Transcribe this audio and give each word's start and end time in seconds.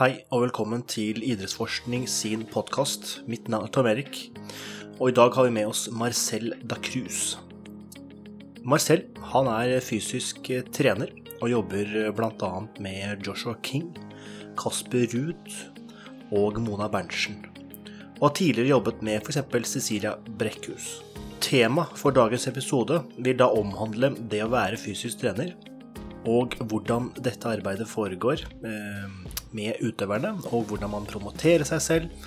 Hei 0.00 0.22
og 0.32 0.46
velkommen 0.46 0.80
til 0.88 1.18
Idrettsforskning 1.20 2.06
sin 2.08 2.46
podkast. 2.48 3.18
Mitt 3.28 3.50
navn 3.52 3.66
er 3.66 3.72
Tom 3.74 3.84
Erik, 3.90 4.14
og 4.96 5.10
i 5.10 5.12
dag 5.18 5.34
har 5.36 5.44
vi 5.44 5.52
med 5.52 5.68
oss 5.68 5.82
Marcel 5.92 6.54
da 6.64 6.78
Cruz. 6.80 7.34
Marcel 8.64 9.02
han 9.34 9.50
er 9.52 9.74
fysisk 9.84 10.48
trener 10.72 11.12
og 11.42 11.52
jobber 11.52 11.92
bl.a. 12.16 12.50
med 12.80 13.28
Joshua 13.28 13.58
King, 13.60 13.90
Kasper 14.56 15.04
Ruud 15.12 15.52
og 16.32 16.56
Mona 16.64 16.88
Berntsen. 16.88 17.42
Og 18.22 18.30
har 18.30 18.36
tidligere 18.40 18.72
jobbet 18.78 19.04
med 19.04 19.20
f.eks. 19.20 19.42
Cecilia 19.68 20.14
Brekkhus. 20.16 20.94
Tema 21.44 21.84
for 21.92 22.16
dagens 22.16 22.48
episode 22.48 23.02
vil 23.20 23.36
da 23.36 23.52
omhandle 23.52 24.14
det 24.32 24.46
å 24.46 24.54
være 24.56 24.80
fysisk 24.80 25.20
trener, 25.26 25.52
og 26.28 26.56
hvordan 26.68 27.10
dette 27.16 27.48
arbeidet 27.48 27.88
foregår 27.88 28.42
eh, 28.66 29.06
med 29.56 29.80
utøverne, 29.84 30.34
og 30.52 30.68
hvordan 30.68 30.92
man 30.92 31.08
promoterer 31.08 31.64
seg 31.68 31.80
selv. 31.84 32.26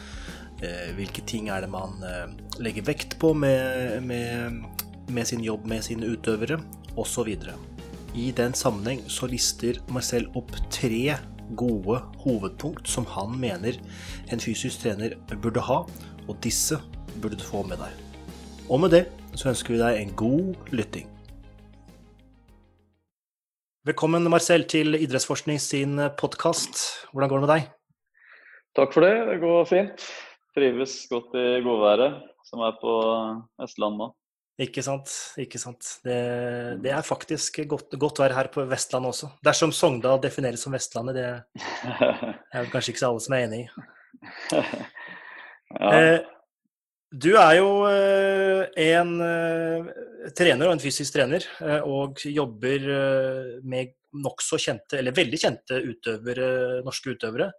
Eh, 0.63 0.93
hvilke 0.97 1.21
ting 1.27 1.49
er 1.53 1.65
det 1.65 1.69
man 1.73 2.01
eh, 2.07 2.31
legger 2.63 2.87
vekt 2.87 3.17
på 3.21 3.33
med, 3.37 4.01
med, 4.07 4.63
med 5.09 5.29
sin 5.29 5.43
jobb 5.45 5.67
med 5.69 5.85
sine 5.85 6.09
utøvere, 6.09 6.59
osv. 6.97 7.35
I 8.13 8.31
den 8.37 8.53
sammenheng 8.53 9.01
så 9.09 9.29
lister 9.29 9.81
Marcel 9.89 10.27
opp 10.37 10.53
tre 10.73 11.17
gode 11.57 11.99
hovedpunkt 12.23 12.87
som 12.89 13.05
han 13.09 13.33
mener 13.39 13.77
en 14.31 14.41
fysisk 14.41 14.85
trener 14.85 15.17
burde 15.41 15.61
ha, 15.65 15.83
og 16.27 16.37
disse 16.45 16.79
burde 17.21 17.37
du 17.37 17.45
få 17.45 17.65
med 17.67 17.81
deg. 17.81 17.97
Og 18.69 18.79
med 18.79 18.93
det 18.95 19.05
så 19.35 19.51
ønsker 19.51 19.75
vi 19.75 19.81
deg 19.81 19.99
en 19.99 20.13
god 20.17 20.71
lytting. 20.71 21.12
Velkommen, 23.83 24.23
Marcel, 24.31 24.61
til 24.71 24.95
Idrettsforskning 24.95 25.57
sin 25.59 25.97
podkast. 26.15 26.77
Hvordan 27.11 27.27
går 27.27 27.41
det 27.41 27.43
med 27.43 27.49
deg? 27.51 27.65
Takk 28.79 28.93
for 28.95 29.03
det. 29.03 29.09
Det 29.27 29.33
går 29.41 29.65
fint. 29.67 30.05
Trives 30.55 30.93
godt 31.11 31.35
i 31.35 31.43
godværet, 31.65 32.21
som 32.47 32.63
er 32.63 32.77
på 32.79 32.93
Vestlandet 33.59 33.99
nå. 33.99 34.07
Ikke 34.63 34.85
sant. 34.87 35.11
ikke 35.35 35.59
sant. 35.59 35.97
Det, 36.07 36.15
det 36.79 36.93
er 36.95 37.03
faktisk 37.03 37.59
godt, 37.67 37.97
godt 37.99 38.23
vær 38.23 38.37
her 38.37 38.47
på 38.53 38.63
Vestlandet 38.71 39.11
også. 39.11 39.33
Dersom 39.43 39.75
Sogndal 39.75 40.23
defineres 40.23 40.63
som 40.63 40.79
Vestlandet, 40.79 41.19
det 41.19 41.27
er 42.55 42.71
kanskje 42.71 42.95
ikke 42.95 43.03
så 43.03 43.11
alle 43.11 43.25
som 43.27 43.35
er 43.35 43.47
enig 43.49 43.65
i. 43.65 43.67
ja. 45.81 45.91
Eh, 45.91 46.19
du 47.11 47.33
er 47.35 47.59
jo 47.59 47.67
eh, 47.91 48.63
en 48.95 49.17
eh, 49.27 49.91
trener 50.37 50.69
og 50.69 50.75
en 50.75 50.83
fysisk 50.83 51.15
trener, 51.15 51.45
eh, 51.63 51.81
og 51.83 52.21
jobber 52.27 52.87
med 53.67 53.95
nokså 54.23 54.59
kjente, 54.61 54.99
eller 54.99 55.15
veldig 55.15 55.39
kjente 55.41 55.81
utøvere, 55.83 56.47
norske 56.85 57.15
utøvere. 57.15 57.49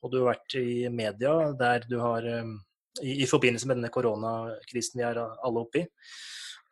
Og 0.00 0.12
du 0.12 0.20
har 0.20 0.32
vært 0.32 0.56
i 0.56 0.88
media 0.88 1.34
der 1.58 1.84
du 1.84 1.98
har 2.00 2.24
i, 2.24 3.20
i 3.20 3.26
forbindelse 3.28 3.68
med 3.68 3.76
denne 3.76 3.92
koronakrisen 3.92 4.96
vi 4.96 5.04
er 5.04 5.20
alle 5.20 5.60
oppe 5.60 5.82
i. 5.82 5.84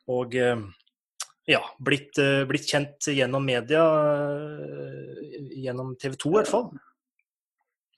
Og 0.09 0.33
ja, 1.45 1.61
blitt, 1.85 2.17
blitt 2.49 2.71
kjent 2.73 3.11
gjennom 3.13 3.45
media, 3.45 3.85
gjennom 5.61 5.93
TV 6.01 6.17
2 6.17 6.33
i 6.33 6.37
hvert 6.39 6.53
fall. 6.55 6.71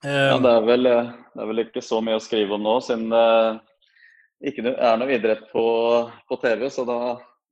Ja, 0.02 0.34
det 0.42 0.50
er, 0.50 0.66
vel, 0.66 0.90
det 0.90 1.44
er 1.44 1.50
vel 1.52 1.62
ikke 1.62 1.84
så 1.84 2.02
mye 2.02 2.18
å 2.18 2.24
skrive 2.24 2.58
om 2.58 2.66
nå, 2.66 2.74
siden 2.82 3.14
ikke 4.40 4.64
er 4.72 5.00
noe 5.00 5.12
idrett 5.12 5.44
på, 5.52 5.64
på, 6.28 6.38
TV, 6.40 6.66
så 6.72 6.86
da 6.88 6.98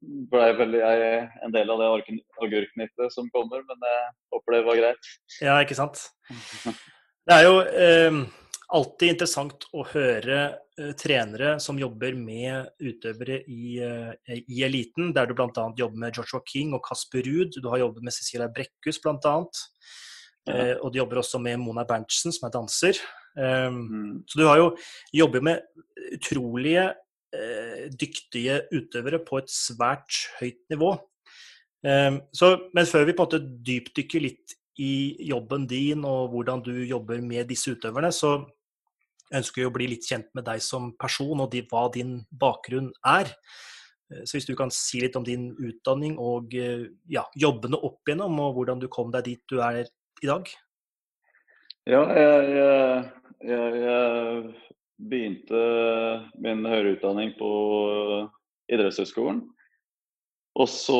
ble 0.00 0.46
vel 0.56 0.76
jeg 0.78 1.22
en 1.44 1.52
del 1.52 1.72
av 1.74 1.82
det 1.82 1.88
agurknyttet 2.44 3.12
som 3.12 3.28
kommer. 3.34 3.64
Men 3.68 3.88
jeg 3.90 4.04
håper 4.34 4.56
det 4.56 4.62
var 4.68 4.80
greit. 4.80 5.10
Ja, 5.44 5.58
ikke 5.60 5.76
sant. 5.78 6.06
Det 7.28 7.36
er 7.36 7.44
jo 7.44 7.58
eh, 7.60 8.22
alltid 8.78 9.12
interessant 9.12 9.68
å 9.76 9.84
høre 9.90 10.38
eh, 10.78 10.94
trenere 10.96 11.58
som 11.60 11.80
jobber 11.80 12.16
med 12.16 12.70
utøvere 12.80 13.42
i, 13.44 13.76
eh, 13.84 14.40
i 14.48 14.64
eliten, 14.64 15.12
der 15.16 15.28
du 15.28 15.36
bl.a. 15.36 15.68
jobber 15.76 16.06
med 16.06 16.16
Joshua 16.16 16.40
King 16.48 16.72
og 16.78 16.86
Kasper 16.88 17.26
Ruud. 17.26 17.58
Du 17.60 17.68
har 17.68 17.84
jobbet 17.84 18.08
med 18.08 18.16
Cecilia 18.16 18.48
Brekkhus 18.48 19.02
bl.a. 19.04 19.38
Ja. 20.48 20.78
og 20.80 20.94
du 20.94 20.96
jobber 20.96 21.18
også 21.20 21.36
med 21.44 21.58
Mona 21.60 21.82
Berntsen, 21.84 22.32
som 22.32 22.46
er 22.48 22.52
danser. 22.54 22.96
Um, 23.36 23.76
mm. 23.78 24.14
Så 24.26 24.40
du 24.40 24.46
har 24.48 24.58
jo 24.58 24.70
jobbet 25.14 25.44
med 25.46 25.84
utrolige 26.14 26.88
uh, 27.36 27.84
dyktige 28.00 28.62
utøvere 28.74 29.20
på 29.24 29.42
et 29.42 29.52
svært 29.52 30.24
høyt 30.40 30.60
nivå. 30.72 30.94
Um, 31.86 32.22
så, 32.34 32.56
men 32.74 32.88
før 32.90 33.06
vi 33.06 33.14
på 33.14 33.24
en 33.24 33.28
måte 33.28 33.64
dypdykker 33.66 34.24
litt 34.24 34.56
i 34.78 35.18
jobben 35.26 35.66
din 35.70 36.04
og 36.06 36.32
hvordan 36.32 36.62
du 36.66 36.74
jobber 36.86 37.22
med 37.22 37.48
disse 37.50 37.74
utøverne, 37.74 38.10
så 38.14 38.40
ønsker 39.34 39.62
vi 39.62 39.68
å 39.68 39.74
bli 39.74 39.88
litt 39.92 40.06
kjent 40.08 40.30
med 40.38 40.46
deg 40.46 40.62
som 40.64 40.92
person 40.98 41.42
og 41.44 41.54
hva 41.70 41.88
din 41.94 42.20
bakgrunn 42.30 42.92
er. 43.06 43.28
Så 44.24 44.38
hvis 44.38 44.46
du 44.48 44.54
kan 44.56 44.70
si 44.72 45.02
litt 45.02 45.18
om 45.18 45.26
din 45.26 45.50
utdanning 45.52 46.14
og 46.16 46.54
ja, 46.54 47.26
jobbene 47.36 47.76
opp 47.76 48.08
igjennom, 48.08 48.38
og 48.40 48.54
hvordan 48.56 48.80
du 48.80 48.86
kom 48.88 49.10
deg 49.12 49.26
dit 49.26 49.42
du 49.50 49.58
er 49.60 49.82
i 49.84 50.30
dag? 50.30 50.48
Ja, 51.88 52.02
jeg, 52.12 52.48
jeg, 53.48 53.76
jeg 53.80 54.48
begynte 55.08 55.60
min 56.36 56.66
høyere 56.68 56.98
utdanning 56.98 57.30
på 57.38 57.48
idrettshøyskolen. 58.68 59.38
Og 60.58 60.68
så 60.68 60.98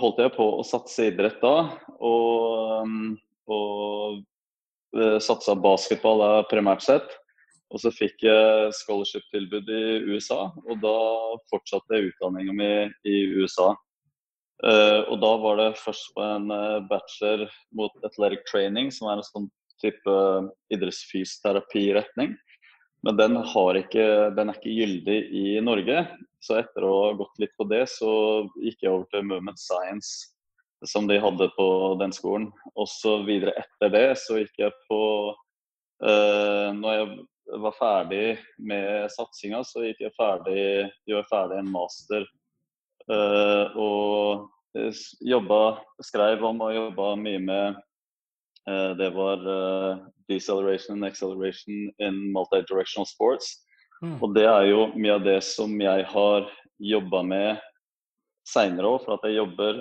holdt 0.00 0.22
jeg 0.24 0.32
på 0.38 0.46
å 0.56 0.64
satse 0.64 1.10
idrett 1.10 1.36
da. 1.44 1.52
Og, 2.00 2.96
og 3.44 4.24
eh, 4.96 5.20
satsa 5.20 5.52
basketball 5.52 6.24
da 6.24 6.32
primært 6.48 6.86
sett. 6.88 7.12
Og 7.68 7.84
så 7.84 7.92
fikk 7.92 8.24
jeg 8.24 8.72
scholarship-tilbud 8.80 9.68
i 9.68 9.84
USA, 10.14 10.46
og 10.64 10.80
da 10.80 10.96
fortsatte 11.52 11.98
jeg 11.98 12.14
utdanninga 12.14 12.56
mi 12.56 12.74
i 13.04 13.18
USA. 13.36 13.74
Uh, 14.62 15.08
og 15.10 15.16
da 15.18 15.30
var 15.42 15.56
det 15.58 15.72
først 15.80 16.12
på 16.14 16.22
en 16.22 16.52
bachelor 16.86 17.48
mot 17.74 18.04
athletic 18.06 18.44
training, 18.46 18.92
som 18.94 19.08
er 19.10 19.18
en 19.18 19.26
sånn 19.26 19.48
type 19.82 20.10
uh, 20.10 20.48
idrettsfysioterapiretning. 20.74 22.36
Men 23.02 23.18
den, 23.18 23.38
ikke, 23.80 24.06
den, 24.36 24.50
er 24.50 24.58
ikke 24.58 24.76
gyldig 24.76 25.16
i 25.34 25.46
Norge. 25.64 26.04
Så 26.42 26.60
etter 26.60 26.86
å 26.86 26.92
ha 27.08 27.16
gått 27.18 27.40
litt 27.42 27.54
på 27.58 27.66
det, 27.70 27.84
så 27.90 28.12
gikk 28.62 28.84
jeg 28.84 28.92
over 28.92 29.08
til 29.10 29.26
Movement 29.26 29.58
Science, 29.58 30.30
som 30.86 31.08
de 31.10 31.18
hadde 31.22 31.50
på 31.56 31.66
den 31.98 32.14
skolen. 32.14 32.46
Og 32.78 32.86
så 32.90 33.18
videre 33.26 33.56
etter 33.58 33.90
det 33.90 34.06
så 34.22 34.38
gikk 34.38 34.64
jeg 34.64 34.74
på 34.90 35.02
Når 36.02 36.94
jeg 36.94 37.58
var 37.62 37.74
ferdig 37.78 38.24
med 38.58 39.10
satsinga, 39.14 39.60
så 39.66 39.84
gikk 39.86 40.00
jeg 40.02 40.14
ferdig, 40.18 40.62
gjorde 41.06 41.20
jeg 41.20 41.30
ferdig 41.30 41.58
en 41.58 41.74
master 41.74 42.26
Uh, 43.10 43.66
og 43.74 44.82
jobba, 45.26 45.62
skrev 46.04 46.44
om 46.46 46.60
og 46.62 46.74
jobba 46.76 47.14
mye 47.18 47.40
med 47.42 47.80
Det 48.98 49.08
var 49.10 49.40
uh, 49.42 49.98
deceleration 50.30 50.96
and 50.96 51.04
acceleration 51.04 51.90
in 51.98 52.32
multidirectional 52.32 53.08
sports. 53.10 53.56
Mm. 54.02 54.18
Og 54.22 54.34
det 54.36 54.44
er 54.46 54.68
jo 54.70 54.84
mye 54.94 55.16
av 55.16 55.24
det 55.26 55.40
som 55.46 55.74
jeg 55.82 56.04
har 56.12 56.46
jobba 56.82 57.22
med 57.26 57.64
seinere 58.46 58.92
òg, 58.94 59.04
for 59.04 59.16
at 59.16 59.26
jeg 59.26 59.40
jobber 59.40 59.80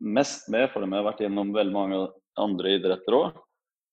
mest 0.00 0.48
med, 0.52 0.68
for 0.72 0.84
jeg 0.84 0.92
har 0.92 1.06
vært 1.08 1.22
gjennom 1.24 1.54
veldig 1.56 1.76
mange 1.76 2.02
andre 2.40 2.74
idretter 2.76 3.16
òg, 3.16 3.40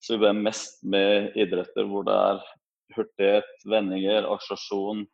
så 0.04 0.16
jobber 0.16 0.32
jeg 0.32 0.46
mest 0.50 0.84
med 0.84 1.40
idretter 1.40 1.88
hvor 1.88 2.08
det 2.08 2.16
er 2.16 2.44
hurtighet, 2.96 3.50
vendinger, 3.68 4.28
akselerasjon, 4.28 5.06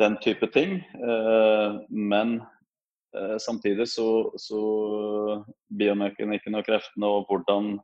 den 0.00 0.16
type 0.24 0.48
ting. 0.52 0.78
Men 1.88 2.38
Eh, 3.16 3.36
samtidig 3.38 3.88
så, 3.88 4.32
så 4.36 4.60
biomekanikken 5.78 6.58
og 6.58 6.66
kreftene 6.66 7.08
og 7.08 7.30
hvordan 7.30 7.76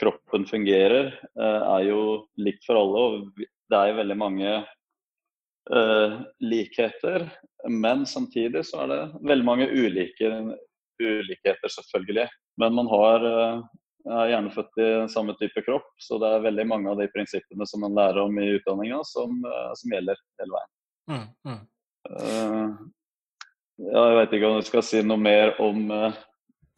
kroppen 0.00 0.46
fungerer, 0.46 1.12
eh, 1.40 1.62
er 1.74 1.84
jo 1.88 2.02
likt 2.38 2.66
for 2.66 2.78
alle. 2.78 2.98
og 2.98 3.46
Det 3.68 3.78
er 3.78 3.90
jo 3.90 3.98
veldig 3.98 4.16
mange 4.18 4.52
uh, 5.74 6.20
likheter, 6.40 7.28
men 7.68 8.06
samtidig 8.06 8.64
så 8.66 8.84
er 8.84 8.92
det 8.92 9.00
veldig 9.28 9.44
mange 9.44 9.66
ulike, 9.68 10.30
ulikheter, 11.02 11.68
selvfølgelig. 11.74 12.28
Men 12.62 12.78
man 12.78 12.88
har, 12.88 13.26
uh, 13.26 13.66
er 14.08 14.30
gjerne 14.32 14.54
født 14.54 14.80
i 14.80 14.88
samme 15.12 15.34
type 15.40 15.62
kropp, 15.66 15.90
så 16.00 16.20
det 16.22 16.30
er 16.32 16.46
veldig 16.46 16.66
mange 16.70 16.92
av 16.92 17.02
de 17.02 17.10
prinsippene 17.12 17.66
som 17.68 17.84
man 17.84 17.98
lærer 17.98 18.22
om 18.22 18.38
i 18.40 18.54
utdanninga, 18.56 19.02
som, 19.04 19.42
uh, 19.44 19.74
som 19.76 19.92
gjelder 19.92 20.22
hele 20.40 20.56
veien. 20.56 20.72
Mm, 21.08 21.26
mm. 21.48 21.60
Ja, 23.78 24.00
jeg 24.08 24.16
vet 24.18 24.32
ikke 24.36 24.48
om 24.48 24.56
du 24.58 24.66
skal 24.66 24.82
si 24.84 25.00
noe 25.04 25.20
mer 25.20 25.54
om 25.62 25.90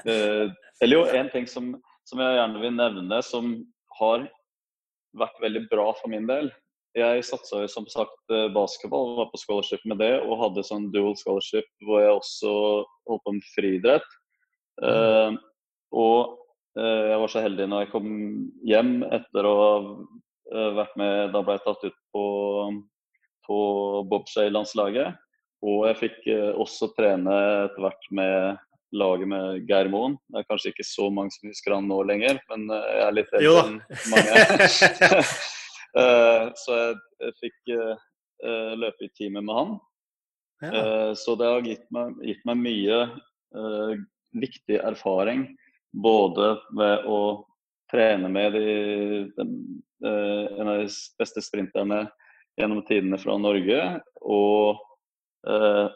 Eller 0.05 0.93
jo, 0.93 1.01
en 1.07 1.31
ting 1.33 1.47
som, 1.51 1.73
som, 2.11 2.23
jeg 2.23 2.39
gjerne 2.41 2.63
vil 2.63 2.75
nevne, 2.75 3.21
som 3.23 3.53
har 4.01 4.27
vært 5.19 5.39
veldig 5.43 5.65
bra 5.71 5.91
for 5.99 6.11
min 6.13 6.27
del. 6.29 6.51
Jeg 6.99 7.23
satsa 7.23 7.63
som 7.71 7.87
sagt 7.91 8.33
eh, 8.35 8.49
basketball, 8.51 9.15
var 9.21 9.31
på 9.31 9.39
scholarship 9.39 9.85
med 9.87 10.01
det, 10.03 10.17
og 10.25 10.41
hadde 10.41 10.67
sånn 10.67 10.89
dual 10.95 11.15
scholarship 11.19 11.69
hvor 11.87 12.03
jeg 12.03 12.17
også 12.17 12.53
holdt 13.11 13.25
på 13.27 13.35
med 13.37 13.49
friidrett. 13.55 14.17
Eh, 14.83 15.39
og 15.91 16.37
uh, 16.79 17.03
jeg 17.11 17.19
var 17.19 17.31
så 17.33 17.41
heldig 17.43 17.67
når 17.67 17.83
jeg 17.83 17.91
kom 17.93 18.11
hjem 18.67 18.93
etter 19.11 19.47
å 19.47 19.55
ha 19.59 19.73
vært 20.77 20.95
med 20.99 21.33
Da 21.35 21.43
ble 21.43 21.57
jeg 21.57 21.63
tatt 21.65 21.83
ut 21.87 21.97
på, 22.15 22.25
på 23.47 23.59
bobsleigh-landslaget. 24.11 25.19
Og 25.67 25.85
jeg 25.91 25.99
fikk 25.99 26.19
uh, 26.31 26.53
også 26.63 26.93
trene 26.97 27.37
etter 27.67 27.87
hvert 27.87 28.11
med 28.15 28.63
laget 28.93 29.29
med 29.29 29.69
Geir 29.69 29.89
Moen. 29.93 30.17
Det 30.31 30.41
er 30.41 30.49
kanskje 30.49 30.73
ikke 30.73 30.87
så 30.87 31.09
mange 31.15 31.35
som 31.35 31.51
husker 31.51 31.75
han 31.77 31.89
nå 31.91 32.01
lenger, 32.09 32.41
men 32.51 32.67
eh, 32.75 32.89
jeg 32.97 33.05
er 33.07 33.17
litt 33.17 33.35
eldre 33.39 33.65
enn 33.69 33.81
mange. 34.15 35.25
Eh, 35.91 36.43
så 36.55 36.77
jeg, 36.79 37.33
fikk 37.41 37.71
uh, 37.75 37.97
løpe 38.79 39.09
i 39.09 39.11
teamet 39.19 39.43
med 39.43 39.57
han. 39.57 39.73
Ja. 40.63 40.83
Så 41.19 41.35
det 41.35 41.49
har 41.51 41.65
gitt 41.67 41.83
meg, 41.91 42.13
gitt 42.23 42.45
meg 42.47 42.61
mye 42.63 42.99
viktig 44.39 44.79
erfaring. 44.79 45.49
Både 45.91 46.53
ved 46.79 47.09
å 47.11 47.19
trene 47.91 48.31
med 48.31 48.55
de, 48.55 48.69
de, 49.35 49.49
en 50.07 50.71
av 50.71 50.85
de 50.85 50.87
beste 51.19 51.43
sprinterne 51.43 52.05
gjennom 52.55 52.85
tidene 52.87 53.19
fra 53.19 53.35
Norge, 53.43 53.83
og, 54.23 54.79
og 55.43 55.43
Eh, 55.49 55.87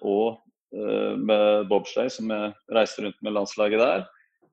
med 0.74 1.68
bobsleigh, 1.70 2.10
som 2.10 2.30
jeg 2.32 2.52
reiste 2.74 3.04
rundt 3.04 3.20
med 3.22 3.34
landslaget 3.36 3.80
der. 3.80 4.04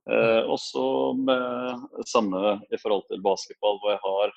Eh, 0.09 0.43
også 0.49 1.13
med 1.13 2.05
samme 2.09 2.57
i 2.73 2.79
forhold 2.81 3.03
til 3.09 3.21
basketball, 3.21 3.77
hvor 3.81 3.93
jeg 3.93 4.01
har 4.05 4.33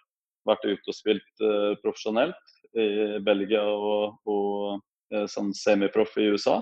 vært 0.51 0.67
ute 0.69 0.93
og 0.93 0.97
spilt 0.97 1.45
eh, 1.45 1.73
profesjonelt 1.81 2.53
i 2.77 3.21
Belgia 3.25 3.63
og, 3.63 4.19
og 4.29 4.83
sånn 5.31 5.53
semiproff 5.57 6.17
i 6.19 6.27
USA. 6.35 6.59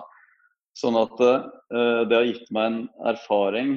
Sånn 0.77 0.97
at 0.97 1.15
det 1.21 2.17
har 2.17 2.27
gitt 2.27 2.51
meg 2.53 2.67
en 2.67 2.77
erfaring 3.09 3.71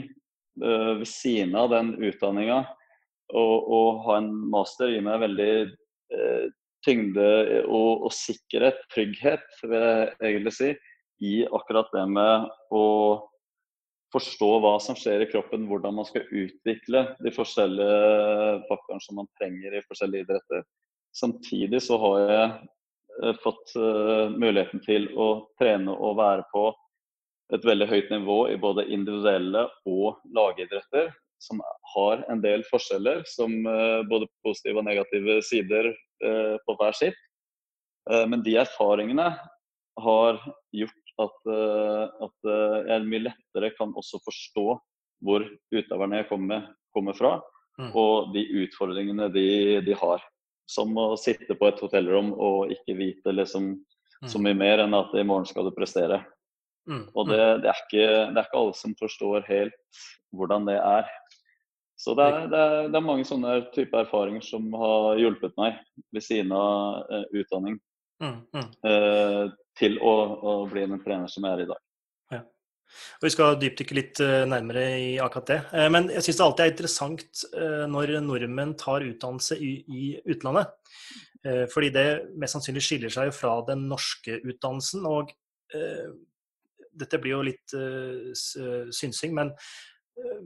ved 0.59 1.05
siden 1.07 1.55
av 1.59 1.69
den 1.71 1.93
utdanninga. 1.95 2.57
Å 3.31 3.79
ha 4.03 4.17
en 4.19 4.27
master 4.51 4.91
gir 4.91 5.05
meg 5.05 5.21
veldig 5.23 5.53
tyngde 6.83 7.29
og, 7.63 8.05
og 8.09 8.11
sikkerhet, 8.15 8.83
trygghet, 8.91 9.47
vil 9.63 9.79
jeg 9.79 10.11
egentlig 10.19 10.55
si, 10.57 10.73
i 11.23 11.45
akkurat 11.47 11.91
det 11.93 12.05
med 12.11 12.49
å 12.75 12.85
forstå 14.15 14.49
hva 14.63 14.75
som 14.83 14.97
skjer 14.97 15.25
i 15.25 15.29
kroppen, 15.31 15.67
hvordan 15.69 15.97
man 15.97 16.07
skal 16.07 16.27
utvikle 16.29 17.03
de 17.23 17.33
forskjellige 17.35 18.61
faktorene 18.69 19.03
som 19.03 19.19
man 19.19 19.29
trenger 19.39 19.75
i 19.75 19.83
forskjellige 19.89 20.27
idretter. 20.27 20.63
Samtidig 21.15 21.81
så 21.83 21.97
har 21.99 22.21
jeg 22.21 22.47
eh, 23.23 23.35
fått 23.43 23.75
uh, 23.79 24.31
muligheten 24.31 24.83
til 24.85 25.09
å 25.19 25.29
trene 25.59 25.93
og 25.95 26.17
være 26.19 26.47
på 26.51 26.69
et 27.55 27.67
veldig 27.67 27.87
høyt 27.91 28.09
nivå 28.11 28.39
i 28.51 28.57
både 28.59 28.87
individuelle 28.91 29.67
og 29.87 30.21
lagidretter, 30.35 31.11
som 31.43 31.59
har 31.93 32.23
en 32.31 32.41
del 32.43 32.63
forskjeller, 32.67 33.23
som 33.29 33.53
uh, 33.67 34.01
både 34.09 34.27
positive 34.45 34.81
og 34.81 34.89
negative 34.89 35.41
sider 35.45 35.93
på 36.15 36.73
hver 36.79 36.95
sitt. 36.95 37.17
Men 38.07 38.39
de 38.45 38.53
erfaringene 38.61 39.25
har 39.99 40.37
gjort 40.71 41.04
at, 41.21 41.37
eh, 41.47 42.03
at 42.27 42.49
eh, 42.51 42.77
jeg 42.91 43.07
mye 43.09 43.25
lettere 43.29 43.71
kan 43.77 43.93
også 43.95 44.19
forstå 44.25 44.67
hvor 45.25 45.45
utøverne 45.73 46.21
jeg 46.21 46.29
kommer, 46.29 46.69
kommer 46.93 47.17
fra, 47.17 47.37
mm. 47.79 47.91
og 47.95 48.31
de 48.35 48.43
utfordringene 48.65 49.29
de, 49.33 49.47
de, 49.85 49.95
har. 49.99 50.23
Som 50.69 50.95
å 50.97 51.13
sitte 51.19 51.55
på 51.57 51.69
et 51.69 51.81
hotellrom 51.83 52.31
og 52.33 52.71
ikke 52.73 52.97
vite 52.97 53.33
liksom, 53.33 53.75
mm. 53.77 54.29
så 54.31 54.41
mye 54.41 54.57
mer 54.57 54.83
enn 54.83 54.97
at 54.97 55.13
i 55.15 55.25
morgen 55.25 55.47
skal 55.49 55.67
du 55.67 55.75
prestere. 55.75 56.23
Mm. 56.89 57.07
Og 57.13 57.29
det, 57.29 57.39
mm. 57.39 57.63
det, 57.63 57.71
er 57.71 57.81
ikke, 57.85 58.05
det, 58.05 58.37
er 58.37 58.47
ikke, 58.47 58.61
alle 58.61 58.77
som 58.77 58.95
forstår 58.99 59.47
helt 59.49 60.03
hvordan 60.35 60.67
det 60.69 60.77
er. 60.81 61.09
Så 61.95 62.13
det 62.17 62.25
er, 62.27 62.47
det 62.51 62.59
er, 62.59 62.87
det 62.91 63.01
mange 63.05 63.23
sånne 63.25 63.55
type 63.73 63.97
erfaringer 63.97 64.43
som 64.43 64.67
har 64.75 65.21
hjulpet 65.21 65.55
meg 65.57 65.77
ved 66.13 66.25
siden 66.25 66.51
av 66.53 67.05
uh, 67.07 67.23
utdanning. 67.31 67.77
Mm, 68.23 68.37
mm. 68.55 68.67
Uh, 68.85 69.49
til 69.75 69.97
å, 69.99 70.13
å, 70.39 70.53
bli 70.71 70.85
den 70.87 71.01
trener 71.03 71.31
som 71.31 71.45
jeg 71.45 71.57
er 71.57 71.63
i 71.65 71.69
dag. 71.71 71.81
Ja. 72.31 72.41
Og 73.19 73.25
Vi 73.27 73.31
skal 73.33 73.57
dypdykke 73.59 73.97
litt 73.97 74.21
uh, 74.23 74.43
nærmere 74.47 74.85
i 75.01 75.09
akkurat 75.21 75.51
det. 75.51 75.59
Uh, 75.73 75.87
men 75.91 76.07
jeg 76.13 76.27
syns 76.27 76.39
det 76.39 76.45
alltid 76.47 76.65
er 76.65 76.73
interessant 76.73 77.43
når 77.91 78.15
nordmenn 78.23 78.75
tar 78.79 79.05
utdannelse 79.07 79.57
i, 79.59 79.73
i 79.87 80.05
utlandet. 80.31 80.71
fordi 81.69 81.91
det 81.93 82.07
mest 82.41 82.55
sannsynlig 82.55 82.81
skiller 82.81 83.11
seg 83.13 83.27
jo 83.27 83.33
fra 83.37 83.59
den 83.67 83.83
norske 83.89 84.39
utdannelsen. 84.41 85.03
Og 85.05 85.29
dette 86.95 87.19
blir 87.21 87.35
jo 87.35 87.43
litt 87.45 87.75
synsing, 88.97 89.35
men 89.37 89.51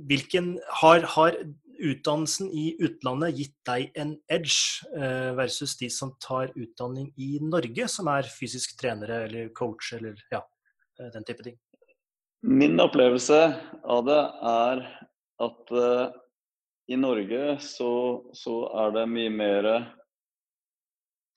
hvilken 0.10 0.58
har, 0.82 1.06
har, 1.16 1.38
utdannelsen 1.80 2.50
i 2.52 2.74
utlandet 2.84 3.38
gitt 3.38 3.56
deg 3.68 3.96
en 4.00 4.14
edge 4.32 4.86
eh, 4.96 5.32
versus 5.38 5.78
de 5.80 5.90
som 5.94 6.14
tar 6.22 6.52
utdanning 6.56 7.10
i 7.18 7.38
Norge, 7.44 7.88
som 7.92 8.10
er 8.12 8.30
fysisk 8.30 8.78
trenere 8.80 9.24
eller 9.28 9.50
coach 9.56 9.94
eller 9.98 10.20
ja, 10.32 10.44
eh, 11.00 11.12
den 11.14 11.28
type 11.28 11.46
ting? 11.46 11.58
Min 12.42 12.80
opplevelse 12.80 13.40
av 13.84 14.06
det 14.08 14.20
er 14.48 14.84
at 15.44 15.74
uh, 15.76 16.12
i 16.88 16.96
Norge 17.00 17.58
så, 17.64 17.92
så, 18.34 18.62
er 18.84 18.94
det 18.96 19.10
mye 19.12 19.34
mer 19.34 19.68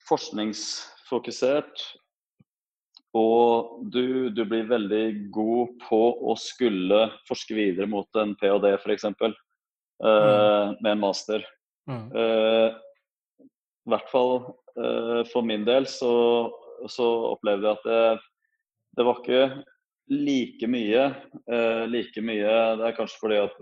forskningsfokusert. 0.07 1.83
Og 3.13 3.83
du, 3.93 4.31
du, 4.33 4.41
blir 4.49 4.65
veldig 4.71 5.03
god 5.35 5.75
på 5.83 6.01
å 6.31 6.33
skulle 6.39 7.05
forske 7.27 7.53
videre 7.53 7.85
mot 7.91 8.09
en 8.17 8.33
ph.d. 8.39 8.71
f.eks 8.79 9.05
uh, 10.03 10.73
med 10.81 10.91
en 10.91 11.03
master. 11.03 11.45
Mm. 11.89 12.11
Uh, 12.15 12.75
I 13.83 13.93
hvert 13.93 14.11
fall 14.11 14.35
uh, 14.79 15.21
for 15.31 15.45
min 15.47 15.65
del 15.67 15.87
så, 15.91 16.13
så, 16.87 17.07
opplevde 17.33 17.67
jeg 17.67 17.79
at 17.79 17.89
det, 17.89 18.29
det 18.97 19.07
var 19.07 19.19
ikke 19.21 19.43
like 20.13 20.67
mye. 20.67 21.03
like 21.87 22.21
mye 22.21 22.55
Det 22.77 22.87
er 22.87 22.95
kanskje 22.97 23.21
fordi 23.21 23.37
at 23.45 23.59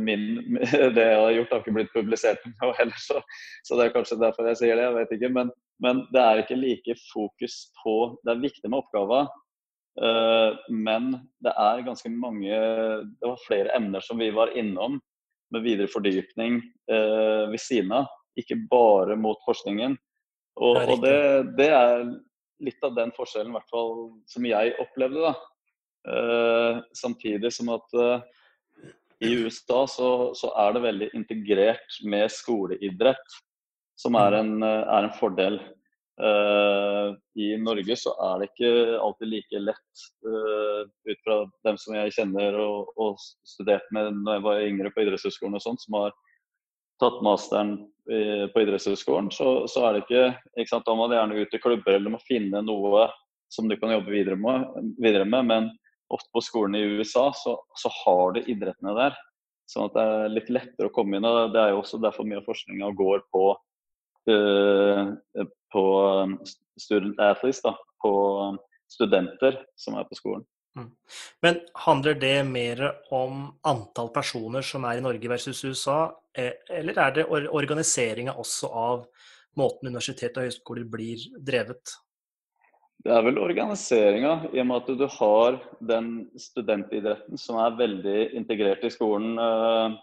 min, 0.00 0.58
det 0.96 1.02
jeg 1.02 1.18
har 1.20 1.32
gjort, 1.36 1.52
har 1.52 1.62
ikke 1.62 1.74
blitt 1.78 1.94
publisert 1.94 2.44
noe 2.62 2.74
heller, 2.78 3.00
så, 3.00 3.20
så, 3.66 3.76
det 3.76 3.86
er 3.86 3.96
kanskje 3.96 4.20
derfor 4.22 4.48
jeg 4.50 4.60
sier 4.62 4.78
det. 4.78 4.86
Jeg 4.86 4.96
vet 4.98 5.16
ikke. 5.18 5.32
Men, 5.38 5.50
men, 5.84 6.04
det 6.14 6.22
er 6.22 6.42
ikke 6.42 6.60
like 6.60 6.96
fokus 7.10 7.66
på 7.82 7.96
Det 8.24 8.34
er 8.34 8.44
viktig 8.44 8.70
med 8.70 8.80
oppgaver, 8.80 9.28
uh, 10.02 10.56
men 10.70 11.12
det 11.44 11.52
er 11.52 11.84
ganske 11.86 12.12
mange 12.12 12.62
Det 13.20 13.28
var 13.28 13.44
flere 13.46 13.74
emner 13.76 14.04
som 14.04 14.20
vi 14.22 14.30
var 14.34 14.54
innom 14.56 15.00
med 15.54 15.64
videre 15.66 15.90
fordypning 15.90 16.60
eh, 16.90 17.44
ved 17.50 17.60
siden 17.62 17.92
av. 18.00 18.08
Ikke 18.36 18.58
bare 18.70 19.16
mot 19.18 19.40
forskningen. 19.46 19.96
Og, 20.56 20.78
det, 20.78 20.86
og 20.88 21.04
det, 21.04 21.18
det, 21.58 21.68
er 21.76 22.06
litt 22.64 22.84
av 22.86 22.96
den 22.96 23.12
forskjellen, 23.16 23.52
i 23.52 23.58
hvert 23.58 23.72
fall 23.72 23.94
som 24.30 24.48
jeg 24.48 24.74
opplevde. 24.82 25.28
da. 25.28 25.34
Eh, 26.06 26.82
samtidig 26.94 27.52
som 27.52 27.72
at 27.74 27.96
eh, 27.98 28.20
i 29.26 29.32
USA 29.42 29.86
så, 29.90 30.10
så, 30.38 30.52
er 30.60 30.76
det 30.76 30.84
veldig 30.84 31.08
integrert 31.18 31.98
med 32.04 32.30
skoleidrett, 32.32 33.40
som 33.98 34.18
er 34.20 34.36
mm. 34.36 34.38
en, 34.40 34.66
eh, 34.68 34.84
er 34.98 35.08
en 35.08 35.16
fordel. 35.18 35.58
Uh, 36.16 37.12
I 37.36 37.56
Norge 37.60 37.92
så 38.00 38.14
er 38.24 38.38
det 38.40 38.46
ikke 38.48 38.68
alltid 39.04 39.28
like 39.28 39.58
lett, 39.60 40.04
uh, 40.24 40.86
ut 40.88 41.18
fra 41.26 41.42
dem 41.68 41.76
som 41.80 41.96
jeg 41.98 42.14
kjenner 42.16 42.56
og, 42.56 42.88
og 42.96 43.18
studerte 43.44 43.92
med 43.92 44.22
når 44.22 44.38
jeg 44.38 44.44
var 44.46 44.62
yngre 44.64 44.92
på 44.94 45.04
idrettshøyskolen 45.04 45.58
og 45.58 45.64
sånt, 45.64 45.84
som 45.84 45.98
har 46.00 46.14
tatt 47.02 47.20
masteren 47.26 47.74
i, 48.08 48.48
på 48.48 48.64
idrettshøyskolen, 48.64 49.28
så, 49.34 49.66
så, 49.68 49.84
er 49.84 49.92
det 49.92 50.06
ikke, 50.06 50.24
ikke 50.56 50.72
sant, 50.72 50.86
Da 50.88 50.94
må 50.96 51.10
du 51.10 51.18
gjerne 51.18 51.36
ut 51.36 51.58
i 51.58 51.60
klubber 51.60 51.98
eller 51.98 52.16
må 52.16 52.22
finne 52.24 52.64
noe 52.64 53.04
som 53.52 53.68
du 53.68 53.76
kan 53.76 53.92
jobbe 53.92 54.14
videre 54.14 54.40
med, 54.40 54.64
videre 54.96 55.28
med 55.28 55.50
men 55.50 55.68
ofte 56.08 56.32
på 56.32 56.40
skolen 56.46 56.78
i 56.78 56.86
USA 56.96 57.28
så, 57.36 57.58
så 57.76 57.92
har 57.92 58.32
du 58.32 58.46
idrettene 58.46 58.96
der. 58.96 59.20
Sånn 59.68 59.90
at 59.90 59.98
det 59.98 60.08
er 60.08 60.32
litt 60.32 60.50
lettere 60.54 60.88
å 60.88 60.94
komme 60.94 61.18
inn. 61.18 61.26
og 61.28 61.52
Det 61.52 61.60
er 61.60 61.74
jo 61.74 61.82
også 61.82 62.00
derfor 62.00 62.24
mye 62.24 62.40
av 62.40 62.46
forskninga 62.48 62.92
går 62.96 63.24
på 63.34 63.50
Eh, 63.52 63.65
på 64.26 65.84
um, 66.22 66.36
student 66.78 67.20
athletes, 67.20 67.62
da, 67.64 67.74
på 68.02 68.12
um, 68.50 68.58
studenter 68.90 69.58
som 69.78 69.98
er 69.98 70.06
på 70.08 70.18
skolen. 70.18 70.44
Mm. 70.76 70.90
Men 71.42 71.60
handler 71.86 72.14
det 72.20 72.36
mer 72.44 72.82
om 73.14 73.46
antall 73.64 74.10
personer 74.12 74.64
som 74.66 74.84
er 74.84 74.98
i 74.98 75.04
Norge 75.04 75.30
versus 75.30 75.64
USA, 75.64 76.00
eh, 76.36 76.52
eller 76.70 76.98
er 77.00 77.14
det 77.16 77.28
organiseringa 77.30 78.36
også 78.36 78.68
av 78.68 79.06
måten 79.56 79.88
universitet 79.88 80.36
og 80.36 80.44
høyskoler 80.44 80.84
blir 80.92 81.22
drevet? 81.40 81.96
Det 83.06 83.12
er 83.14 83.22
vel 83.24 83.38
organiseringa, 83.38 84.50
i 84.52 84.60
og 84.60 84.66
med 84.68 84.82
at 84.82 84.98
du 84.98 85.06
har 85.16 85.56
den 85.88 86.10
studentidretten 86.40 87.40
som 87.40 87.60
er 87.62 87.78
veldig 87.78 88.18
integrert 88.36 88.84
i 88.84 88.90
skolen, 88.92 89.38
eh, 89.40 89.96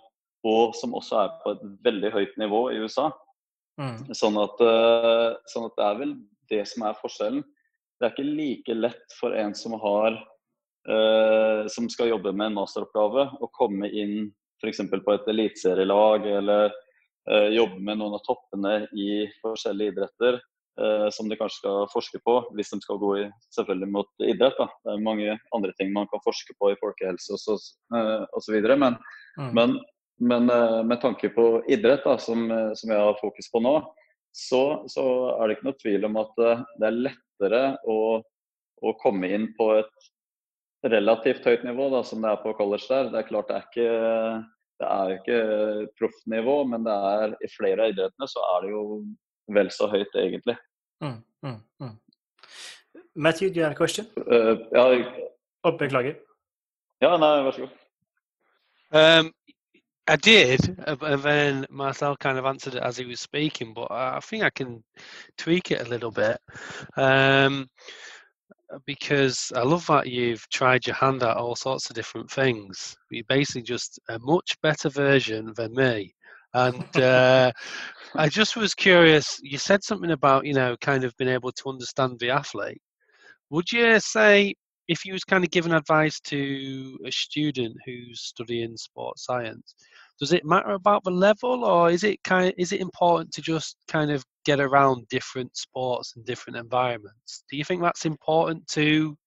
og 0.44 0.74
som 0.76 0.96
også 0.98 1.20
er 1.22 1.38
på 1.44 1.54
et 1.54 1.64
veldig 1.86 2.12
høyt 2.18 2.40
nivå 2.42 2.64
i 2.74 2.82
USA. 2.82 3.12
Mm. 3.82 4.14
Sånn, 4.14 4.38
at, 4.38 4.62
uh, 4.62 5.34
sånn, 5.50 5.68
at, 5.70 5.76
det 5.80 5.88
er 5.88 6.00
vel 6.02 6.14
det 6.52 6.62
som 6.70 6.86
er 6.88 7.00
forskjellen. 7.00 7.44
Det 7.98 8.08
er 8.08 8.14
ikke 8.14 8.36
like 8.38 8.78
lett 8.78 9.18
for 9.18 9.36
en 9.38 9.54
som 9.58 9.76
har 9.82 10.18
uh, 10.90 11.68
som 11.72 11.90
skal 11.90 12.12
jobbe 12.12 12.34
med 12.34 12.52
en 12.52 12.58
masteroppgave, 12.62 13.28
å 13.40 13.52
komme 13.56 13.90
inn 13.90 14.32
f.eks. 14.64 14.84
på 14.94 15.14
et 15.16 15.30
eliteserielag 15.34 16.28
eller 16.38 16.72
uh, 16.72 17.50
jobbe 17.52 17.80
med 17.80 18.00
noen 18.00 18.18
av 18.18 18.24
toppene 18.28 18.84
i 18.96 19.26
forskjellige 19.42 19.96
idretter 19.96 20.40
uh, 20.80 21.08
som 21.14 21.30
de 21.30 21.38
kanskje 21.40 21.62
skal 21.62 21.88
forske 21.94 22.22
på, 22.24 22.38
hvis 22.58 22.74
de 22.76 22.82
skal 22.84 23.02
gå 23.02 23.14
i, 23.24 23.26
selvfølgelig 23.56 23.92
mot 23.96 24.28
idrett. 24.28 24.60
Da. 24.60 24.70
Det 24.86 24.96
er 24.96 25.08
mange 25.08 25.38
andre 25.56 25.74
ting 25.80 25.94
man 25.96 26.10
kan 26.12 26.24
forske 26.26 26.56
på 26.60 26.74
i 26.74 26.80
folkehelse 26.82 27.36
osv. 27.40 28.60
Men, 28.76 29.00
mm. 29.40 29.52
men, 29.52 29.80
men 30.22 30.46
med 30.88 31.00
tanke 31.02 31.30
på 31.34 31.64
idrett, 31.72 32.04
da, 32.06 32.18
som, 32.22 32.46
som, 32.78 32.92
jeg 32.92 33.02
har 33.02 33.18
fokus 33.22 33.50
på 33.52 33.62
nå, 33.64 33.74
så, 34.34 34.84
så, 34.90 35.04
er 35.38 35.50
det 35.50 35.58
ikke 35.58 35.68
noe 35.68 35.80
tvil 35.82 36.08
om 36.08 36.20
at 36.22 36.38
det 36.38 36.88
er 36.88 37.00
lettere 37.10 37.62
å, 37.90 37.98
å 38.82 38.94
komme 39.02 39.30
inn 39.34 39.50
på 39.58 39.72
et 39.80 40.10
relativt 40.84 41.46
høyt 41.48 41.64
nivå, 41.64 41.90
da, 41.94 42.04
som 42.06 42.24
det 42.24 42.32
er 42.32 42.42
på 42.44 42.54
college 42.58 42.88
der. 42.90 43.12
Det 43.12 43.22
er 43.22 43.28
klart 43.30 43.50
det 43.50 43.58
er 43.58 43.68
ikke, 43.68 43.90
det 44.82 44.90
er 44.90 45.14
ikke 45.18 45.42
proffnivå, 46.00 46.58
men 46.72 46.88
det 46.88 46.96
er, 47.12 47.36
i 47.40 47.52
flere 47.54 47.86
av 47.86 47.94
idrettene 47.94 48.30
så 48.30 48.44
er 48.54 48.66
det 48.66 48.74
jo 48.74 48.84
vel 49.54 49.72
så 49.76 49.90
høyt, 49.92 50.18
egentlig. 50.20 50.58
Mm, 51.04 51.20
mm, 51.46 51.60
mm. 51.84 51.96
Matthew, 53.16 53.50
do 53.50 53.60
you 53.60 53.64
have 53.64 53.74
a 53.74 53.76
question? 53.76 54.08
Uh, 54.18 54.58
ja, 54.74 54.86
oh, 55.64 55.78
beklager. 55.78 56.18
Ja, 57.04 57.16
nei, 57.20 57.32
vær 57.46 57.56
så 57.56 57.66
god. 57.66 57.80
Um, 58.94 59.32
I 60.08 60.18
did, 60.18 60.60
and 60.86 61.24
then 61.24 61.66
Marcel 61.70 62.18
kind 62.18 62.38
of 62.38 62.46
answered 62.46 62.76
it 62.76 62.84
as 62.84 62.98
he 62.98 63.06
was 63.06 63.22
speaking, 63.22 63.74
but 63.74 63.90
I 63.90 64.20
think 64.20 64.44
I 64.44 64.50
can 64.50 64.84
tweak 65.38 65.72
it 65.72 65.86
a 65.86 65.90
little 65.90 66.12
bit. 66.12 66.38
Um, 66.98 67.70
because 68.86 69.52
I 69.56 69.62
love 69.62 69.86
that 69.88 70.08
you've 70.08 70.48
tried 70.50 70.86
your 70.86 70.96
hand 70.96 71.24
at 71.24 71.38
all 71.38 71.56
sorts 71.56 71.90
of 71.90 71.96
different 71.96 72.30
things. 72.30 72.96
You're 73.10 73.24
basically 73.30 73.64
just 73.64 74.00
a 74.10 74.20
much 74.20 74.60
better 74.62 74.90
version 74.90 75.54
than 75.56 75.74
me. 75.74 76.14
And 76.54 76.98
uh, 76.98 77.52
I 78.16 78.30
just 78.30 78.56
was 78.56 78.74
curious. 78.74 79.40
You 79.42 79.58
said 79.58 79.84
something 79.84 80.12
about 80.12 80.46
you 80.46 80.54
know 80.54 80.76
kind 80.82 81.04
of 81.04 81.16
being 81.18 81.32
able 81.32 81.52
to 81.52 81.70
understand 81.70 82.20
the 82.20 82.32
athlete. 82.32 82.82
Would 83.50 83.72
you 83.72 84.00
say 84.00 84.56
if 84.88 85.06
you 85.06 85.14
was 85.14 85.24
kind 85.24 85.44
of 85.44 85.52
giving 85.52 85.74
advice 85.74 86.20
to 86.22 86.98
a 87.06 87.12
student 87.12 87.76
who's 87.86 88.22
studying 88.22 88.76
sports 88.78 89.26
science, 89.26 89.76
does 90.20 90.34
it 90.34 90.46
matter 90.46 90.72
about 90.72 91.04
the 91.04 91.12
level, 91.12 91.66
or 91.66 91.90
is 91.90 92.04
it 92.04 92.24
kind 92.24 92.48
of, 92.48 92.54
is 92.58 92.72
it 92.72 92.82
important 92.82 93.32
to 93.34 93.42
just 93.42 93.78
kind 93.88 94.12
of 94.12 94.24
get 94.46 94.60
around 94.60 95.08
different 95.10 95.56
sports 95.56 96.14
and 96.16 96.26
different 96.26 96.58
environments? 96.58 97.44
Do 97.50 97.58
you 97.58 97.66
think 97.66 97.82
that's 97.82 98.06
important 98.06 98.68
to? 98.70 99.18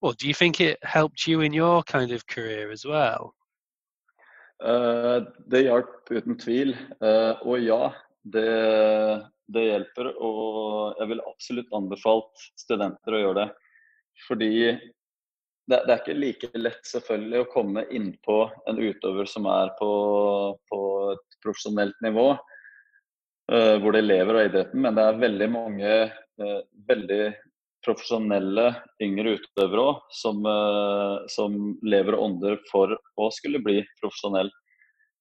Well, 0.00 0.12
do 0.12 0.28
you 0.28 0.34
think 0.34 0.60
it 0.60 0.78
helped 0.82 1.26
you 1.26 1.40
in 1.40 1.52
your 1.52 1.82
kind 1.82 2.12
of 2.12 2.26
career 2.26 2.70
as 2.70 2.84
well? 2.84 3.34
Uh, 4.64 5.22
det 5.46 5.66
hjalp 5.68 6.10
uten 6.10 6.38
tvil. 6.38 6.74
Uh, 7.02 7.38
og 7.46 7.62
ja, 7.62 7.92
det, 8.24 8.48
det, 9.46 9.64
hjelper. 9.70 10.12
Og 10.18 10.98
jeg 10.98 11.12
vil 11.12 11.24
absolutt 11.26 11.74
anbefalt 11.78 12.46
studenter 12.58 13.14
å 13.14 13.22
gjøre 13.22 13.40
det. 13.42 13.48
Fordi 14.26 14.52
det, 15.68 15.78
det, 15.84 15.92
er 15.92 15.98
ikke 16.00 16.16
like 16.16 16.50
lett 16.56 16.86
selvfølgelig 16.88 17.42
å 17.42 17.50
komme 17.52 17.84
innpå 17.94 18.38
en 18.70 18.78
utøver 18.80 19.28
som 19.28 19.48
er 19.52 19.74
på, 19.78 19.90
på 20.70 20.80
et 21.12 21.36
profesjonelt 21.44 21.98
nivå, 22.04 22.30
uh, 23.52 23.74
hvor 23.82 23.92
de 23.94 24.04
lever 24.04 24.38
av 24.38 24.48
idretten, 24.48 24.80
men 24.84 24.96
det 24.96 25.04
er 25.04 25.20
veldig 25.20 25.50
mange 25.52 25.92
uh, 26.08 26.60
veldig 26.88 27.22
profesjonelle 27.84 28.70
yngre 29.04 29.36
utøvere 29.38 29.84
òg 29.90 30.16
som, 30.16 30.40
uh, 30.48 31.20
som, 31.30 31.58
lever 31.84 32.16
og 32.16 32.24
ånder 32.30 32.58
for 32.72 32.96
å 32.96 33.28
skulle 33.34 33.60
bli 33.64 33.82
profesjonell. 34.00 34.50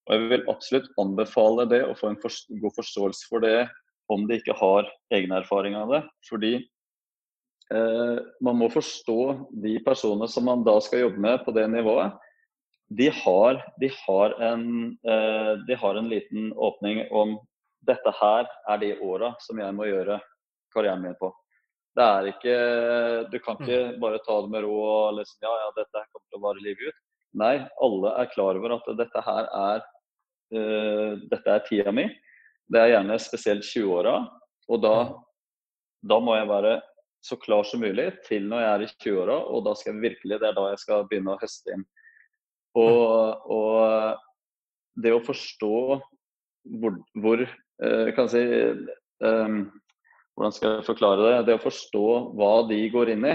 Og 0.08 0.16
Jeg 0.16 0.32
vil 0.32 0.48
absolutt 0.48 0.88
anbefale 1.04 1.68
det 1.68 1.84
å 1.84 1.96
få 2.00 2.14
en 2.14 2.22
for, 2.24 2.32
god 2.64 2.80
forståelse 2.80 3.28
for 3.28 3.44
det 3.44 3.68
om 4.14 4.24
de 4.30 4.40
ikke 4.40 4.56
har 4.56 4.88
egen 5.12 5.36
erfaring 5.36 5.76
av 5.76 5.92
det. 5.92 6.02
Fordi 6.30 6.54
man 7.70 8.56
må 8.56 8.70
forstå 8.72 9.22
de 9.64 9.74
personene 9.84 10.30
som 10.32 10.46
man 10.48 10.62
da 10.64 10.78
skal 10.80 11.02
jobbe 11.02 11.20
med 11.20 11.42
på 11.44 11.52
det 11.52 11.66
nivået. 11.68 12.16
De 12.90 13.10
har, 13.12 13.74
de 13.80 13.90
har, 14.08 14.42
en, 14.42 14.98
eh, 15.08 15.54
de 15.68 15.76
har 15.76 15.96
en, 15.96 16.10
liten 16.10 16.54
åpning 16.54 17.04
om 17.12 17.36
dette 17.88 18.14
her 18.22 18.48
er 18.70 18.80
de 18.80 18.94
åra 19.04 19.34
som 19.44 19.60
jeg 19.60 19.76
må 19.76 19.90
gjøre 19.90 20.20
karrieren 20.76 21.04
min 21.04 21.18
på. 21.20 21.34
Det 21.98 22.06
er 22.06 22.30
ikke, 22.32 22.56
Du 23.32 23.40
kan 23.44 23.60
ikke 23.60 23.82
mm. 23.92 24.00
bare 24.00 24.22
ta 24.24 24.40
det 24.42 24.52
med 24.54 24.64
ro 24.64 24.76
og 24.86 25.18
liksom, 25.18 25.40
ja, 25.42 25.54
ja, 25.64 25.70
dette 25.76 26.06
kommer 26.14 26.26
til 26.30 26.40
å 26.40 26.44
vare 26.46 26.64
livet 26.64 26.88
ut. 26.88 27.04
Nei, 27.38 27.56
alle 27.84 28.14
er 28.22 28.32
klar 28.32 28.56
over 28.56 28.78
at 28.78 28.88
dette 28.98 29.24
her 29.26 29.50
er, 29.52 29.84
uh, 30.56 31.18
dette 31.28 31.56
er 31.56 31.66
tida 31.68 31.92
mi. 31.92 32.06
Det 32.72 32.80
er 32.80 32.94
gjerne 32.94 33.18
spesielt 33.20 33.68
20-åra. 33.68 34.16
Og 34.72 34.84
da, 34.84 34.96
mm. 35.10 35.18
da 36.14 36.20
må 36.24 36.38
jeg 36.38 36.50
være 36.54 36.78
så 37.26 37.38
klar 37.42 37.66
som 37.68 37.82
mulig 37.84 38.10
til 38.28 38.46
når 38.48 38.64
jeg 38.64 38.74
er 38.74 38.84
i 38.84 38.90
20-åra, 39.06 39.38
og 39.52 39.66
da 39.66 39.74
skal 39.78 39.94
jeg 39.94 40.04
virkelig, 40.04 40.40
det 40.40 40.50
er 40.50 40.58
da 40.58 40.68
jeg 40.72 40.82
skal 40.84 41.08
begynne 41.10 41.34
å 41.34 41.42
høste 41.42 41.74
inn. 41.76 41.84
Og, 42.78 43.50
og 43.52 45.02
det 45.02 45.14
å 45.16 45.24
forstå 45.26 45.74
hvor, 46.78 46.96
hvor 47.18 47.44
kan 47.78 48.28
jeg 48.28 48.32
si, 48.34 48.96
um, 49.26 49.60
Hvordan 50.38 50.54
skal 50.54 50.76
jeg 50.76 50.86
forklare 50.86 51.24
det? 51.24 51.38
Det 51.48 51.54
å 51.58 51.64
forstå 51.64 52.08
hva 52.38 52.52
de 52.70 52.78
går 52.94 53.10
inn 53.16 53.24
i, 53.26 53.32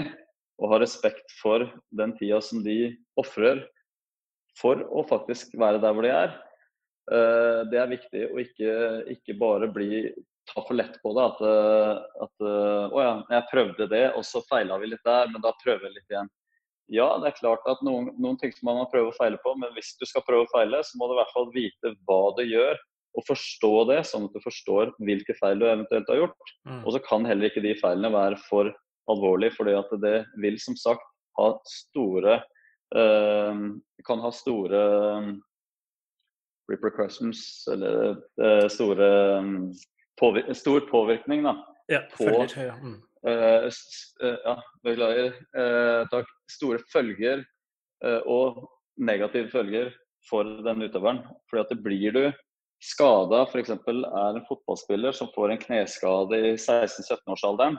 og 0.63 0.69
ha 0.71 0.77
respekt 0.79 1.33
for 1.35 1.65
den 1.91 2.13
tida 2.15 2.37
som 2.39 2.61
de 2.63 2.93
ofrer 3.19 3.59
for 4.55 4.79
å 4.87 5.03
faktisk 5.09 5.57
være 5.59 5.81
der 5.83 5.95
hvor 5.97 6.07
de 6.07 6.13
er. 6.13 6.37
Uh, 7.11 7.67
det 7.67 7.81
er 7.81 7.91
viktig 7.91 8.21
å 8.29 8.39
ikke, 8.39 8.75
ikke 9.17 9.35
bare 9.41 9.67
bli 9.75 10.05
ta 10.51 10.63
for 10.67 10.77
lett 10.77 10.95
på 11.03 11.13
det. 11.17 11.25
At, 11.31 11.43
eh, 11.47 12.23
at 12.25 12.45
eh, 12.45 12.85
å 12.93 13.03
ja, 13.03 13.11
jeg 13.35 13.49
prøvde 13.51 13.89
det, 13.91 14.05
og 14.17 14.25
så 14.27 14.43
feila 14.49 14.79
vi 14.81 14.91
litt 14.91 15.05
der, 15.07 15.29
men 15.31 15.43
da 15.43 15.53
prøver 15.63 15.87
jeg 15.87 15.97
litt 15.97 16.15
igjen. 16.15 16.31
Ja, 16.91 17.07
det 17.21 17.29
er 17.29 17.37
klart 17.39 17.67
at 17.69 17.81
noen, 17.85 18.09
noen 18.21 18.37
ting 18.41 18.51
som 18.53 18.67
man 18.69 18.81
må 18.81 18.87
prøve 18.91 19.13
å 19.13 19.15
feile 19.15 19.39
på, 19.43 19.53
men 19.59 19.71
hvis 19.77 19.93
du 19.99 20.05
skal 20.09 20.25
prøve 20.27 20.45
å 20.45 20.51
feile, 20.51 20.81
så 20.83 20.99
må 20.99 21.07
du 21.07 21.15
i 21.15 21.21
hvert 21.21 21.35
fall 21.35 21.47
vite 21.55 21.93
hva 22.09 22.23
du 22.37 22.43
gjør, 22.43 22.81
og 23.13 23.27
forstå 23.27 23.73
det, 23.91 23.99
sånn 24.09 24.27
at 24.27 24.35
du 24.35 24.41
forstår 24.43 24.91
hvilke 25.05 25.35
feil 25.37 25.61
du 25.61 25.67
eventuelt 25.69 26.09
har 26.09 26.23
gjort. 26.23 26.53
Mm. 26.65 26.81
Og 26.81 26.95
så 26.95 27.01
kan 27.05 27.27
heller 27.29 27.49
ikke 27.49 27.63
de 27.63 27.75
feilene 27.79 28.11
være 28.13 28.39
for 28.49 28.71
alvorlige, 29.11 29.55
fordi 29.57 29.75
at 29.77 29.91
det 30.01 30.15
vil 30.41 30.57
som 30.61 30.77
sagt 30.79 31.05
ha 31.37 31.49
store 31.69 32.39
uh, 32.95 33.53
kan 34.05 34.23
ha 34.23 34.31
store 34.33 34.81
repercussions, 36.71 37.43
eller 37.73 38.15
uh, 38.41 38.67
store 38.71 39.09
påvirk 40.19 40.51
stor 40.57 40.85
påvirkning 40.89 41.43
da, 41.45 41.57
ja, 41.91 42.03
på 42.13 42.27
følger, 42.27 42.69
ja. 42.69 42.77
Mm. 42.81 43.01
Uh, 43.23 43.69
ja, 44.19 44.55
beklager. 44.83 45.35
Uh, 45.55 46.03
takk. 46.11 46.31
Store 46.51 46.81
følger 46.91 47.43
uh, 48.03 48.19
og 48.27 48.65
negative 48.99 49.47
følger 49.51 49.93
for 50.29 50.47
den 50.65 50.83
utøveren. 50.83 51.21
Fordi 51.49 51.63
at 51.63 51.71
det 51.71 51.79
blir 51.85 52.15
du 52.15 52.25
skada, 52.83 53.45
f.eks. 53.47 53.71
er 53.71 54.35
en 54.35 54.45
fotballspiller 54.49 55.15
som 55.15 55.31
får 55.35 55.53
en 55.53 55.61
kneskade 55.61 56.39
i 56.39 56.53
16-17-årsalderen, 56.57 57.77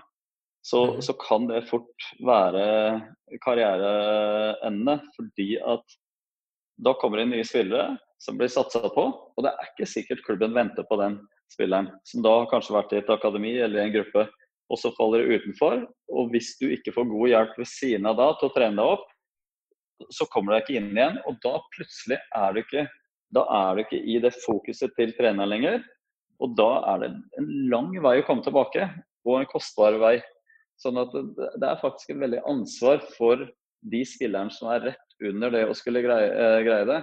så, 0.64 0.81
mm. 0.95 1.03
så, 1.05 1.12
kan 1.21 1.45
det 1.50 1.67
fort 1.69 2.09
være 2.25 2.64
karriereendende. 3.45 4.97
Fordi 5.17 5.50
at 5.61 5.99
da 6.85 6.95
kommer 7.00 7.21
det 7.21 7.29
nye 7.35 7.47
spillere 7.47 7.99
som 8.23 8.41
blir 8.41 8.49
satsa 8.49 8.88
på, 8.88 9.05
og 9.12 9.45
det 9.45 9.53
er 9.53 9.69
ikke 9.69 9.91
sikkert 9.91 10.25
klubben 10.25 10.57
venter 10.57 10.87
på 10.88 10.97
den 11.03 11.21
spilleren, 11.53 11.91
som 12.09 12.25
da 12.25 12.33
har 12.41 12.51
kanskje 12.51 12.77
vært 12.77 12.95
i 12.95 13.01
et 13.01 13.13
akademi 13.13 13.55
eller 13.59 13.81
i 13.81 13.87
en 13.89 13.95
gruppe, 13.95 14.27
og 14.73 14.81
så 14.81 14.93
faller 14.97 15.25
du 15.25 15.35
utenfor. 15.37 15.85
Og 16.15 16.31
hvis 16.33 16.55
du 16.61 16.69
ikke 16.73 16.95
får 16.95 17.09
god 17.11 17.33
hjelp 17.33 17.59
ved 17.61 17.71
siden 17.71 18.09
av 18.11 18.19
da 18.21 18.31
til 18.39 18.49
å 18.49 18.55
trene 18.55 18.79
deg 18.81 18.93
opp, 18.97 19.09
så 20.13 20.27
kommer 20.33 20.53
du 20.53 20.57
deg 20.57 20.65
ikke 20.65 20.79
inn 20.81 20.93
igjen. 20.97 21.19
Og 21.29 21.41
da 21.45 21.57
plutselig 21.77 22.21
er 22.35 22.55
du 22.55 22.63
ikke, 22.63 22.87
er 23.45 23.75
du 23.77 23.83
ikke 23.85 24.01
i 24.01 24.21
det 24.25 24.33
fokuset 24.45 24.95
til 24.99 25.13
treneren 25.19 25.53
lenger. 25.53 25.83
Og 26.43 26.57
da 26.59 26.71
er 26.95 27.05
det 27.05 27.11
en 27.39 27.51
lang 27.71 27.93
vei 28.03 28.19
å 28.21 28.27
komme 28.27 28.45
tilbake, 28.45 28.89
og 29.25 29.41
en 29.41 29.51
kostbar 29.53 29.99
vei. 30.03 30.17
Sånn 30.81 30.99
at 30.99 31.13
det 31.15 31.69
er 31.69 31.83
faktisk 31.83 32.11
et 32.11 32.23
veldig 32.23 32.43
ansvar 32.51 33.03
for 33.15 33.45
de 33.93 34.01
spillerne 34.09 34.53
som 34.53 34.73
er 34.75 34.89
rett 34.91 35.29
under 35.29 35.53
det 35.55 35.63
å 35.69 35.77
skulle 35.77 36.03
greie, 36.03 36.33
eh, 36.33 36.63
greie 36.67 36.89
det. 36.89 37.03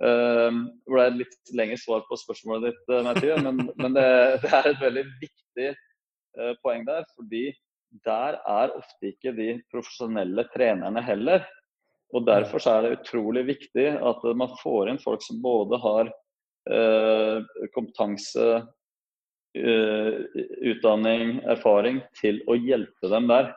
Uh, 0.00 0.48
det 0.80 0.94
ble 0.94 1.02
et 1.04 1.18
litt 1.18 1.50
lengre 1.56 1.76
svar 1.80 2.06
på 2.08 2.16
spørsmålet 2.16 2.70
ditt, 2.70 2.84
uh, 2.88 3.02
Mathieu, 3.04 3.34
men, 3.44 3.66
men 3.76 3.96
det, 3.96 4.06
det, 4.40 4.52
er 4.56 4.70
et 4.70 4.80
veldig 4.80 5.04
viktig 5.20 5.68
uh, 5.74 6.54
poeng 6.64 6.86
der. 6.88 7.04
Fordi 7.18 7.50
der 8.06 8.38
er 8.48 8.72
ofte 8.78 9.10
ikke 9.10 9.34
de 9.36 9.50
profesjonelle 9.72 10.46
trenerne 10.54 11.04
heller. 11.04 11.44
Og 12.16 12.24
Derfor 12.26 12.64
er 12.66 12.82
det 12.82 12.96
utrolig 12.96 13.44
viktig 13.52 13.86
at 13.94 14.24
man 14.34 14.56
får 14.62 14.90
inn 14.90 15.02
folk 15.02 15.22
som 15.22 15.42
både 15.44 15.78
har 15.84 16.10
uh, 16.72 17.38
kompetanse, 17.76 18.50
utdanning, 19.50 21.40
erfaring 21.50 21.96
til 22.14 22.36
å 22.46 22.54
hjelpe 22.54 23.08
dem 23.10 23.24
der. 23.26 23.48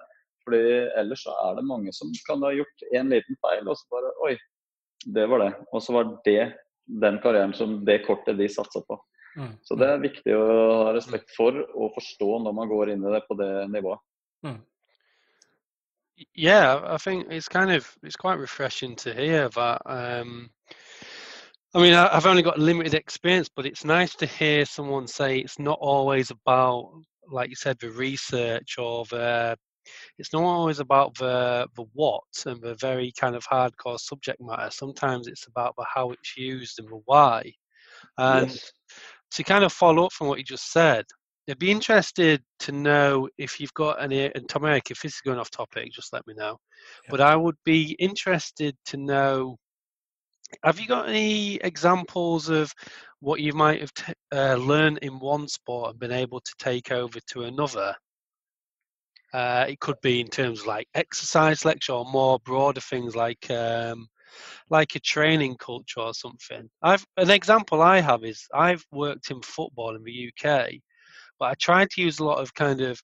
Fordi 0.42 0.62
Ellers 0.98 1.22
er 1.30 1.60
det 1.60 1.66
mange 1.70 1.94
som 1.94 2.10
kan 2.26 2.42
ha 2.42 2.50
gjort 2.50 2.86
en 2.98 3.12
liten 3.14 3.38
feil, 3.46 3.68
og 3.70 3.78
så 3.78 3.94
bare 3.94 4.10
Oi, 4.26 4.34
det 5.06 5.26
var 5.30 5.44
det. 5.44 5.52
Og 5.74 5.84
så 5.84 5.94
var 5.96 6.12
det 6.26 6.54
den 6.86 7.20
karrieren 7.24 7.54
som 7.54 7.80
det 7.86 8.04
kortet 8.08 8.38
de 8.38 8.50
satsa 8.50 8.82
på. 8.88 9.00
Mm. 9.38 9.54
Så 9.66 9.76
det 9.76 9.88
er 9.90 10.04
viktig 10.04 10.36
å 10.38 10.44
ha 10.84 10.92
respekt 10.94 11.32
for 11.38 11.58
og 11.74 11.96
forstå 11.96 12.30
når 12.44 12.54
man 12.54 12.70
går 12.70 12.94
inn 12.94 13.06
i 13.06 13.14
det 13.16 13.24
på 13.28 13.38
det 13.40 13.52
nivået. 13.74 14.02
Mm. 14.46 14.62
Yeah, 16.36 16.82
I 16.86 16.98
think 16.98 17.32
it's 17.32 17.48
kind 17.48 17.72
of 17.72 17.98
it's 18.04 18.16
quite 18.16 18.38
refreshing 18.38 18.96
to 18.98 19.14
hear 19.14 19.50
that. 19.50 19.82
Um, 19.86 20.50
I 21.74 21.82
mean, 21.82 21.96
I've 21.96 22.28
only 22.28 22.44
got 22.44 22.60
limited 22.60 22.94
experience, 22.94 23.50
but 23.50 23.66
it's 23.66 23.84
nice 23.84 24.14
to 24.16 24.28
hear 24.28 24.64
someone 24.64 25.08
say 25.08 25.40
it's 25.40 25.58
not 25.58 25.80
always 25.82 26.30
about, 26.30 26.92
like 27.32 27.50
you 27.50 27.56
said, 27.56 27.80
the 27.80 27.90
research 27.90 28.78
or 28.78 29.06
the. 29.06 29.58
It's 30.18 30.34
not 30.34 30.44
always 30.44 30.80
about 30.80 31.16
the 31.16 31.68
the 31.76 31.86
what 31.94 32.24
and 32.46 32.62
the 32.62 32.76
very 32.76 33.12
kind 33.20 33.36
of 33.36 33.46
hardcore 33.46 34.00
subject 34.00 34.40
matter. 34.42 34.70
Sometimes 34.72 35.28
it's 35.28 35.48
about 35.48 35.76
the 35.78 35.86
how 35.94 36.12
it's 36.12 36.38
used 36.38 36.80
and 36.80 36.88
the 36.90 37.02
why. 37.06 37.52
And 38.18 38.50
yes. 38.50 38.72
to 39.32 39.44
kind 39.44 39.64
of 39.64 39.74
follow 39.74 40.06
up 40.06 40.14
from 40.14 40.28
what 40.28 40.38
you 40.38 40.44
just 40.44 40.72
said, 40.72 41.06
I'd 41.50 41.60
be 41.60 41.72
interested 41.72 42.42
to 42.60 42.72
know 42.72 43.28
if 43.38 43.60
you've 43.60 43.74
got 43.74 44.02
any, 44.02 44.34
and 44.34 44.48
Tom 44.48 44.66
Eric, 44.66 44.92
if 44.92 45.02
this 45.02 45.16
is 45.16 45.22
going 45.22 45.40
off 45.40 45.52
topic, 45.52 45.92
just 45.92 46.14
let 46.14 46.26
me 46.26 46.34
know. 46.36 46.58
Yeah. 47.06 47.12
But 47.12 47.22
I 47.22 47.36
would 47.36 47.58
be 47.66 47.96
interested 48.00 48.76
to 48.86 48.98
know 48.98 49.58
have 50.64 50.80
you 50.80 50.88
got 50.88 51.10
any 51.10 51.56
examples 51.56 52.50
of 52.50 52.72
what 53.20 53.40
you 53.40 53.54
might 53.54 53.82
have 53.82 53.94
t- 53.94 54.14
uh, 54.32 54.56
learned 54.56 55.00
in 55.00 55.20
one 55.20 55.48
sport 55.48 55.92
and 55.92 56.00
been 56.00 56.12
able 56.12 56.40
to 56.40 56.54
take 56.60 56.92
over 56.92 57.20
to 57.32 57.44
another? 57.44 57.96
Uh, 59.34 59.66
it 59.68 59.80
could 59.80 60.00
be 60.02 60.22
in 60.22 60.28
terms 60.28 60.62
of 60.62 60.68
like 60.68 60.88
exercise 60.94 61.66
lecture 61.66 61.94
or 61.94 62.06
more 62.06 62.40
broader 62.46 62.82
things 62.82 63.16
like 63.16 63.50
um, 63.50 64.08
like 64.70 64.96
a 64.96 65.00
training 65.00 65.56
culture 65.58 66.02
or 66.02 66.14
something. 66.14 66.70
I've 66.82 67.06
an 67.18 67.32
example 67.32 67.82
I 67.82 68.00
have 68.00 68.24
is 68.24 68.48
I've 68.54 68.86
worked 68.92 69.32
in 69.32 69.42
football 69.42 69.96
in 69.96 70.04
the 70.04 70.32
UK, 70.32 70.74
but 71.40 71.46
I 71.46 71.54
tried 71.56 71.90
to 71.92 72.02
use 72.02 72.20
a 72.20 72.26
lot 72.26 72.40
of 72.40 72.54
kind 72.54 72.82
of 72.82 73.02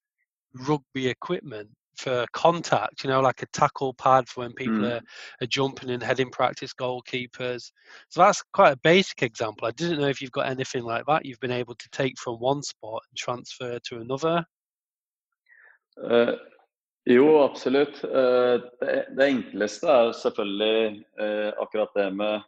rugby 0.53 1.07
equipment 1.07 1.69
for 1.99 2.25
contact, 2.31 3.03
you 3.03 3.09
know, 3.09 3.19
like 3.19 3.41
a 3.41 3.47
tackle 3.47 3.93
pad 3.93 4.27
for 4.27 4.41
when 4.41 4.53
people 4.53 4.75
mm. 4.75 4.91
are, 4.91 5.01
are 5.41 5.47
jumping 5.47 5.89
and 5.89 6.01
heading 6.01 6.29
practice 6.29 6.73
goalkeepers. 6.73 7.71
So 8.07 8.21
that's 8.21 8.41
quite 8.53 8.71
a 8.71 8.79
basic 8.83 9.21
example. 9.21 9.67
I 9.67 9.71
didn't 9.71 9.99
know 9.99 10.07
if 10.07 10.21
you've 10.21 10.31
got 10.31 10.47
anything 10.47 10.83
like 10.83 11.05
that 11.07 11.25
you've 11.25 11.41
been 11.41 11.51
able 11.51 11.75
to 11.75 11.89
take 11.91 12.17
from 12.17 12.35
one 12.35 12.63
sport 12.63 13.03
and 13.09 13.17
transfer 13.17 13.79
to 13.79 13.99
another. 13.99 14.45
Uh, 16.03 16.35
jo, 17.09 17.41
absolutt. 17.43 18.03
Uh, 18.03 18.61
det, 18.81 18.95
det, 19.17 19.25
enkleste 19.25 19.89
er 19.91 20.11
selvfølgelig 20.15 21.03
uh, 21.19 21.51
akkurat 21.61 21.95
det 21.97 22.07
med 22.15 22.45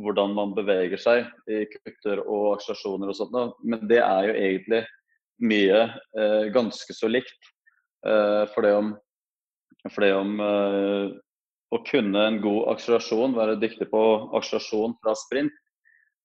hvordan 0.00 0.34
man 0.34 0.54
beveger 0.56 0.98
seg 0.98 1.28
i 1.50 1.64
kutter 1.70 2.22
og 2.24 2.56
akselerasjoner 2.56 3.12
og 3.12 3.18
sånt. 3.18 3.36
Men 3.62 3.84
det 3.90 4.00
er 4.02 4.28
jo 4.28 4.34
egentlig 4.34 4.80
mye 5.44 5.84
ganske 6.54 6.94
så 6.96 7.06
likt. 7.10 7.46
For 8.02 8.66
det 8.66 8.72
om, 8.74 8.88
for 9.86 10.02
det 10.02 10.10
om 10.18 10.32
å 10.42 11.80
kunne 11.86 12.24
en 12.26 12.40
god 12.42 12.72
akselerasjon, 12.72 13.36
være 13.38 13.54
dyktig 13.62 13.86
på 13.92 14.02
akselerasjon 14.34 14.96
fra 14.98 15.14
sprint, 15.20 15.54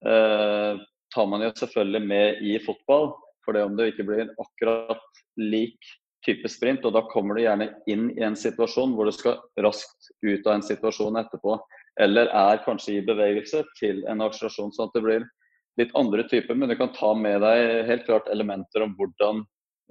tar 0.01 1.29
man 1.29 1.45
jo 1.45 1.53
selvfølgelig 1.61 2.03
med 2.09 2.41
i 2.41 2.57
fotball. 2.65 3.11
For 3.45 3.53
det 3.53 3.67
om 3.69 3.77
det 3.77 3.91
ikke 3.91 4.09
blir 4.09 4.33
akkurat 4.41 5.21
lik 5.37 5.93
type 6.25 6.49
sprint, 6.51 6.85
og 6.85 6.95
da 6.95 7.03
kommer 7.11 7.35
du 7.37 7.43
gjerne 7.43 7.69
inn 7.91 8.09
i 8.17 8.23
en 8.27 8.37
situasjon 8.37 8.95
hvor 8.95 9.07
du 9.07 9.15
skal 9.15 9.39
raskt 9.63 10.11
ut 10.25 10.47
av 10.47 10.55
en 10.57 10.65
situasjon 10.65 11.19
etterpå. 11.21 11.55
Eller 11.99 12.31
er 12.35 12.63
kanskje 12.65 12.97
i 12.97 13.05
bevegelse 13.05 13.63
til 13.79 14.03
en 14.11 14.23
akselerasjon, 14.23 14.73
sånn 14.75 14.89
at 14.89 14.97
det 14.97 15.03
blir 15.05 15.25
litt 15.79 15.95
andre 15.99 16.25
typer. 16.27 16.55
Men 16.55 16.71
du 16.71 16.77
kan 16.79 16.93
ta 16.95 17.13
med 17.15 17.41
deg 17.43 17.87
helt 17.89 18.05
klart 18.07 18.29
elementer 18.31 18.85
om 18.85 18.95
hvordan 18.99 19.43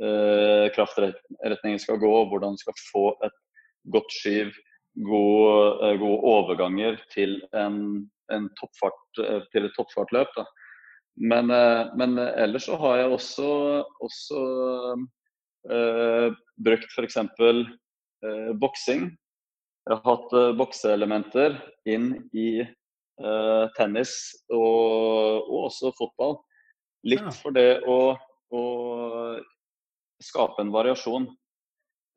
eh, 0.02 0.68
kraftretningen 0.76 1.82
skal 1.82 2.00
gå, 2.02 2.12
og 2.22 2.32
hvordan 2.32 2.56
du 2.56 2.62
skal 2.62 2.80
få 2.92 3.04
et 3.26 3.36
godt 3.92 4.16
skyv, 4.20 4.52
gode, 5.08 5.58
eh, 5.84 5.98
gode 6.00 6.20
overganger 6.32 7.00
til, 7.14 7.38
en, 7.56 8.08
en 8.32 8.48
toppfart, 8.60 9.04
eh, 9.24 9.44
til 9.52 9.68
et 9.68 9.76
toppfartløp. 9.76 10.32
Da. 10.36 10.46
Men, 11.18 11.50
eh, 11.50 11.94
men, 11.98 12.18
ellers 12.18 12.68
så 12.68 12.78
har 12.80 13.02
jeg 13.02 13.14
også, 13.18 13.52
også 14.04 14.42
eh, 15.66 16.28
brukt 16.58 16.92
f.eks. 16.94 17.18
Eh, 17.18 18.52
boksing. 18.58 19.08
Jeg 19.88 19.96
har 19.96 20.04
hatt 20.04 20.32
eh, 20.36 20.54
bokseelementer 20.58 21.58
inn 21.88 22.10
i 22.36 22.60
eh, 22.60 23.64
tennis 23.78 24.14
og, 24.50 25.44
og, 25.46 25.58
også 25.68 25.92
fotball. 25.98 26.38
Litt 27.08 27.30
for 27.38 27.54
det 27.54 27.80
å, 27.86 28.16
å 28.52 28.62
skape 30.22 30.64
en 30.64 30.74
variasjon. 30.74 31.28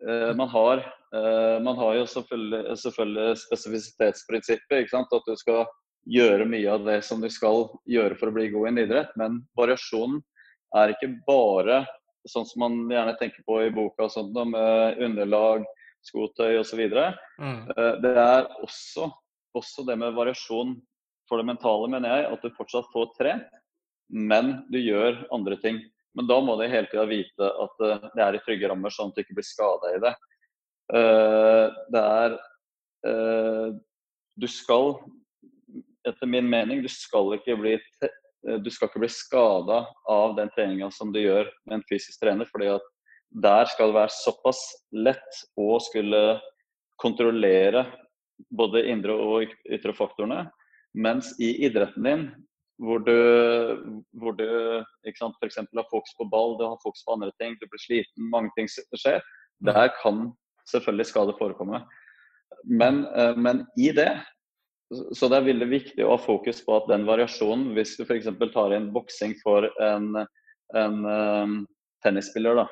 Uh, 0.01 0.31
man, 0.33 0.49
har, 0.49 0.79
uh, 1.13 1.61
man, 1.61 1.75
har, 1.77 1.99
jo 1.99 2.07
selvfølgelig, 2.09 2.77
selvfølgelig 2.81 3.41
spesifisitetsprinsippet. 3.43 4.95
At 4.97 5.27
du 5.27 5.35
skal 5.37 5.67
gjøre 6.09 6.47
mye 6.49 6.65
av 6.73 6.87
det 6.87 6.97
som 7.05 7.21
du 7.21 7.29
skal 7.29 7.67
gjøre 7.85 8.17
for 8.17 8.31
å 8.31 8.35
bli 8.35 8.47
god 8.49 8.65
i 8.65 8.71
en 8.71 8.81
idrett. 8.81 9.11
Men 9.21 9.43
variasjonen 9.57 10.17
er 10.81 10.95
ikke 10.95 11.11
bare 11.27 11.83
sånn 12.29 12.45
som 12.45 12.63
man 12.63 12.77
gjerne 12.91 13.15
tenker 13.19 13.43
på 13.47 13.61
i 13.65 13.71
boka, 13.73 14.09
sånt, 14.11 14.35
med 14.35 14.99
underlag, 15.01 15.65
skotøy 16.05 16.59
osv. 16.59 16.81
Mm. 17.39 17.63
Uh, 17.71 17.95
det 18.03 18.13
er 18.17 18.47
også, 18.61 19.09
også 19.57 19.85
det 19.87 19.97
med 20.01 20.17
variasjon 20.17 20.75
for 21.29 21.41
det 21.41 21.47
mentale, 21.49 21.89
mener 21.91 22.15
jeg. 22.15 22.29
At 22.33 22.45
du 22.45 22.57
fortsatt 22.57 22.89
får 22.93 23.11
tre, 23.17 23.37
men 24.11 24.59
du 24.73 24.79
gjør 24.81 25.23
andre 25.33 25.57
ting. 25.61 25.81
Men 26.17 26.27
da 26.27 26.41
må 26.43 26.57
du 26.59 26.65
hele 26.67 26.89
tida 26.91 27.07
vite 27.09 27.51
at 27.65 27.85
uh, 27.85 28.09
det 28.11 28.25
er 28.25 28.37
i 28.37 28.43
trygge 28.45 28.71
rammer, 28.71 28.93
sånn 28.93 29.11
at 29.11 29.17
du 29.17 29.23
ikke 29.23 29.39
blir 29.39 29.47
skada 29.47 29.95
i 29.95 30.03
det. 30.03 30.15
Uh, 30.91 31.67
det 31.93 32.05
er 32.05 32.41
Du 34.41 34.45
skal, 34.49 34.91
etter 36.07 36.29
min 36.29 36.45
mening, 36.49 36.81
du 36.81 36.89
skal 36.89 37.33
ikke 37.35 37.55
bli 37.59 37.73
du 38.41 38.69
skal 38.73 38.89
ikke 38.89 39.03
bli 39.03 39.11
skada 39.13 39.83
av 40.09 40.35
den 40.37 40.49
treninga 40.55 40.89
som 40.93 41.11
du 41.13 41.19
gjør 41.21 41.49
med 41.67 41.77
en 41.77 41.87
fysisk 41.89 42.23
trener. 42.23 42.47
fordi 42.49 42.71
at 42.73 42.87
der 43.31 43.65
skal 43.71 43.91
det 43.91 43.99
være 43.99 44.15
såpass 44.17 44.61
lett 44.91 45.43
å 45.59 45.77
skulle 45.79 46.39
kontrollere 47.01 47.85
både 48.51 48.83
indre 48.91 49.13
og 49.13 49.53
ytre 49.71 49.93
faktorene. 49.95 50.49
Mens 50.93 51.31
i 51.39 51.53
idretten 51.65 52.03
din 52.07 52.25
hvor 52.81 53.03
du, 53.05 53.13
hvor 54.17 54.33
du 54.33 54.47
f.eks. 55.05 55.21
har 55.21 55.89
fokus 55.91 56.13
på 56.17 56.25
ball, 56.31 56.57
du 56.57 56.65
har 56.65 56.79
fokus 56.81 57.03
på 57.05 57.13
andre 57.13 57.31
ting, 57.37 57.53
du 57.61 57.67
blir 57.69 57.83
sliten, 57.83 58.29
mange 58.33 58.49
ting 58.57 58.69
skjer. 58.71 59.21
Der 59.61 59.91
kan 60.01 60.31
selvfølgelig 60.71 61.05
skade 61.11 61.35
forekomme. 61.37 61.83
Men, 62.65 63.05
eh, 63.13 63.37
men, 63.37 63.65
i 63.77 63.91
det 63.93 64.09
så 64.91 65.29
det 65.31 65.37
er 65.39 65.47
veldig 65.47 65.67
viktig 65.71 66.03
å 66.03 66.15
ha 66.15 66.19
fokus 66.19 66.59
på 66.65 66.75
at 66.75 66.89
den 66.91 67.05
variasjonen, 67.07 67.71
hvis 67.77 67.95
du 67.99 68.03
f.eks. 68.03 68.27
tar 68.53 68.75
inn 68.75 68.91
boksing 68.91 69.37
for 69.39 69.67
en, 69.83 70.25
en 70.75 70.97
um, 71.05 71.57
tennisspiller, 72.03 72.59
da, 72.59 72.67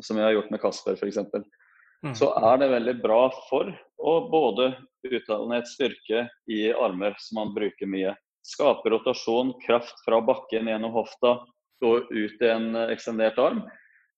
som 0.00 0.18
jeg 0.18 0.28
har 0.28 0.36
gjort 0.36 0.52
med 0.54 0.62
Kasper 0.62 0.98
f.eks., 0.98 1.18
mm. 2.04 2.14
så 2.18 2.30
er 2.38 2.60
det 2.62 2.70
veldig 2.74 2.96
bra 3.02 3.22
for 3.48 3.72
å 3.98 4.14
både 4.30 4.74
utdanne 5.10 5.58
et 5.58 5.70
styrke 5.70 6.26
i 6.50 6.68
armer, 6.72 7.16
som 7.18 7.40
man 7.42 7.54
bruker 7.56 7.90
mye, 7.90 8.14
skape 8.44 8.92
rotasjon, 8.92 9.54
kraft 9.64 10.04
fra 10.06 10.20
bakken 10.24 10.70
gjennom 10.70 10.94
hofta 10.94 11.38
og 11.84 12.12
ut 12.14 12.42
i 12.44 12.48
en 12.48 12.74
eh, 12.78 12.92
ekstendert 12.94 13.40
arm. 13.42 13.64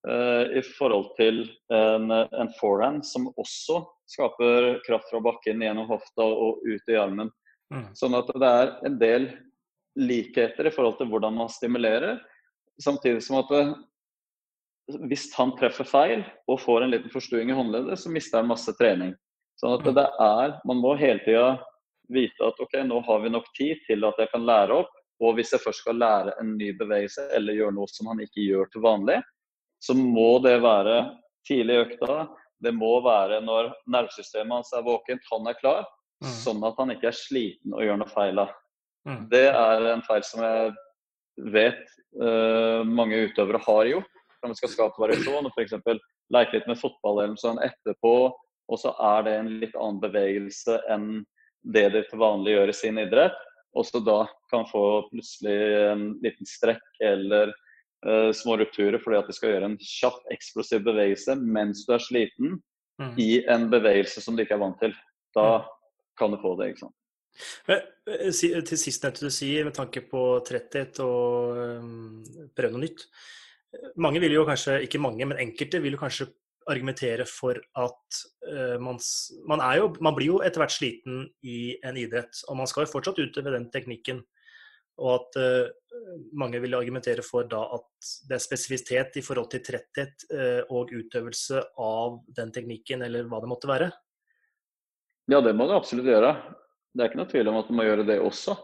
Uh, 0.05 0.45
I 0.53 0.61
forhold 0.77 1.09
til 1.17 1.41
en, 1.73 2.11
en, 2.13 2.51
forehand 2.59 3.01
som 3.03 3.25
også 3.33 3.81
skaper 4.07 4.77
kraft 4.85 5.09
fra 5.11 5.19
bakken 5.25 5.63
gjennom 5.65 5.89
hofta 5.89 6.23
og 6.23 6.61
ut 6.63 6.91
i 6.93 6.99
armen. 6.99 7.31
Mm. 7.73 7.89
Sånn 7.97 8.15
at 8.15 8.29
det 8.31 8.51
er 8.61 8.71
en 8.87 8.97
del 9.01 9.27
likheter 9.97 10.69
i 10.69 10.71
forhold 10.71 10.99
til 10.99 11.09
hvordan 11.11 11.35
man 11.41 11.51
stimulerer. 11.51 12.21
Samtidig 12.83 13.23
som 13.25 13.39
at 13.41 13.51
det, 13.51 13.63
eh, 14.93 14.99
hvis 15.09 15.25
han 15.35 15.55
treffer 15.57 15.87
feil 15.87 16.21
og 16.47 16.61
får 16.63 16.85
en 16.85 16.93
liten 16.93 17.11
forstuing 17.11 17.51
i 17.51 17.57
håndleddet, 17.57 17.99
så 17.99 18.13
mister 18.13 18.39
han 18.39 18.51
masse 18.51 18.71
trening. 18.79 19.15
Sånn 19.57 19.73
at 19.79 19.89
det 19.97 20.05
er, 20.05 20.59
Man 20.69 20.79
må 20.83 20.93
hele 20.95 21.19
tida 21.25 21.57
vite 22.13 22.45
at 22.45 22.59
ok, 22.61 22.77
nå 22.85 23.01
har 23.03 23.23
vi 23.23 23.33
nok 23.33 23.49
tid 23.57 23.81
til 23.87 24.05
at 24.07 24.19
jeg 24.21 24.29
kan 24.31 24.45
lære 24.45 24.83
opp. 24.83 24.93
Og 25.17 25.33
hvis 25.35 25.51
jeg 25.51 25.63
først 25.63 25.81
skal 25.81 25.97
lære 25.97 26.35
en 26.39 26.53
ny 26.59 26.71
bevegelse 26.77 27.25
eller 27.33 27.57
gjøre 27.57 27.73
noe 27.73 27.89
som 27.89 28.11
han 28.11 28.21
ikke 28.21 28.45
gjør 28.45 28.69
til 28.71 28.83
vanlig, 28.85 29.17
så 29.83 29.93
må 29.97 30.37
det 30.43 30.57
være 30.63 30.97
tidlig 31.47 31.75
i 31.75 31.83
økta. 31.85 32.25
Det 32.63 32.73
må 32.73 32.97
være 33.05 33.39
når 33.45 33.71
nervesystemet 33.93 34.59
hans 34.59 34.73
er 34.73 34.85
våkent, 34.85 35.25
han 35.31 35.49
er 35.49 35.57
klar. 35.59 35.85
Mm. 36.23 36.33
Sånn 36.33 36.63
at 36.65 36.79
han 36.81 36.91
ikke 36.95 37.11
er 37.11 37.17
sliten 37.17 37.75
og 37.77 37.85
gjør 37.85 38.01
noe 38.01 38.09
feil 38.09 38.41
av. 38.41 38.53
Mm. 39.07 39.21
Det 39.31 39.45
er 39.51 39.89
en 39.93 40.03
feil 40.07 40.25
som 40.25 40.41
jeg 40.43 40.73
vet 41.53 41.83
uh, 42.17 42.81
mange 42.83 43.27
utøvere 43.29 43.61
har 43.67 43.91
gjort. 43.91 44.13
Når 44.41 44.51
man 44.51 44.59
skal 44.59 44.73
skape 44.73 45.01
variasjon 45.01 45.49
og 45.49 45.53
f.eks. 45.53 45.77
leke 46.33 46.57
litt 46.57 46.69
med 46.69 46.81
fotballhjelm 46.81 47.37
sånn 47.39 47.61
etterpå, 47.63 48.13
og 48.67 48.79
så 48.81 48.91
er 49.13 49.25
det 49.25 49.35
en 49.37 49.51
litt 49.61 49.77
annen 49.77 50.01
bevegelse 50.01 50.81
enn 50.91 51.21
det 51.73 51.87
de 51.93 52.01
til 52.09 52.21
vanlig 52.21 52.55
gjør 52.55 52.71
i 52.71 52.75
sin 52.75 52.99
idrett. 53.01 53.37
Og 53.77 53.85
så 53.85 54.01
da 54.01 54.23
kan 54.51 54.65
få 54.69 55.07
plutselig 55.11 55.57
en 55.91 56.03
liten 56.23 56.49
strekk 56.49 57.01
eller 57.03 57.53
uh, 58.07 58.31
små 58.35 58.57
rupturer 58.61 58.99
fordi 59.03 59.19
at 59.19 59.29
de 59.29 59.35
skal 59.35 59.53
gjøre 59.53 59.71
en 59.71 59.79
kjapp, 59.81 60.21
eksplosiv 60.33 60.85
bevegelse 60.87 61.37
mens 61.41 61.85
du 61.87 61.93
er 61.95 62.03
sliten 62.03 62.57
mm. 63.01 63.13
i 63.21 63.29
en 63.51 63.67
bevegelse 63.71 64.23
som 64.23 64.37
du 64.37 64.43
ikke 64.43 64.57
er 64.57 64.63
vant 64.63 64.79
til. 64.81 64.95
Da 65.37 65.49
mm. 65.57 65.75
kan 66.19 66.33
du 66.33 66.41
få 66.41 66.55
det. 66.59 66.71
ikke 66.71 66.87
sant? 66.87 66.97
Til 68.07 68.79
sist 68.79 69.03
nevnte 69.03 69.27
du 69.27 69.33
sier, 69.33 69.67
med 69.67 69.75
tanke 69.77 70.01
på 70.09 70.23
tretthet 70.47 71.01
og 71.03 71.59
um, 71.83 72.23
prøve 72.57 72.73
noe 72.73 72.85
nytt. 72.87 73.05
Mange 74.01 74.21
vil 74.23 74.33
jo 74.33 74.45
kanskje, 74.47 74.79
ikke 74.87 75.01
mange, 75.03 75.25
men 75.27 75.41
enkelte 75.43 75.81
vil 75.83 75.97
jo 75.97 76.01
kanskje 76.01 76.31
argumentere 76.67 77.27
for 77.29 77.59
at 77.79 78.21
uh, 78.49 78.75
man, 78.83 78.97
man, 79.47 79.63
jo, 79.77 79.91
man, 80.03 80.15
blir 80.17 80.33
jo 80.33 80.39
etter 80.43 80.63
hvert 80.63 80.75
sliten 80.75 81.27
i 81.45 81.77
en 81.85 81.99
idrett. 81.99 82.41
Og 82.47 82.57
man 82.59 82.69
skal 82.69 82.85
jo 82.85 82.93
fortsatt 82.95 83.21
utøve 83.21 83.53
den 83.53 83.69
teknikken. 83.73 84.23
Og 84.97 85.13
at 85.13 85.37
uh, 85.39 86.27
mange 86.37 86.61
vil 86.63 86.77
argumentere 86.77 87.25
for 87.25 87.47
da 87.49 87.61
at 87.77 88.11
det 88.29 88.37
er 88.37 88.43
spesifisitet 88.43 89.19
i 89.19 89.23
forhold 89.25 89.49
til 89.53 89.63
tretthet 89.65 90.27
uh, 90.33 90.61
og 90.73 90.93
utøvelse 90.93 91.63
av 91.83 92.19
den 92.37 92.53
teknikken, 92.55 93.05
eller 93.07 93.29
hva 93.29 93.41
det 93.43 93.51
måtte 93.51 93.69
være. 93.69 93.89
Ja, 95.27 95.41
det 95.43 95.55
må 95.57 95.67
du 95.67 95.75
absolutt 95.75 96.07
gjøre. 96.07 96.35
Det 96.93 97.03
er 97.03 97.11
ikke 97.11 97.21
noe 97.21 97.31
tvil 97.31 97.51
om 97.51 97.59
at 97.59 97.67
du 97.69 97.75
må 97.77 97.85
gjøre 97.85 98.07
det 98.07 98.21
også. 98.23 98.55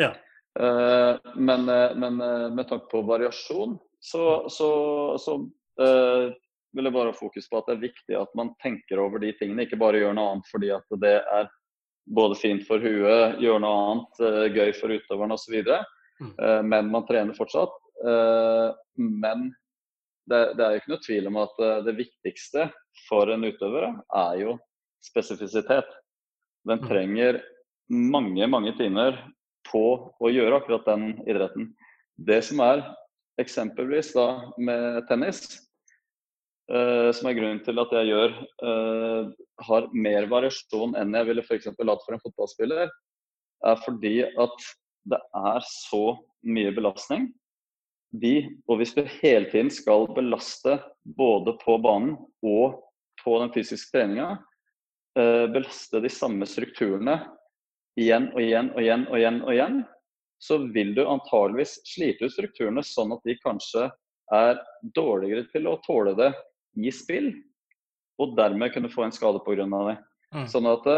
Ja. 0.00 0.14
Men, 0.54 1.64
men, 1.98 2.20
med 2.54 2.68
tanke 2.68 2.86
på 2.92 3.00
variasjon, 3.08 3.74
så, 4.00 4.22
så, 4.52 4.68
så 5.20 5.34
vil 6.72 6.88
jeg 6.88 6.94
bare 6.94 7.12
ha 7.12 7.16
fokus 7.16 7.48
på 7.50 7.60
at 7.60 7.68
det 7.68 7.74
er 7.74 7.82
viktig 7.86 8.16
at 8.16 8.32
man 8.38 8.52
tenker 8.62 9.00
over 9.02 9.22
de 9.22 9.32
tingene, 9.38 9.66
ikke 9.66 9.80
bare 9.80 10.00
gjør 10.00 10.16
noe 10.16 10.34
annet 10.34 10.48
fordi 10.52 10.72
at 10.74 10.96
det 11.02 11.16
er 11.20 11.50
både 12.06 12.38
fint 12.40 12.64
for 12.66 12.82
huet, 12.82 13.38
gjør 13.42 13.62
noe 13.62 13.80
annet, 13.86 14.22
uh, 14.22 14.44
gøy 14.52 14.72
for 14.78 14.94
utøveren 14.94 15.34
osv. 15.34 15.58
Mm. 15.62 16.32
Uh, 16.38 16.60
men 16.66 16.90
man 16.92 17.06
trener 17.08 17.36
fortsatt. 17.36 17.74
Uh, 18.02 18.72
men 18.98 19.50
det, 20.30 20.42
det, 20.58 20.64
er 20.64 20.74
jo 20.74 20.82
ikke 20.82 20.92
noe 20.94 21.04
tvil 21.06 21.28
om 21.30 21.38
at 21.42 21.62
det 21.86 21.96
viktigste 21.98 22.68
for 23.08 23.30
en 23.32 23.42
utøver 23.42 23.88
er 23.90 24.36
jo 24.38 24.56
spesifisitet. 25.02 25.88
Den 26.68 26.78
mm. 26.78 26.86
trenger 26.86 27.40
mange, 27.90 28.46
mange 28.46 28.74
timer 28.78 29.18
på 29.66 29.84
å 30.22 30.30
gjøre 30.30 30.60
akkurat 30.60 30.86
den 30.86 31.16
idretten. 31.26 31.72
Det 32.14 32.38
som 32.46 32.62
er 32.62 32.84
eksempelvis 33.42 34.12
da 34.14 34.26
med 34.62 35.02
tennis, 35.08 35.42
som 36.70 37.28
er 37.28 37.34
grunnen 37.36 37.60
til 37.64 37.80
at 37.82 37.92
jeg 37.96 38.08
gjør 38.12 38.34
uh, 38.62 39.30
har 39.66 39.88
mer 39.92 40.28
variasjon 40.30 40.94
enn 40.98 41.16
jeg 41.18 41.28
ville 41.28 41.44
f.eks. 41.44 41.68
hatt 41.68 42.04
for 42.06 42.14
en 42.14 42.22
fotballspiller, 42.22 42.92
er 43.66 43.82
fordi 43.84 44.16
at 44.24 44.68
det 45.10 45.18
er 45.18 45.66
så 45.66 46.16
mye 46.46 46.72
belastning. 46.74 47.30
De, 48.12 48.34
og 48.68 48.78
hvis 48.78 48.94
du 48.94 49.02
hele 49.22 49.48
tiden 49.50 49.70
skal 49.72 50.06
belaste 50.14 50.76
både 51.16 51.56
på 51.62 51.78
banen 51.82 52.14
og 52.44 52.82
på 53.22 53.38
den 53.40 53.52
fysiske 53.54 53.94
treninga, 53.94 54.36
uh, 55.18 55.46
belaste 55.52 56.02
de 56.04 56.12
samme 56.12 56.48
strukturene 56.48 57.18
igjen 58.00 58.30
og 58.32 58.40
igjen 58.40 58.70
og 58.72 58.80
igjen 58.84 59.08
og 59.08 59.18
igjen, 59.18 59.42
og 59.42 59.52
igjen, 59.56 59.82
så 60.42 60.58
vil 60.74 60.94
du 60.96 61.04
antageligvis 61.06 61.76
slite 61.86 62.26
ut 62.26 62.34
strukturene 62.34 62.82
sånn 62.86 63.12
at 63.14 63.22
de 63.28 63.36
kanskje 63.42 63.90
er 64.32 64.58
dårligere 64.96 65.44
til 65.52 65.68
å 65.70 65.76
tåle 65.84 66.16
det 66.18 66.32
i 66.76 66.92
spill, 66.94 67.32
og 68.20 68.36
dermed 68.38 68.72
kunne 68.74 68.90
få 68.92 69.06
en 69.06 69.14
skade 69.14 69.40
pga. 69.44 69.66
det. 69.66 69.98
Mm. 70.32 70.46
Sånn 70.48 70.68
at, 70.70 70.88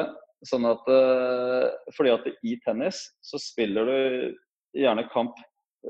sånn 0.46 0.66
at, 0.68 0.88
eh, 0.90 1.68
fordi 1.96 2.12
at 2.14 2.26
i 2.44 2.56
tennis 2.64 3.02
så 3.24 3.40
spiller 3.40 3.88
du 3.88 4.36
gjerne 4.78 5.08
kamp 5.12 5.38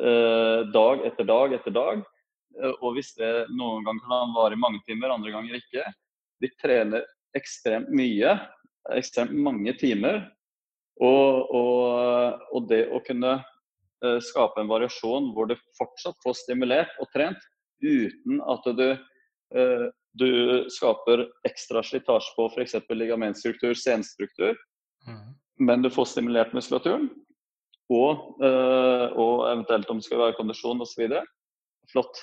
eh, 0.00 0.64
dag 0.72 1.04
etter 1.06 1.28
dag 1.28 1.56
etter 1.56 1.74
dag. 1.74 2.04
Eh, 2.60 2.74
og 2.80 2.96
hvis 2.96 3.14
det 3.18 3.48
noen 3.52 3.84
ganger 3.84 4.06
kan 4.08 4.36
vare 4.36 4.56
i 4.56 4.60
mange 4.60 4.80
timer, 4.88 5.12
andre 5.12 5.34
ganger 5.34 5.58
ikke. 5.60 5.84
De 6.42 6.50
trener 6.60 7.04
ekstremt 7.36 7.90
mye, 7.90 8.36
ekstremt 8.94 9.34
mange 9.34 9.74
timer. 9.80 10.22
Og, 11.02 11.50
og, 11.50 12.44
og 12.54 12.68
det 12.70 12.84
å 12.94 13.00
kunne 13.02 13.40
skape 14.22 14.60
en 14.60 14.68
variasjon 14.68 15.30
hvor 15.34 15.48
du 15.48 15.54
fortsatt 15.78 16.18
får 16.22 16.36
stimulert 16.38 16.92
og 17.00 17.08
trent 17.14 17.40
uten 17.82 18.42
at 18.52 18.66
du 18.76 18.84
Eh, 18.84 18.98
du 20.18 20.28
skaper 20.70 21.24
ekstra 21.46 21.82
slitasje 21.82 22.34
på 22.36 22.46
f.eks. 22.52 22.74
ligamentstruktur, 22.90 23.74
senstruktur, 23.74 24.56
mm. 25.06 25.24
men 25.66 25.82
du 25.82 25.90
får 25.90 26.10
stimulert 26.12 26.54
muskulaturen. 26.54 27.08
Og, 27.92 28.38
eh, 28.44 29.06
og 29.20 29.44
eventuelt 29.50 29.90
om 29.92 29.98
det 30.00 30.06
skal 30.06 30.22
være 30.22 30.36
kondisjon 30.38 30.80
osv. 30.80 31.10
Flott. 31.92 32.22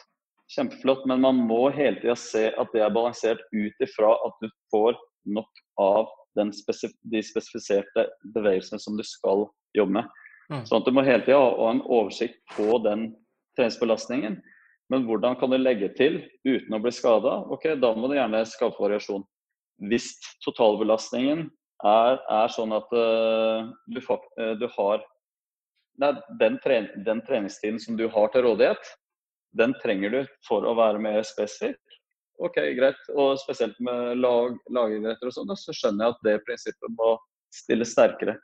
Kjempeflott. 0.55 1.05
Men 1.09 1.21
man 1.23 1.43
må 1.47 1.67
hele 1.75 1.99
tida 2.01 2.15
se 2.17 2.47
at 2.49 2.73
det 2.73 2.81
er 2.83 2.93
balansert 2.93 3.43
ut 3.53 3.85
ifra 3.85 4.15
at 4.25 4.41
du 4.41 4.49
får 4.73 4.97
nok 5.29 5.63
av 5.81 6.09
spesif 6.55 6.93
de 7.11 7.21
spesifiserte 7.23 8.07
bevegelsene 8.33 8.79
som 8.79 8.97
du 8.97 9.03
skal 9.05 9.45
jobbe 9.77 9.99
med. 9.99 10.09
Mm. 10.51 10.63
Sånn 10.65 10.81
at 10.81 10.87
du 10.87 10.95
må 10.95 11.03
hele 11.05 11.23
tida 11.27 11.39
ha 11.39 11.69
en 11.69 11.83
oversikt 11.85 12.39
på 12.55 12.79
den 12.85 13.11
treningsbelastningen. 13.59 14.39
Men 14.91 15.05
hvordan 15.07 15.37
kan 15.39 15.53
du 15.53 15.57
legge 15.59 15.87
til 15.95 16.19
uten 16.43 16.75
å 16.75 16.81
bli 16.83 16.91
skada? 16.91 17.37
Ok, 17.53 17.69
da 17.79 17.93
må 17.95 18.09
du 18.11 18.17
gjerne 18.17 18.43
skape 18.49 18.81
variasjon. 18.81 19.23
Hvis 19.87 20.09
totalbelastningen 20.43 21.45
er, 21.87 22.17
er 22.19 22.51
sånn 22.51 22.75
at 22.75 22.91
uh, 22.93 23.69
du, 23.87 24.01
uh, 24.03 24.51
du, 24.59 24.67
har 24.75 25.05
nei, 26.01 26.11
den, 26.41 26.59
tre, 26.63 26.81
den, 27.07 27.23
treningstiden 27.27 27.79
som 27.81 27.95
du 27.97 28.09
har 28.11 28.33
til 28.33 28.45
rådighet, 28.45 28.91
den 29.57 29.73
trenger 29.79 30.13
du 30.13 30.19
for 30.47 30.67
å 30.67 30.75
være 30.77 31.01
mer 31.01 31.23
spesifikk. 31.27 31.79
Ok, 32.41 32.59
greit. 32.75 32.99
Og 33.15 33.39
spesielt 33.39 33.79
med 33.83 34.19
lag, 34.19 34.59
lagidretter 34.73 35.29
og 35.29 35.35
sånn, 35.35 35.55
så 35.55 35.75
skjønner 35.75 36.07
jeg 36.07 36.15
at 36.15 36.27
det 36.27 36.35
prinsippet 36.47 36.95
må 36.97 37.15
stilles 37.53 37.95
sterkere. 37.95 38.35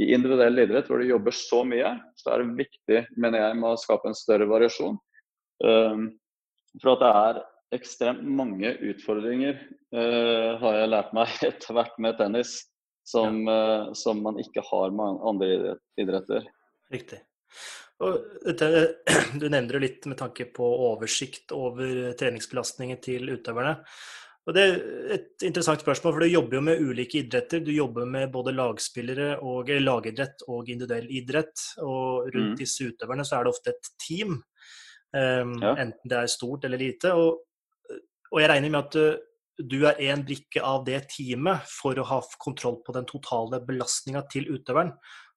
I 0.00 0.10
individuell 0.16 0.58
idrett 0.58 0.88
hvor 0.90 1.00
du 1.00 1.06
jobber 1.06 1.34
så 1.36 1.62
mye, 1.64 1.96
så 2.18 2.34
er 2.34 2.42
det 2.42 2.58
viktig, 2.64 3.02
mener 3.16 3.44
jeg, 3.44 3.58
med 3.60 3.72
å 3.72 3.80
skape 3.80 4.10
en 4.10 4.18
større 4.18 4.48
variasjon. 4.50 4.98
Ehm, 5.62 6.06
for 6.82 6.94
at 6.94 7.02
det 7.04 7.10
er 7.10 7.42
ekstremt 7.78 8.24
mange 8.26 8.70
utfordringer, 8.90 9.58
uh, 9.94 10.54
har 10.60 10.80
jeg 10.80 10.90
lært 10.90 11.14
meg 11.16 11.36
etter 11.48 11.76
hvert 11.76 12.00
med 12.02 12.18
tennis, 12.18 12.56
som, 13.06 13.42
uh, 13.48 13.92
som, 13.98 14.22
man 14.24 14.38
ikke 14.42 14.64
har 14.64 14.94
med 14.94 15.22
andre 15.26 15.78
idretter. 16.00 16.46
Riktig. 16.94 17.20
Og 18.04 18.18
du 19.40 19.46
nevner 19.46 19.76
det 19.76 19.82
litt 19.82 20.10
med 20.10 20.18
tanke 20.18 20.48
på 20.54 20.66
oversikt 20.90 21.54
over 21.54 22.14
treningsbelastningen 22.18 23.00
til 23.02 23.30
utøverne. 23.36 23.78
Og 24.44 24.52
Det 24.52 24.62
er 24.62 24.74
et 25.14 25.44
interessant 25.46 25.80
spørsmål, 25.80 26.12
for 26.12 26.20
du 26.20 26.28
jobber 26.28 26.58
jo 26.58 26.64
med 26.66 26.82
ulike 26.84 27.22
idretter. 27.22 27.62
Du 27.64 27.70
jobber 27.72 28.04
med 28.04 28.32
både 28.32 28.52
lagspillere 28.52 29.38
og 29.40 29.70
lagidrett 29.80 30.44
og 30.52 30.68
individuell 30.68 31.06
idrett. 31.08 31.54
Og 31.80 32.28
rundt 32.28 32.52
mm. 32.52 32.58
disse 32.60 32.90
utøverne 32.90 33.24
så 33.24 33.38
er 33.38 33.46
det 33.46 33.54
ofte 33.54 33.72
et 33.72 33.88
team. 34.04 34.42
Um, 35.14 35.54
ja. 35.62 35.76
Enten 35.78 36.10
det 36.10 36.18
er 36.18 36.32
stort 36.32 36.64
eller 36.66 36.80
lite. 36.80 37.12
Og, 37.14 37.44
og 38.32 38.42
jeg 38.42 38.50
regner 38.50 38.72
med 38.72 38.80
at 38.80 38.96
du, 38.96 39.04
du 39.62 39.76
er 39.86 40.00
en 40.10 40.24
brikke 40.26 40.62
av 40.64 40.82
det 40.86 41.04
teamet 41.14 41.68
for 41.70 41.98
å 41.98 42.06
ha 42.08 42.18
kontroll 42.42 42.80
på 42.86 42.94
den 42.96 43.06
totale 43.06 43.62
belastninga 43.62 44.24
til 44.32 44.50
utøveren. 44.56 44.94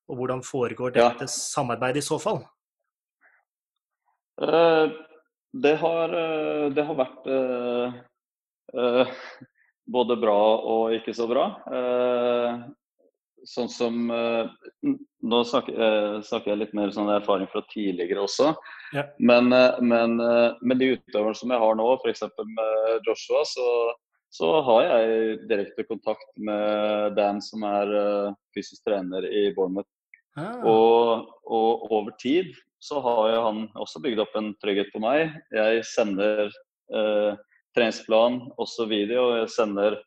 Og 0.07 0.21
hvordan 0.21 0.43
foregår 0.45 0.95
dette 0.95 1.27
ja. 1.27 1.31
samarbeidet 1.31 2.01
i 2.01 2.07
så 2.07 2.17
fall? 2.21 2.41
Uh, 4.41 4.93
det, 5.53 5.75
har, 5.81 6.13
uh, 6.13 6.67
det 6.73 6.85
har 6.85 6.97
vært 6.97 7.29
uh, 7.29 9.07
både 9.87 10.17
bra 10.21 10.41
og 10.61 10.97
ikke 10.97 11.15
så 11.15 11.27
bra. 11.29 11.45
sånn 13.47 13.69
som 13.71 14.09
Nå 14.11 15.37
snakker, 15.47 16.19
snakker, 16.27 16.51
jeg 16.51 16.59
litt 16.59 16.73
mer 16.75 16.91
sånn 16.91 17.09
erfaring 17.13 17.47
fra 17.47 17.61
tidligere 17.71 18.25
også. 18.25 18.51
Ja. 18.93 19.03
Men, 19.17 19.53
eh, 19.53 19.81
men, 19.81 20.19
eh, 20.19 20.51
med 20.61 20.79
de 20.79 20.93
utøverne 20.95 21.35
som 21.35 21.51
jeg 21.51 21.59
har 21.63 21.75
nå, 21.75 21.87
f.eks. 21.99 22.23
med 22.45 23.07
Joshua, 23.07 23.43
så, 23.47 23.67
så, 24.33 24.51
har 24.67 24.83
jeg 24.85 25.37
direkte 25.49 25.87
kontakt 25.87 26.29
med 26.35 27.15
Dan, 27.17 27.41
som 27.43 27.65
er 27.67 27.91
uh, 27.91 28.37
fysisk 28.55 28.85
trener 28.87 29.27
i 29.27 29.49
Bournemouth. 29.55 29.89
Ah. 30.37 30.61
Og, 30.69 31.27
og, 31.49 31.87
over 31.91 32.13
tid 32.21 32.53
så 32.83 33.01
har 33.01 33.33
han 33.41 33.65
også 33.79 34.03
bygd 34.03 34.21
opp 34.21 34.35
en 34.37 34.51
trygghet 34.61 34.91
på 34.93 35.01
meg. 35.01 35.31
Jeg 35.49 35.81
sender 35.89 36.51
eh, 36.93 37.31
treningsplan, 37.73 38.43
også 38.61 38.85
video. 38.91 39.31
Jeg 39.39 39.49
sender 39.49 39.97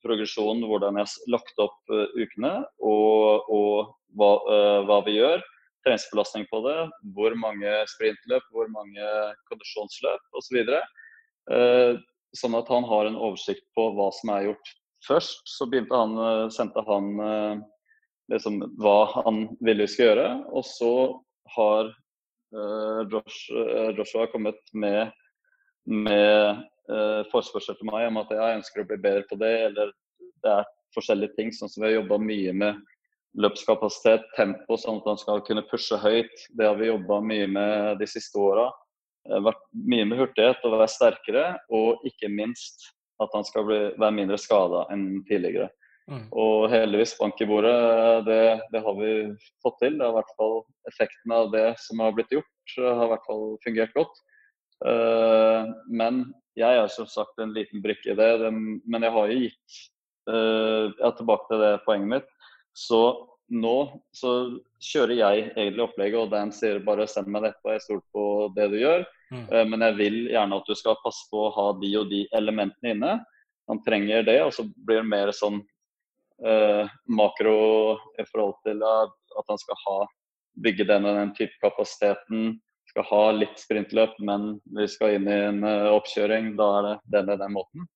progresjonen, 0.00 0.64
hvordan 0.66 0.96
jeg 0.96 1.06
har 1.06 1.34
lagt 1.36 1.60
opp 1.62 1.92
uh, 1.92 2.08
ukene, 2.16 2.54
og, 2.80 3.52
og 3.52 3.92
hva, 4.16 4.32
hva, 4.88 5.02
vi 5.06 5.18
gjør 5.18 5.44
treningsbelastning 5.86 6.46
på 6.50 6.60
det, 6.66 6.76
hvor 7.14 7.34
mange 7.38 7.70
sprintløp, 7.94 8.44
hvor 8.50 8.68
mange 8.74 9.10
kondisjonsløp 9.50 10.38
osv. 10.38 10.58
Så 10.66 10.80
eh, 11.54 12.00
sånn 12.36 12.56
at 12.58 12.70
han 12.72 12.86
har 12.90 13.08
en 13.08 13.18
oversikt 13.18 13.64
på 13.78 13.88
hva 13.96 14.10
som 14.18 14.34
er 14.34 14.48
gjort. 14.48 14.72
Først 15.06 15.46
så 15.46 15.68
han, 15.70 16.16
eh, 16.18 16.48
sendte 16.50 16.82
han 16.88 17.12
eh, 17.22 17.60
liksom, 18.34 18.58
hva 18.82 18.98
han 19.20 19.46
ville 19.60 19.86
vi 19.86 19.92
skulle 19.92 20.10
gjøre. 20.10 20.30
Og 20.50 20.66
så 20.66 20.92
har 21.56 21.94
Josh, 23.10 23.50
Joshua 23.98 24.28
kommet 24.30 24.56
med, 24.72 25.10
med 25.90 26.60
forespørsel 27.32 27.74
til 27.76 27.88
meg 27.90 28.06
om 28.06 28.20
at 28.22 28.30
jeg 28.32 28.58
ønsker 28.60 28.84
å 28.84 28.86
bli 28.88 28.98
bedre 29.02 29.24
på 29.28 29.36
det, 29.40 29.50
eller 29.66 29.90
det 30.44 30.52
er 30.52 30.68
forskjellige 30.94 31.34
ting. 31.36 31.50
Sånn 31.52 31.68
som 31.68 31.82
vi 31.82 31.90
har 31.90 31.96
jobba 31.98 32.20
mye 32.22 32.54
med 32.56 32.78
løpskapasitet, 33.36 34.24
tempo, 34.36 34.78
sånn 34.80 35.00
at 35.02 35.08
han 35.10 35.20
skal 35.20 35.44
kunne 35.46 35.64
pushe 35.68 35.98
høyt. 36.00 36.34
Det 36.56 36.68
har 36.68 36.76
vi 36.80 36.90
jobba 36.90 37.20
mye 37.24 37.46
med 37.52 38.00
de 38.00 38.08
siste 38.08 38.40
åra. 38.40 38.70
Vært 39.26 39.62
mye 39.90 40.06
med 40.08 40.20
hurtighet 40.20 40.62
og 40.64 40.76
være 40.76 40.92
sterkere, 40.92 41.46
og 41.74 42.04
ikke 42.08 42.30
minst 42.32 42.92
at 43.22 43.32
han 43.34 43.44
skal 43.48 43.66
bli, 43.66 43.80
være 43.96 44.16
mindre 44.16 44.38
skada 44.40 44.84
enn 44.92 45.24
tidligere. 45.28 45.68
Mm. 46.06 46.28
Og 46.38 46.68
heldigvis 46.70 47.16
bank 47.18 47.40
i 47.42 47.48
bordet, 47.50 47.74
det, 48.28 48.40
det, 48.70 48.82
har 48.84 48.98
vi 49.00 49.12
fått 49.64 49.80
til. 49.82 49.96
Det 49.98 50.06
har 50.06 50.14
i 50.14 50.18
hvert 50.20 50.36
fall 50.38 50.56
Effekten 50.92 51.34
av 51.34 51.50
det 51.54 51.66
som 51.82 52.02
har 52.04 52.14
blitt 52.14 52.34
gjort, 52.36 52.76
har 52.76 53.06
i 53.08 53.10
hvert 53.10 53.26
fall 53.26 53.46
fungert 53.64 53.96
godt. 53.96 54.22
Uh, 54.84 55.72
men 55.88 56.26
jeg 56.56 56.78
er 56.78 56.90
som 56.92 57.08
sagt 57.10 57.40
en 57.40 57.54
liten 57.56 57.82
brikke 57.82 58.12
i 58.12 58.18
det. 58.18 58.30
Den, 58.44 58.78
men 58.86 59.06
jeg 59.06 59.16
har 59.16 59.32
jo 59.32 59.40
gitt 59.40 59.80
uh, 60.30 60.92
ja, 60.92 61.10
Tilbake 61.16 61.50
til 61.50 61.64
det 61.64 61.72
poenget 61.88 62.12
mitt. 62.12 62.30
Så 62.76 63.00
nå 63.48 63.76
så 64.16 64.32
kjører 64.82 65.14
jeg 65.14 65.44
egentlig 65.54 65.84
opplegget, 65.86 66.18
og 66.18 66.32
Dan 66.32 66.52
sier 66.54 66.82
bare 66.84 67.06
send 67.08 67.30
meg 67.30 67.46
dette, 67.46 67.76
jeg 67.76 67.84
stoler 67.84 68.04
på 68.12 68.24
det 68.56 68.66
du 68.72 68.76
gjør. 68.80 69.06
Mm. 69.30 69.46
Uh, 69.52 69.62
men 69.70 69.86
jeg 69.86 69.96
vil 70.00 70.18
gjerne 70.34 70.58
at 70.60 70.68
du 70.68 70.78
skal 70.78 70.98
passe 71.04 71.24
på 71.30 71.46
å 71.46 71.54
ha 71.54 71.70
de 71.80 71.92
og 72.00 72.10
de 72.10 72.26
elementene 72.36 72.94
inne. 72.94 73.14
Han 73.70 73.82
trenger 73.86 74.26
det, 74.26 74.40
og 74.44 74.52
så 74.54 74.66
blir 74.86 75.02
det 75.02 75.10
mer 75.10 75.32
sånn 75.34 75.56
eh, 76.46 76.92
makro 77.10 77.96
i 78.14 78.26
forhold 78.28 78.60
til 78.62 78.84
at, 78.86 79.16
han 79.48 79.58
skal 79.58 79.80
ha 79.82 79.96
bygge 80.62 80.86
den 80.88 81.04
og 81.04 81.18
den 81.18 81.32
type 81.34 81.58
kapasiteten. 81.64 82.54
Skal 82.86 83.08
ha 83.10 83.24
litt 83.34 83.58
sprintløp, 83.58 84.14
men 84.22 84.60
vi 84.78 84.86
skal 84.88 85.16
inn 85.16 85.26
i 85.26 85.40
en 85.48 85.66
uh, 85.66 85.90
oppkjøring. 85.96 86.52
Da 86.56 86.68
er 86.76 86.86
det 86.86 86.94
den 87.16 87.32
og 87.34 87.42
den 87.42 87.56
måten. 87.58 87.88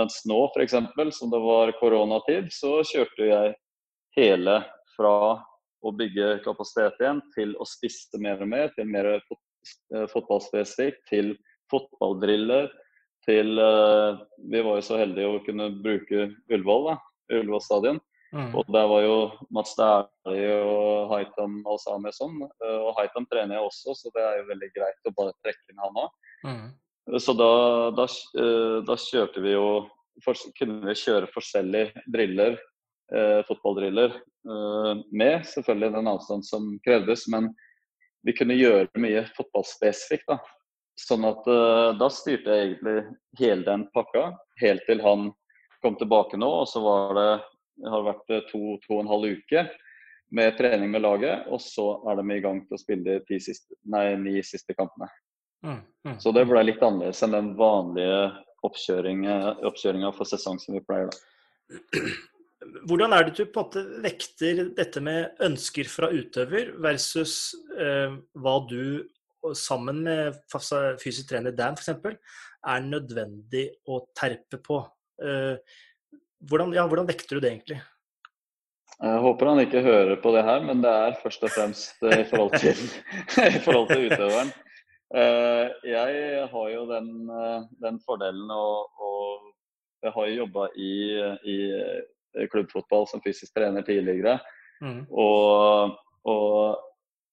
Mens 0.00 0.16
nå, 0.28 0.40
f.eks., 0.54 0.78
som 1.18 1.30
det 1.32 1.42
var 1.44 1.74
koronatid, 1.76 2.48
så 2.56 2.78
kjørte 2.88 3.28
jeg 3.28 3.54
hele 4.16 4.60
fra 4.96 5.14
å 5.84 5.92
bygge 5.94 6.40
kapasitet 6.46 6.98
igjen 7.02 7.20
til 7.34 7.54
å 7.58 7.66
spisse 7.68 8.18
mer 8.22 8.40
og 8.42 8.50
mer, 8.50 8.72
til 8.74 8.88
mer 8.90 9.10
fot 9.28 9.40
eh, 9.94 10.06
fotballspesifikt, 10.10 11.04
til 11.10 11.34
fotballdriller, 11.72 12.70
til 13.28 13.58
uh, 13.60 14.16
Vi 14.50 14.60
var 14.64 14.78
jo 14.78 14.84
så 14.86 14.96
heldige 15.02 15.28
å 15.28 15.40
kunne 15.44 15.66
bruke 15.84 16.30
Ullevål, 16.48 16.94
Ullevål 17.28 17.60
stadion. 17.60 17.98
Mm. 18.32 18.52
Og 18.56 18.68
der 18.72 18.86
var 18.88 19.02
jo 19.04 19.16
Mats 19.54 19.74
Dæhlie 19.76 20.56
og 20.60 21.12
Haitam 21.12 21.62
alle 21.68 21.98
med 22.04 22.16
sånn. 22.16 22.42
Eh, 22.44 22.80
og 22.84 22.90
Haitam 22.98 23.24
trener 23.28 23.56
jeg 23.56 23.68
også, 23.70 23.94
så 23.96 24.12
det 24.16 24.24
er 24.24 24.40
jo 24.40 24.48
veldig 24.50 24.68
greit 24.74 25.08
å 25.08 25.14
bare 25.16 25.36
trekke 25.44 25.72
inn 25.72 25.80
han 25.80 26.00
òg. 26.04 26.18
Mm. 26.44 26.66
Så 27.24 27.32
da, 27.32 27.52
da, 27.96 28.04
da, 28.84 28.96
kjørte 29.00 29.40
vi 29.40 29.54
jo 29.54 29.68
for, 30.24 30.36
Kunne 30.58 30.90
vi 30.90 30.96
kjøre 30.98 31.30
forskjellige 31.32 32.04
driller, 32.12 32.58
eh, 32.58 32.67
fotballdriller, 33.48 34.12
eh, 34.48 35.00
med 35.10 35.46
selvfølgelig 35.46 35.92
den 35.94 36.10
avstand 36.10 36.46
som 36.46 36.70
krevdes. 36.84 37.26
Men 37.32 37.50
vi 38.26 38.34
kunne 38.36 38.58
gjøre 38.58 39.00
mye 39.00 39.24
fotballspesifikt. 39.36 40.28
da. 40.28 40.38
Sånn 40.98 41.26
at 41.28 41.46
eh, 41.46 41.90
da 41.98 42.08
styrte 42.10 42.54
jeg 42.54 42.70
egentlig 42.70 42.96
hele 43.38 43.66
den 43.66 43.86
pakka, 43.94 44.32
helt 44.62 44.82
til 44.88 45.02
han 45.04 45.30
kom 45.84 45.98
tilbake 45.98 46.40
nå. 46.40 46.48
Og 46.62 46.66
så 46.70 46.82
var 46.82 47.14
det, 47.18 47.28
det 47.84 47.92
har 47.94 48.08
vært 48.08 48.34
eh, 48.34 48.46
to, 48.50 48.62
to 48.84 48.96
og 48.96 49.04
en 49.04 49.12
halv 49.12 49.38
uke 49.38 49.68
med 50.34 50.58
trening 50.58 50.90
med 50.92 51.04
laget. 51.06 51.46
Og 51.52 51.62
så 51.62 51.86
er 52.10 52.18
de 52.18 52.26
i 52.34 52.42
gang 52.44 52.64
til 52.66 52.78
å 52.78 52.82
spille 52.82 53.20
de 53.28 53.40
siste, 53.42 53.78
nei, 53.86 54.10
ni 54.20 54.42
siste 54.42 54.74
kampene. 54.78 55.10
Mm, 55.66 55.80
mm, 56.06 56.18
så 56.22 56.30
det 56.34 56.44
ble 56.46 56.60
litt 56.66 56.82
annerledes 56.82 57.22
enn 57.26 57.34
den 57.34 57.54
vanlige 57.58 58.28
oppkjøringa 58.66 60.12
for 60.14 60.26
sesong 60.28 60.58
som 60.62 60.76
vi 60.76 60.82
pleier. 60.86 61.10
da. 61.10 61.78
Hvordan 62.58 63.14
er 63.14 63.26
det 63.26 63.36
du 63.38 63.44
på 63.46 63.62
en 63.62 63.66
måte 63.68 63.82
vekter 64.02 64.64
dette 64.76 65.02
med 65.04 65.38
ønsker 65.46 65.88
fra 65.90 66.10
utøver 66.10 66.72
versus 66.82 67.54
eh, 67.78 68.16
hva 68.34 68.54
du 68.66 69.06
sammen 69.54 70.02
med 70.02 70.40
fysisk 70.98 71.30
trener 71.30 71.54
Dan 71.54 71.78
f.eks. 71.78 72.16
er 72.66 72.82
nødvendig 72.86 73.68
å 73.86 74.00
terpe 74.18 74.58
på? 74.58 74.80
Eh, 75.22 75.54
hvordan, 76.50 76.74
ja, 76.74 76.86
hvordan 76.90 77.08
vekter 77.08 77.38
du 77.38 77.44
det 77.44 77.52
egentlig? 77.52 77.78
Jeg 78.98 79.22
håper 79.22 79.52
han 79.52 79.60
ikke 79.62 79.84
hører 79.86 80.16
på 80.18 80.32
det 80.34 80.42
her, 80.42 80.64
men 80.66 80.80
det 80.82 80.90
er 80.90 81.18
først 81.22 81.44
og 81.46 81.54
fremst 81.54 82.02
i 82.02 82.24
forhold 82.26 82.56
til, 82.58 82.80
i 83.58 83.60
forhold 83.62 83.92
til 83.92 84.08
utøveren. 84.08 84.50
Eh, 85.14 85.66
jeg 85.88 86.42
har 86.50 86.70
jo 86.74 86.82
den, 86.90 87.12
eh, 87.30 87.68
den 87.84 88.02
fordelen 88.02 88.50
å, 88.50 88.66
å 88.98 89.12
jeg 90.02 90.14
har 90.14 90.26
jo 90.28 90.40
jobba 90.42 90.66
i, 90.78 90.92
i, 91.50 91.56
klubbfotball 92.52 93.08
som 93.10 93.22
fysisk 93.24 93.54
trener 93.56 93.86
tidligere. 93.86 94.38
Mm. 94.84 95.02
Og, 95.10 95.96
og, 96.28 96.84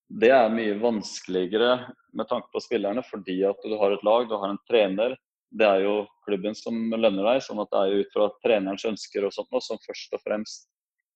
det 0.05 0.29
er 0.29 0.53
mye 0.53 0.75
vanskeligere 0.77 1.87
med 2.13 2.27
tanke 2.29 2.51
på 2.53 2.61
spillerne 2.61 3.01
fordi 3.07 3.39
at 3.49 3.63
du 3.65 3.73
har 3.81 3.95
et 3.95 4.03
lag, 4.05 4.27
du 4.29 4.35
har 4.37 4.51
en 4.53 4.61
trener 4.69 5.15
det 5.55 5.65
er 5.67 5.83
jo 5.85 5.95
klubben 6.25 6.55
som 6.57 6.77
lønner 6.91 7.23
deg, 7.23 7.43
sånn 7.43 7.61
at 7.63 7.71
det 7.71 7.81
er 7.81 7.91
jo 7.91 8.03
ut 8.03 8.15
fra 8.15 8.29
trenerens 8.43 8.87
ønsker 8.87 9.27
og 9.27 9.35
sånt 9.35 9.51
noe 9.53 9.63
som 9.63 9.79
først 9.83 10.15
og 10.17 10.23
fremst 10.23 10.67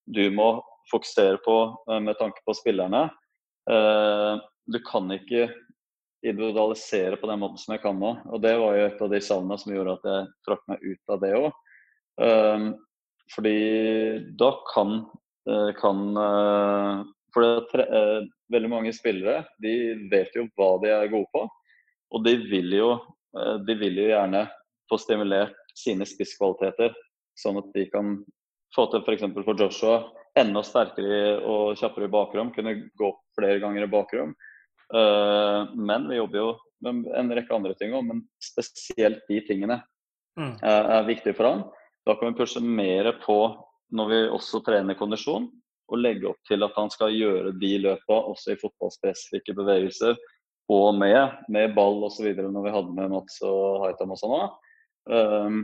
du 0.10 0.24
må 0.34 0.52
fokusere 0.89 1.42
på 1.46 1.56
eh, 1.89 2.00
med 2.02 2.18
tanke 2.20 2.42
på 2.46 2.56
spillerne. 2.58 3.08
Eh, 3.70 4.36
du 4.70 4.80
kan 4.86 5.12
ikke 5.13 5.50
individualisere 6.26 7.20
på 7.20 7.30
den 7.30 7.42
måten 7.42 7.62
som 7.62 7.76
jeg 7.76 7.84
kan 7.84 8.00
nå. 8.00 8.15
Og 8.32 8.42
det 8.44 8.56
var 8.60 8.78
jo 8.78 8.86
et 8.88 9.04
av 9.06 9.12
de 9.13 9.22
savnene 9.24 9.60
som 9.62 9.74
gjorde 9.74 9.98
at 10.00 10.08
jeg 10.10 10.30
trakk 10.48 10.63
meg 10.72 10.88
ut 10.88 11.13
av 11.13 11.22
det 11.24 11.34
òg. 11.38 11.50
Eh, 12.26 12.65
fordi 13.30 13.58
da 14.39 14.52
kan, 14.74 15.04
kan 15.78 16.00
For 17.34 17.84
veldig 18.54 18.70
mange 18.72 18.94
spillere 18.94 19.44
de 19.62 19.74
vet 20.12 20.34
jo 20.36 20.48
hva 20.58 20.72
de 20.82 20.89
er 20.94 21.12
gode 21.12 21.30
på, 21.34 21.44
og 22.10 22.24
de 22.26 22.34
vil 22.50 22.74
jo 22.74 22.89
Eh, 23.38 23.56
de 23.65 23.76
vil 23.78 23.98
jo 24.02 24.10
gjerne 24.10 24.46
få 24.89 24.98
stimulert 25.02 25.58
sine 25.78 26.08
spisskvaliteter, 26.10 26.96
sånn 27.38 27.60
at 27.62 27.70
de 27.76 27.86
kan 27.94 28.18
få 28.76 28.88
til 28.92 29.04
f.eks. 29.04 29.28
For, 29.36 29.46
for 29.46 29.62
Joshua 29.62 30.00
enda 30.39 30.63
sterkere 30.65 31.39
og 31.46 31.78
kjappere 31.80 32.10
i 32.10 32.13
bakrom, 32.13 32.54
kunne 32.56 32.78
gå 32.98 33.12
opp 33.12 33.22
flere 33.38 33.60
ganger 33.62 33.86
i 33.86 33.92
bakrom. 33.92 34.34
Men 34.89 36.06
vi 36.10 36.18
jobber 36.18 36.39
jo 36.39 36.50
med 36.86 37.10
en 37.18 37.34
rekke 37.36 37.54
andre 37.54 37.76
ting 37.78 37.94
òg, 37.98 38.06
men 38.08 38.22
spesielt 38.42 39.26
de 39.30 39.42
tingene 39.46 39.80
mm. 40.39 40.54
er, 40.63 40.80
viktige 40.80 41.10
viktig 41.10 41.34
for 41.38 41.50
han. 41.50 41.65
Da 42.08 42.16
kan 42.16 42.32
vi 42.32 42.40
pushe 42.40 42.62
mer 42.64 43.12
på 43.24 43.40
når 43.96 44.12
vi 44.12 44.20
også 44.30 44.62
trener 44.66 44.98
kondisjon, 44.98 45.50
og 45.90 46.02
legge 46.02 46.30
opp 46.30 46.38
til 46.48 46.62
at 46.66 46.76
han 46.78 46.92
skal 46.94 47.16
gjøre 47.16 47.56
de 47.58 47.72
løpa 47.82 48.20
også 48.30 48.54
i 48.54 48.60
fotballspesifikke 48.62 49.56
bevegelser 49.58 50.18
og 50.70 50.94
med, 51.00 51.34
med 51.50 51.74
ball 51.74 52.04
osv. 52.06 52.30
når 52.38 52.66
vi 52.66 52.74
hadde 52.76 52.94
med 52.94 53.10
Mats 53.16 53.40
og 53.46 53.86
Haitam 53.88 54.14
og 54.14 54.22
sånn 54.22 54.36
òg. 54.38 54.58
Um, 55.10 55.60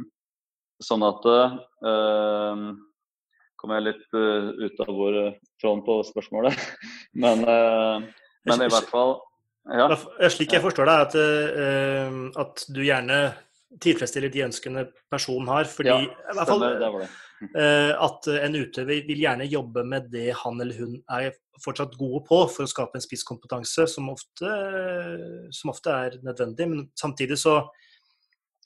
sånn 0.82 1.06
at 1.06 1.28
um, 1.30 2.68
Kommer 3.62 3.80
jeg 3.80 3.86
litt 3.86 4.18
uh, 4.18 4.50
ut 4.66 4.82
av 4.84 4.90
hvor 4.98 5.16
uh, 5.16 5.38
tråden 5.62 5.84
på 5.86 6.00
spørsmålet. 6.10 6.58
men, 7.24 7.46
uh, 7.46 8.02
men 8.50 8.66
i 8.66 8.70
hvert 8.72 8.90
fall 8.92 9.20
ja. 9.66 9.88
Slik 10.30 10.52
jeg 10.54 10.62
forstår 10.62 10.90
deg, 10.90 11.06
at, 11.06 11.16
uh, 11.18 12.42
at 12.42 12.66
du 12.74 12.84
gjerne 12.86 13.20
tilfredsstiller 13.82 14.32
de 14.34 14.44
ønskene 14.48 14.86
personen 15.12 15.50
har. 15.52 15.70
Fordi 15.70 15.92
ja, 15.92 16.02
i 16.04 16.38
hvert 16.38 16.52
fall, 16.52 16.68
det 16.80 16.92
var 16.92 17.06
det. 17.06 17.14
Uh, 17.46 17.92
at 18.06 18.30
en 18.32 18.56
utøver 18.56 19.02
vil 19.08 19.24
gjerne 19.26 19.48
jobbe 19.52 19.84
med 19.86 20.08
det 20.14 20.30
han 20.40 20.62
eller 20.64 20.78
hun 20.80 20.94
er 21.12 21.34
fortsatt 21.64 21.98
gode 22.00 22.22
på 22.28 22.38
for 22.52 22.66
å 22.66 22.70
skape 22.70 22.98
en 22.98 23.04
spisskompetanse 23.04 23.88
som 23.92 24.08
ofte, 24.12 24.54
som 25.56 25.74
ofte 25.74 25.98
er 26.08 26.20
nødvendig. 26.26 26.70
Men 26.72 26.88
samtidig 27.00 27.40
så 27.42 27.60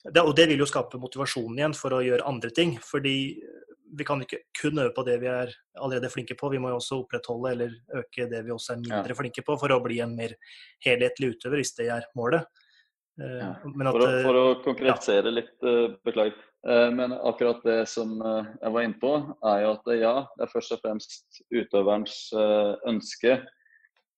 det, 0.00 0.22
Og 0.22 0.32
det 0.32 0.46
vil 0.48 0.62
jo 0.62 0.68
skape 0.68 0.96
motivasjon 0.96 1.58
igjen 1.58 1.74
for 1.76 1.92
å 1.92 2.00
gjøre 2.00 2.24
andre 2.24 2.48
ting. 2.56 2.78
Fordi 2.80 3.36
vi 3.98 4.06
kan 4.06 4.22
ikke 4.22 4.44
kun 4.56 4.78
øve 4.78 4.94
på 4.96 5.04
det 5.06 5.18
vi 5.22 5.28
er 5.28 5.52
allerede 5.80 6.10
flinke 6.12 6.36
på, 6.38 6.48
vi 6.52 6.60
må 6.62 6.70
jo 6.70 6.78
også 6.78 7.00
opprettholde 7.02 7.52
eller 7.54 7.74
øke 7.98 8.28
det 8.30 8.42
vi 8.46 8.54
også 8.54 8.74
er 8.74 8.82
mindre 8.84 9.14
ja. 9.14 9.18
flinke 9.18 9.44
på, 9.46 9.56
for 9.60 9.74
å 9.74 9.80
bli 9.84 9.98
en 10.04 10.14
mer 10.16 10.36
helhetlig 10.86 11.34
utøver, 11.34 11.60
hvis 11.60 11.74
det 11.78 11.90
er 11.92 12.06
målet. 12.18 12.46
Eh, 13.20 13.36
ja. 13.40 13.50
At, 13.52 13.62
for, 13.62 14.04
å, 14.04 14.08
for, 14.24 14.38
å, 14.40 14.44
konkretisere 14.64 15.32
ja. 15.32 15.36
litt, 15.40 15.56
uh, 15.66 15.96
beklager. 16.06 16.46
Men 16.92 17.14
akkurat 17.16 17.62
det 17.64 17.86
som 17.88 18.18
jeg 18.20 18.72
var 18.74 18.84
inne 18.84 18.98
på, 19.00 19.14
er 19.48 19.62
jo 19.62 19.68
at 19.78 19.86
ja, 19.96 20.10
det 20.36 20.44
er 20.44 20.50
først 20.50 20.74
og 20.74 20.82
fremst 20.82 21.38
utøverens 21.48 22.18
ønske. 22.84 23.38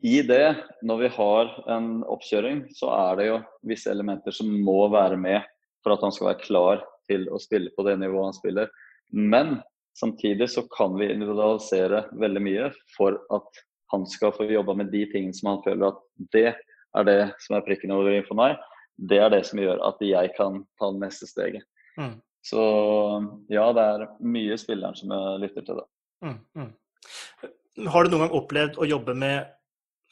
I 0.03 0.17
det, 0.27 0.57
når 0.83 1.05
vi 1.05 1.11
har 1.21 1.53
en 1.71 1.87
oppkjøring, 2.11 2.65
så 2.75 2.91
er 2.97 3.21
det 3.21 3.29
jo 3.29 3.37
visse 3.71 3.95
elementer 3.95 4.35
som 4.35 4.51
må 4.67 4.89
være 4.91 5.21
med 5.23 5.47
for 5.87 5.95
at 5.95 6.03
han 6.03 6.17
skal 6.17 6.33
være 6.33 6.43
klar 6.43 6.83
til 7.07 7.29
å 7.31 7.39
spille 7.39 7.71
på 7.77 7.87
det 7.87 7.95
nivået 8.03 8.33
han 8.33 8.41
spiller. 8.41 8.75
Men 9.15 9.61
Samtidig 9.99 10.51
så 10.51 10.63
kan 10.63 10.97
vi 10.99 11.13
individualisere 11.13 12.07
veldig 12.21 12.43
mye 12.43 12.69
for 12.97 13.19
at 13.35 13.63
han 13.93 14.07
skal 14.09 14.33
få 14.33 14.49
jobba 14.49 14.75
med 14.81 14.93
de 14.93 15.05
tingene 15.13 15.37
som 15.37 15.53
han 15.53 15.65
føler 15.67 15.91
at 15.91 15.99
det 16.33 16.47
er 16.97 17.09
det 17.09 17.21
som 17.45 17.59
er 17.59 17.67
prikken 17.67 17.93
over 17.93 18.15
i 18.15 18.23
for 18.25 18.39
meg. 18.39 18.57
Det 18.97 19.19
er 19.23 19.33
det 19.33 19.43
som 19.49 19.61
gjør 19.63 19.81
at 19.87 20.03
jeg 20.05 20.35
kan 20.37 20.63
ta 20.79 20.91
det 20.93 21.03
neste 21.03 21.29
steget. 21.31 21.65
Mm. 21.99 22.21
Så 22.43 22.63
ja, 23.53 23.69
det 23.75 23.83
er 23.83 24.07
mye 24.27 24.59
spilleren 24.59 24.99
som 24.99 25.15
jeg 25.15 25.43
lytter 25.45 25.67
til. 25.67 25.81
da. 25.81 25.87
Mm, 26.27 26.39
mm. 26.59 27.91
Har 27.93 28.05
du 28.05 28.13
noen 28.13 28.27
gang 28.27 28.39
opplevd 28.39 28.79
å 28.79 28.89
jobbe 28.89 29.15
med 29.19 29.51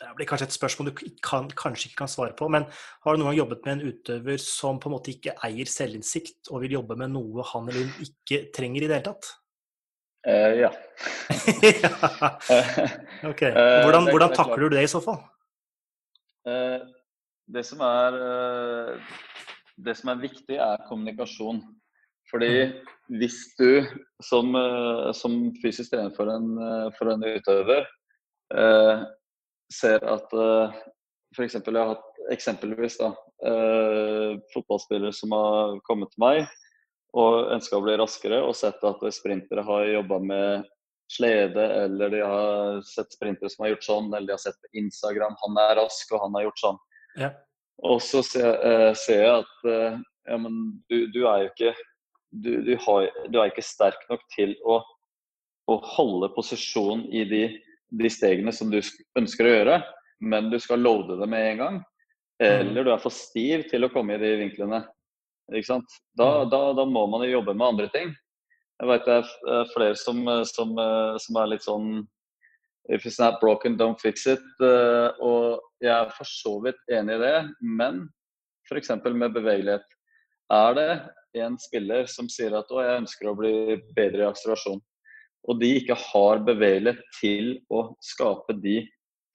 det 0.00 0.14
blir 0.16 0.28
kanskje 0.28 0.46
et 0.48 0.54
spørsmål 0.54 0.88
du 0.88 1.02
kan, 1.20 1.48
kanskje 1.52 1.90
ikke 1.90 1.98
kan 1.98 2.08
svare 2.08 2.32
på, 2.36 2.46
men 2.48 2.64
har 3.04 3.12
du 3.12 3.20
noen 3.20 3.30
gang 3.30 3.42
jobbet 3.42 3.66
med 3.66 3.74
en 3.74 3.90
utøver 3.92 4.40
som 4.40 4.78
på 4.80 4.88
en 4.88 4.94
måte 4.94 5.12
ikke 5.12 5.34
eier 5.44 5.68
selvinnsikt, 5.68 6.48
og 6.48 6.62
vil 6.64 6.78
jobbe 6.78 6.96
med 6.96 7.12
noe 7.12 7.44
han 7.50 7.68
eller 7.68 7.84
hun 7.84 8.06
ikke 8.06 8.46
trenger 8.56 8.86
i 8.86 8.88
det 8.88 8.96
hele 8.96 9.10
tatt? 9.10 9.28
Uh, 10.24 10.52
ja. 10.56 10.70
ja. 11.84 11.92
Ok. 13.30 13.44
Eh, 13.44 13.84
hvordan, 13.84 14.08
uh, 14.08 14.12
hvordan 14.12 14.32
takler 14.36 14.64
du 14.64 14.76
det 14.76 14.86
i 14.86 14.90
så 14.92 15.02
fall? 15.04 15.20
Uh, 16.48 16.80
det, 17.54 17.64
som 17.66 17.82
er, 17.84 18.16
det 19.76 19.96
som 19.98 20.12
er 20.12 20.22
viktig, 20.22 20.56
er 20.56 20.86
kommunikasjon. 20.88 21.62
Fordi 22.30 22.50
mm. 22.70 22.74
hvis 23.18 23.38
du 23.58 23.86
som, 24.22 24.54
som 25.18 25.38
fysisk 25.62 25.90
trener 25.92 26.14
for 26.14 26.30
en, 26.30 26.52
for 26.98 27.10
en 27.10 27.26
utøver 27.26 27.88
ser 29.70 30.02
at 30.02 30.32
uh, 30.34 30.78
f.eks. 31.36 31.56
jeg 31.58 31.74
har 31.74 31.92
hatt 31.92 32.22
eksempelvis 32.34 32.96
da, 33.00 33.12
fotballspillere 34.52 35.14
som 35.16 35.32
har 35.32 35.78
kommet 35.86 36.10
til 36.12 36.20
meg 36.20 36.40
og 37.16 37.52
ønska 37.54 37.78
å 37.78 37.84
bli 37.84 37.96
raskere, 37.98 38.40
og 38.44 38.56
sett 38.58 38.82
at 38.86 39.02
sprintere 39.14 39.64
har 39.66 39.88
jobba 39.88 40.18
med 40.22 40.68
slede, 41.10 41.64
eller 41.84 42.12
de 42.12 42.20
har 42.22 42.82
sett 42.86 43.16
sprintere 43.16 43.50
som 43.50 43.64
har 43.64 43.72
gjort 43.72 43.86
sånn, 43.86 44.12
eller 44.12 44.28
de 44.28 44.36
har 44.36 44.42
sett 44.42 44.60
på 44.62 44.70
Instagram 44.78 45.34
han 45.42 45.58
er 45.64 45.74
rask 45.80 46.12
og 46.14 46.22
han 46.22 46.38
har 46.38 46.46
gjort 46.46 46.62
sånn. 46.62 46.78
Ja. 47.18 47.32
Og 47.86 48.02
så 48.04 48.20
ser, 48.26 48.92
ser, 49.00 49.22
jeg 49.24 49.40
at 49.40 49.66
uh, 49.66 49.96
ja, 50.28 50.36
men 50.36 50.58
du, 50.92 51.06
du, 51.14 51.22
er 51.24 51.46
jo 51.46 51.50
ikke 51.50 51.72
du, 52.30 52.50
du, 52.66 52.74
har, 52.84 53.08
du, 53.32 53.40
er 53.40 53.48
ikke 53.50 53.64
sterk 53.64 54.04
nok 54.10 54.22
til 54.34 54.52
å, 54.68 54.78
å 55.72 55.78
holde 55.96 56.28
posisjon 56.36 57.06
i 57.08 57.24
de 57.30 57.44
de 57.90 58.10
stegene 58.10 58.52
som 58.54 58.70
du 58.70 58.78
ønsker 59.18 59.46
å 59.46 59.54
gjøre, 59.54 59.80
men 60.22 60.50
du 60.52 60.58
skal 60.62 60.82
loade 60.84 61.18
det 61.20 61.28
med 61.30 61.46
en 61.52 61.62
gang. 61.62 61.78
Eller 62.40 62.70
mm. 62.70 62.86
du 62.86 62.92
er 62.94 63.02
for 63.02 63.14
stiv 63.14 63.66
til 63.70 63.84
å 63.84 63.90
komme 63.92 64.16
i 64.16 64.22
de 64.22 64.32
vinklene. 64.44 64.84
Ikke 65.50 65.72
sant? 65.72 65.98
Da, 66.16 66.44
mm. 66.44 66.52
da, 66.52 66.60
da 66.78 66.86
må 66.88 67.04
man 67.10 67.26
jo 67.26 67.34
jobbe 67.34 67.56
med 67.56 67.66
andre 67.66 67.88
ting. 67.92 68.14
Jeg 68.80 68.88
vet 68.88 69.08
det 69.08 69.18
er 69.20 69.66
flere 69.74 69.98
som, 69.98 70.22
som, 70.48 70.78
som, 71.20 71.36
er 71.36 71.50
litt 71.52 71.66
sånn 71.66 71.90
If 72.88 73.04
it's 73.04 73.18
not 73.20 73.36
broken, 73.42 73.76
don't 73.76 74.00
fix 74.00 74.24
it. 74.26 74.46
Eh, 74.64 75.20
og 75.20 75.60
jeg 75.80 75.92
er 75.94 76.12
for 76.14 76.28
så 76.28 76.56
vidt 76.64 76.80
enig 76.92 77.16
i 77.16 77.22
det, 77.22 77.34
men 77.60 78.04
f.eks. 78.68 78.92
med 79.06 79.34
bevegelighet. 79.34 79.86
Er 80.52 80.76
det 80.76 80.90
en 81.40 81.56
spiller 81.62 82.08
som 82.10 82.28
sier 82.30 82.54
at 82.58 82.70
å, 82.72 82.82
jeg 82.82 83.02
ønsker 83.04 83.30
å 83.30 83.36
bli 83.38 83.52
bedre 83.96 84.24
i 84.24 84.28
akselerasjon, 84.28 84.80
og 85.48 85.60
de 85.60 85.70
ikke 85.78 85.96
har 85.96 86.42
bevegelighet 86.44 87.00
til 87.16 87.52
å 87.72 87.90
skape 88.04 88.58
de 88.60 88.82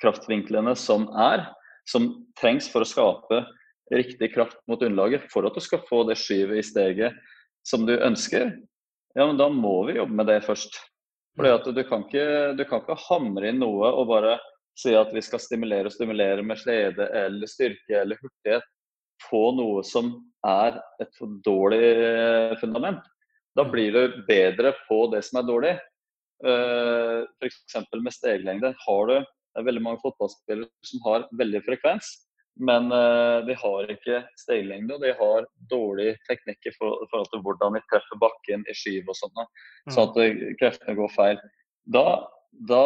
kraftvinklene 0.03 0.75
som 0.77 1.07
er, 1.17 1.47
som 1.89 2.11
trengs 2.39 2.67
for 2.71 2.83
å 2.83 2.89
skape 2.89 3.41
riktig 3.93 4.31
kraft 4.33 4.57
mot 4.69 4.81
underlaget 4.81 5.27
for 5.31 5.45
at 5.47 5.55
du 5.55 5.61
skal 5.63 5.83
få 5.89 6.03
det 6.09 6.17
skyvet 6.19 6.61
i 6.61 6.65
steget 6.65 7.17
som 7.65 7.85
du 7.85 7.95
ønsker, 7.95 8.51
ja, 9.15 9.23
men 9.25 9.39
da 9.39 9.47
må 9.49 9.85
vi 9.87 9.97
jobbe 9.97 10.17
med 10.19 10.27
det 10.29 10.41
først. 10.45 10.75
Fordi 11.35 11.51
at 11.51 11.67
du 11.75 11.81
kan 11.87 12.03
ikke, 12.05 12.25
du 12.57 12.63
kan 12.67 12.83
ikke 12.83 12.97
hamre 13.07 13.49
inn 13.49 13.61
noe 13.63 13.89
og 13.95 14.09
bare 14.11 14.35
si 14.75 14.93
at 14.97 15.11
vi 15.15 15.23
skal 15.23 15.41
stimulere 15.41 15.89
og 15.89 15.95
stimulere 15.95 16.43
med 16.43 16.59
slede 16.59 17.07
eller 17.15 17.49
styrke 17.49 17.99
eller 18.01 18.19
hurtighet 18.21 18.65
på 19.29 19.41
noe 19.55 19.83
som 19.87 20.11
er 20.45 20.79
et 21.01 21.11
for 21.17 21.37
dårlig 21.45 22.57
fundament. 22.59 23.03
Da 23.55 23.63
blir 23.67 23.95
du 23.95 24.17
bedre 24.27 24.73
på 24.89 25.05
det 25.13 25.23
som 25.25 25.39
er 25.39 25.47
dårlig. 25.47 25.73
Eh, 26.45 27.21
F.eks. 27.39 27.77
med 27.95 28.13
steglengde 28.13 28.73
har 28.83 29.07
du 29.11 29.15
det 29.55 29.61
er 29.61 29.69
veldig 29.69 29.85
mange 29.85 30.01
fotballspillere 30.03 30.83
som 30.83 31.03
har 31.05 31.29
veldig 31.39 31.61
frekvens, 31.63 32.09
men 32.59 32.89
uh, 32.91 33.39
de 33.47 33.55
har 33.55 33.91
ikke 33.93 34.17
steglengde. 34.35 34.97
Og 34.97 35.03
de 35.05 35.13
har 35.15 35.47
dårlig 35.71 36.09
teknikk 36.27 36.67
i 36.67 36.73
forhold 36.75 37.29
til 37.31 37.43
hvordan 37.45 37.77
de 37.77 37.81
treffer 37.87 38.19
bakken 38.19 38.65
i 38.67 38.75
skyv 38.75 39.07
og 39.07 39.15
sånn, 39.15 39.45
sånn 39.95 40.09
at 40.09 40.19
mm. 40.19 40.41
kreftene 40.59 40.97
går 40.99 41.13
feil. 41.15 41.39
Da, 41.95 42.03
da 42.67 42.83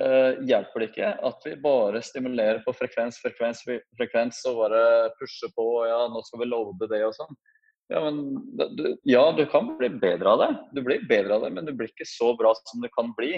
uh, 0.00 0.40
hjelper 0.48 0.82
det 0.82 0.88
ikke 0.90 1.10
at 1.28 1.46
vi 1.46 1.54
bare 1.62 2.02
stimulerer 2.04 2.62
på 2.64 2.74
frekvens, 2.76 3.20
frekvens, 3.22 3.64
frekvens 3.98 4.42
og 4.50 4.62
bare 4.64 4.84
pusher 5.18 5.52
på. 5.56 5.66
Ja, 5.88 6.04
nå 6.12 6.22
skal 6.26 6.44
vi 6.44 6.50
love 6.50 6.90
det 6.90 7.02
og 7.06 7.16
sånn. 7.16 7.40
Ja, 7.92 8.00
men, 8.06 8.20
du, 8.76 8.86
ja, 9.04 9.24
du 9.36 9.42
kan 9.52 9.74
bli 9.76 9.90
bedre 10.00 10.32
av 10.32 10.40
det. 10.40 10.50
Du 10.76 10.80
blir 10.86 11.02
bedre 11.08 11.36
av 11.36 11.44
det, 11.44 11.50
men 11.56 11.66
du 11.68 11.74
blir 11.76 11.90
ikke 11.90 12.08
så 12.08 12.32
bra 12.38 12.54
som 12.62 12.80
du 12.84 12.88
kan 12.94 13.10
bli. 13.18 13.34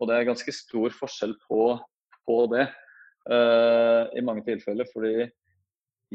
Og 0.00 0.08
det 0.10 0.16
er 0.16 0.26
ganske 0.26 0.54
stor 0.54 0.94
forskjell 0.96 1.36
på, 1.46 1.66
på 2.26 2.38
det 2.50 2.64
eh, 3.30 4.08
i 4.18 4.24
mange 4.26 4.42
tilfeller. 4.48 4.88
Fordi 4.90 5.28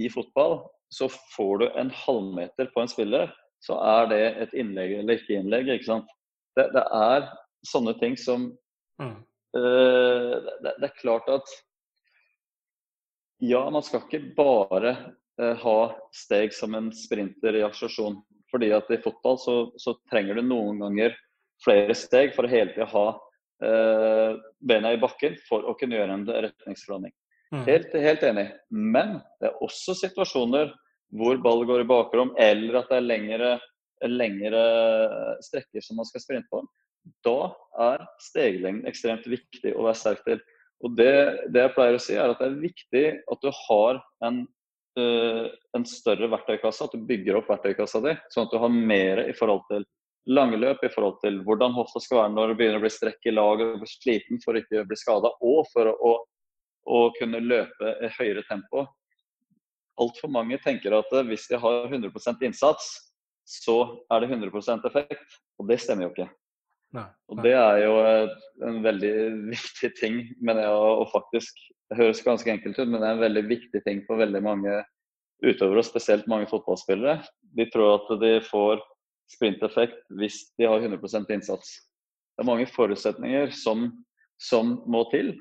i 0.04 0.10
fotball 0.12 0.60
så 0.93 1.08
får 1.36 1.63
du 1.63 1.67
en 1.69 1.93
halvmeter 2.04 2.67
på 2.73 2.84
en 2.84 2.91
spiller, 2.91 3.32
så 3.63 3.80
er 3.80 4.12
det 4.12 4.21
et 4.43 4.54
innlegg 4.60 4.97
eller 5.00 5.19
ikke 5.19 5.39
innlegg. 5.39 5.71
ikke 5.71 5.89
sant? 5.89 6.12
Det, 6.58 6.67
det 6.76 6.84
er 6.84 7.32
sånne 7.67 7.93
ting 8.02 8.15
som 8.19 8.50
uh, 9.02 9.15
det, 9.58 10.74
det 10.82 10.89
er 10.89 11.00
klart 11.00 11.30
at 11.32 11.56
ja, 13.43 13.62
man 13.70 13.84
skal 13.86 14.06
ikke 14.06 14.36
bare 14.38 14.96
Eh, 15.41 15.56
ha 15.56 15.80
steg 16.13 16.54
som 16.54 16.74
en 16.76 16.89
sprinter 16.93 17.56
i 17.56 17.63
akselerasjon. 17.65 18.17
Fordi 18.52 18.72
at 18.74 18.89
i 18.93 19.02
fotball 19.04 19.38
så, 19.41 19.56
så, 19.78 19.93
trenger 20.10 20.38
du 20.38 20.46
noen 20.48 20.80
ganger 20.82 21.15
flere 21.63 21.93
steg 21.98 22.34
for 22.34 22.48
å 22.48 22.52
hele 22.52 22.72
tida 22.72 22.88
ha 22.93 23.08
eh, 23.67 24.38
bena 24.63 24.93
i 24.96 25.00
bakken 25.02 25.36
for 25.50 25.67
å 25.67 25.76
kunne 25.78 26.00
gjøre 26.00 26.15
en 26.15 26.26
retningsforandring. 26.32 27.13
Mm. 27.54 27.63
Helt, 27.67 27.93
helt, 27.93 28.24
enig. 28.24 28.48
Men 28.72 29.17
det 29.41 29.52
er 29.52 29.62
også 29.63 29.98
situasjoner 30.00 30.72
hvor 31.17 31.38
ball 31.43 31.63
går 31.67 31.84
i 31.84 31.89
bakrom, 31.91 32.34
eller 32.39 32.82
at 32.82 32.89
det 32.91 32.98
er 32.98 33.06
lengre, 33.06 33.52
lengre 34.08 34.63
strekker 35.46 35.84
som 35.84 36.02
man 36.02 36.08
skal 36.10 36.24
sprinte 36.24 36.50
på. 36.52 36.63
Da 37.26 37.39
er 37.88 38.06
steglengden 38.24 38.88
ekstremt 38.89 39.28
viktig 39.30 39.74
å 39.76 39.88
være 39.88 40.00
sterk 40.00 40.24
til. 40.28 40.43
Og 40.86 40.93
det, 40.98 41.13
det, 41.54 41.63
jeg 41.63 41.74
pleier 41.74 41.98
å 41.98 42.02
si, 42.02 42.15
er 42.17 42.30
at 42.30 42.41
det 42.41 42.52
er 42.52 42.62
viktig 42.62 43.06
at 43.34 43.43
du 43.43 43.50
har 43.65 44.02
en 44.28 44.43
uh, 45.00 45.46
en 45.78 45.86
større 45.86 46.30
verktøykasse, 46.32 46.86
at 46.86 46.96
du 46.96 47.06
bygger 47.08 47.39
opp 47.39 47.52
verktøykassa 47.52 48.02
di, 48.06 48.15
sånn 48.34 48.48
at 48.48 48.54
du 48.54 48.60
har 48.62 48.74
mer 48.74 49.24
i 49.28 49.36
forhold 49.38 49.65
til 49.72 49.86
langløp, 50.28 50.84
i 50.84 50.91
forhold 50.91 51.20
til 51.24 51.39
hvordan 51.48 51.76
hofta 51.76 52.02
skal 52.04 52.22
være 52.22 52.34
når 52.36 52.52
det 52.52 52.58
begynner 52.60 52.82
å 52.82 52.84
bli 52.84 52.91
strekk 52.91 53.30
i 53.30 53.36
laget 53.36 53.78
og 53.78 53.91
sliten 53.91 54.41
for 54.43 54.56
å 54.56 54.63
ikke 54.63 54.86
bli 54.89 55.00
skada, 55.00 55.32
og 55.39 55.67
for 55.72 55.91
å, 55.93 56.13
å, 56.88 57.02
kunne 57.20 57.43
løpe 57.43 57.93
i 58.04 58.12
høyere 58.17 58.43
tempo. 58.50 58.84
Altfor 60.02 60.30
mange 60.34 60.60
tenker 60.62 60.93
at 60.98 61.13
hvis 61.30 61.48
de 61.50 61.60
har 61.62 61.88
100% 61.88 62.43
innsats, 62.46 62.91
så 63.48 63.80
er 64.12 64.24
det 64.26 64.34
100% 64.36 64.86
effekt, 64.89 65.39
og 65.58 65.72
det 65.72 65.80
stemmer 65.82 66.08
jo 66.08 66.12
ikke. 66.12 66.28
Nei, 66.95 67.04
nei. 67.04 67.15
Og 67.32 67.41
Det 67.43 67.54
er 67.60 67.80
jo 67.84 67.95
en 68.67 68.78
veldig 68.86 69.13
viktig 69.56 69.91
ting, 70.00 70.21
mener 70.39 70.63
jeg, 70.65 70.76
og 71.02 71.10
faktisk 71.12 71.65
Det 71.91 71.97
høres 72.00 72.23
ganske 72.23 72.52
enkelt 72.52 72.80
ut, 72.80 72.88
men 72.88 73.00
det 73.00 73.08
er 73.08 73.17
en 73.17 73.26
veldig 73.26 73.43
viktig 73.47 73.82
ting 73.86 74.04
for 74.08 74.19
veldig 74.19 74.41
mange 74.43 74.78
utøvere, 75.43 75.80
og 75.80 75.88
spesielt 75.88 76.28
mange 76.28 76.50
fotballspillere. 76.50 77.21
De 77.56 77.67
tror 77.71 77.93
at 78.00 78.10
de 78.19 78.32
får 78.43 78.82
sprinteffekt 79.32 80.00
hvis 80.19 80.41
de 80.60 80.67
har 80.67 80.84
100% 80.84 81.32
innsats. 81.32 81.78
Det 82.36 82.43
er 82.43 82.50
mange 82.50 82.67
forutsetninger 82.69 83.54
som, 83.56 83.88
som 84.41 84.78
må 84.89 85.06
til. 85.14 85.32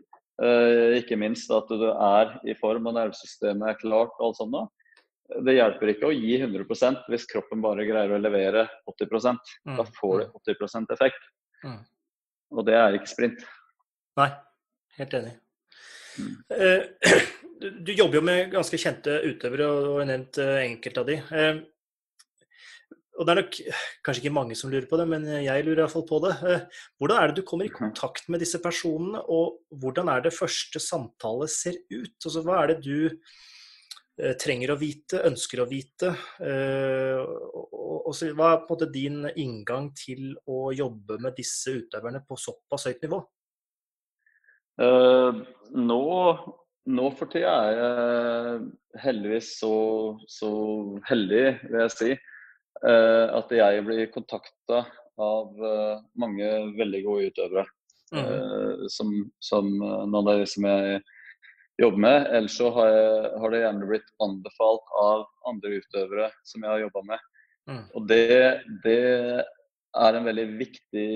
Eh, 0.42 0.98
ikke 1.00 1.18
minst 1.18 1.50
at 1.52 1.70
du 1.70 1.86
er 1.90 2.34
i 2.48 2.54
form 2.60 2.90
og 2.90 2.96
nervesystemet 2.98 3.70
er 3.72 3.80
klart 3.80 4.14
og 4.18 4.30
alt 4.30 4.40
sånt. 4.40 4.56
Da. 4.56 4.66
Det 5.46 5.56
hjelper 5.56 5.92
ikke 5.92 6.10
å 6.10 6.14
gi 6.14 6.36
100% 6.38 7.08
hvis 7.10 7.26
kroppen 7.30 7.64
bare 7.64 7.86
greier 7.88 8.12
å 8.14 8.20
levere 8.20 8.66
80 8.86 9.10
Da 9.10 9.82
mm, 9.82 9.94
får 9.96 10.20
du 10.20 10.38
80 10.52 10.60
mm. 10.62 10.88
effekt. 10.94 11.30
Mm. 11.64 11.80
Og 12.56 12.66
det 12.66 12.76
er 12.78 12.96
ikke 12.96 13.10
sprint. 13.10 13.46
Nei, 14.20 14.28
helt 14.98 15.16
enig. 15.18 15.32
Mm. 16.16 16.34
Uh, 16.50 17.14
du, 17.60 17.70
du, 17.86 17.94
jobber 17.94 18.20
jo 18.20 18.26
med 18.26 18.52
ganske 18.52 18.80
kjente 18.80 19.18
utøvere, 19.26 19.70
og 19.70 19.98
har 20.00 20.12
nevnt 20.12 20.40
uh, 20.42 20.58
enkelte 20.64 21.02
av 21.02 21.10
de. 21.10 21.18
Uh, 21.30 21.64
og 23.16 23.24
det 23.24 23.32
er 23.32 23.38
nok 23.40 23.58
kanskje 24.04 24.22
ikke 24.22 24.36
mange 24.36 24.56
som 24.58 24.70
lurer 24.72 24.86
på 24.90 24.98
det, 25.00 25.06
men 25.08 25.22
jeg 25.40 25.64
lurer 25.64 25.82
iallfall 25.82 26.04
på 26.08 26.18
det. 26.26 26.34
Hvordan 27.00 27.16
er 27.16 27.30
det 27.30 27.38
du 27.38 27.46
kommer 27.48 27.64
i 27.64 27.72
kontakt 27.72 28.28
med 28.28 28.42
disse 28.44 28.60
personene, 28.60 29.22
og 29.32 29.62
hvordan 29.72 30.10
er 30.12 30.26
det 30.26 30.34
første 30.36 30.82
samtale 30.84 31.48
ser 31.48 31.78
ut? 31.88 32.12
Altså, 32.12 32.42
hva 32.44 32.58
er 32.60 32.74
det 32.74 32.82
du 32.84 33.06
eh, 33.08 33.16
trenger 34.16 34.72
å 34.72 34.78
vite, 34.80 35.20
ønsker 35.28 35.60
å 35.60 35.68
vite. 35.68 36.12
Eh, 36.40 37.18
og 38.06 38.14
så, 38.14 38.30
hva 38.36 38.52
er 38.54 38.60
på 38.62 38.72
en 38.72 38.78
måte 38.78 38.92
din 38.92 39.24
inngang 39.36 39.90
til 39.96 40.30
å 40.48 40.70
jobbe 40.74 41.18
med 41.22 41.36
disse 41.36 41.74
utøverne 41.82 42.22
på 42.26 42.38
såpass 42.40 42.86
høyt 42.88 43.02
nivå? 43.04 43.20
Uh, 44.76 45.42
nå, 45.72 46.02
nå, 46.92 47.10
for 47.16 47.32
tida 47.32 47.52
er 47.66 47.78
jeg 47.80 48.66
heldigvis 49.06 49.54
så, 49.60 49.74
så 50.28 50.50
heldig, 51.08 51.44
vil 51.64 51.80
jeg 51.82 51.94
si, 51.94 52.10
uh, 52.84 53.26
at 53.38 53.54
jeg 53.56 53.86
blir 53.88 54.12
kontakta 54.12 54.84
av 55.16 55.56
uh, 55.56 56.04
mange 56.20 56.52
veldig 56.78 57.02
gode 57.08 57.32
utøvere. 57.32 57.68
Mm. 58.14 58.86
som, 58.86 59.08
som 59.42 59.66
noen 59.66 60.28
av 60.30 60.36
de 60.38 60.44
som 60.46 60.62
jeg 60.62 61.00
jobber 61.80 62.02
med. 62.06 62.26
Ellers 62.32 62.56
så 62.58 62.70
har, 62.74 62.90
jeg, 62.92 63.30
har, 63.40 63.52
det 63.52 63.62
gjerne 63.62 63.88
blitt 63.90 64.12
anbefalt 64.24 64.94
av 65.02 65.24
andre 65.48 65.80
utøvere 65.80 66.30
som 66.46 66.64
jeg 66.64 66.72
har 66.72 66.84
jobba 66.86 67.04
med. 67.12 67.24
Mm. 67.66 67.82
Og 67.98 68.08
det, 68.10 68.26
det, 68.84 69.00
er 69.96 70.16
en 70.18 70.26
veldig 70.28 70.46
viktig 70.58 71.10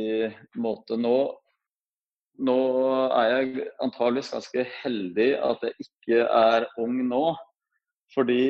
måte. 0.56 0.96
Nå, 0.96 1.16
nå 2.40 2.58
er 3.12 3.26
jeg 3.34 3.66
antageligvis 3.84 4.32
ganske 4.32 4.64
heldig 4.80 5.30
at 5.44 5.66
jeg 5.66 5.86
ikke 5.86 6.22
er 6.24 6.68
ung 6.80 7.02
nå. 7.10 7.24
Fordi 8.14 8.42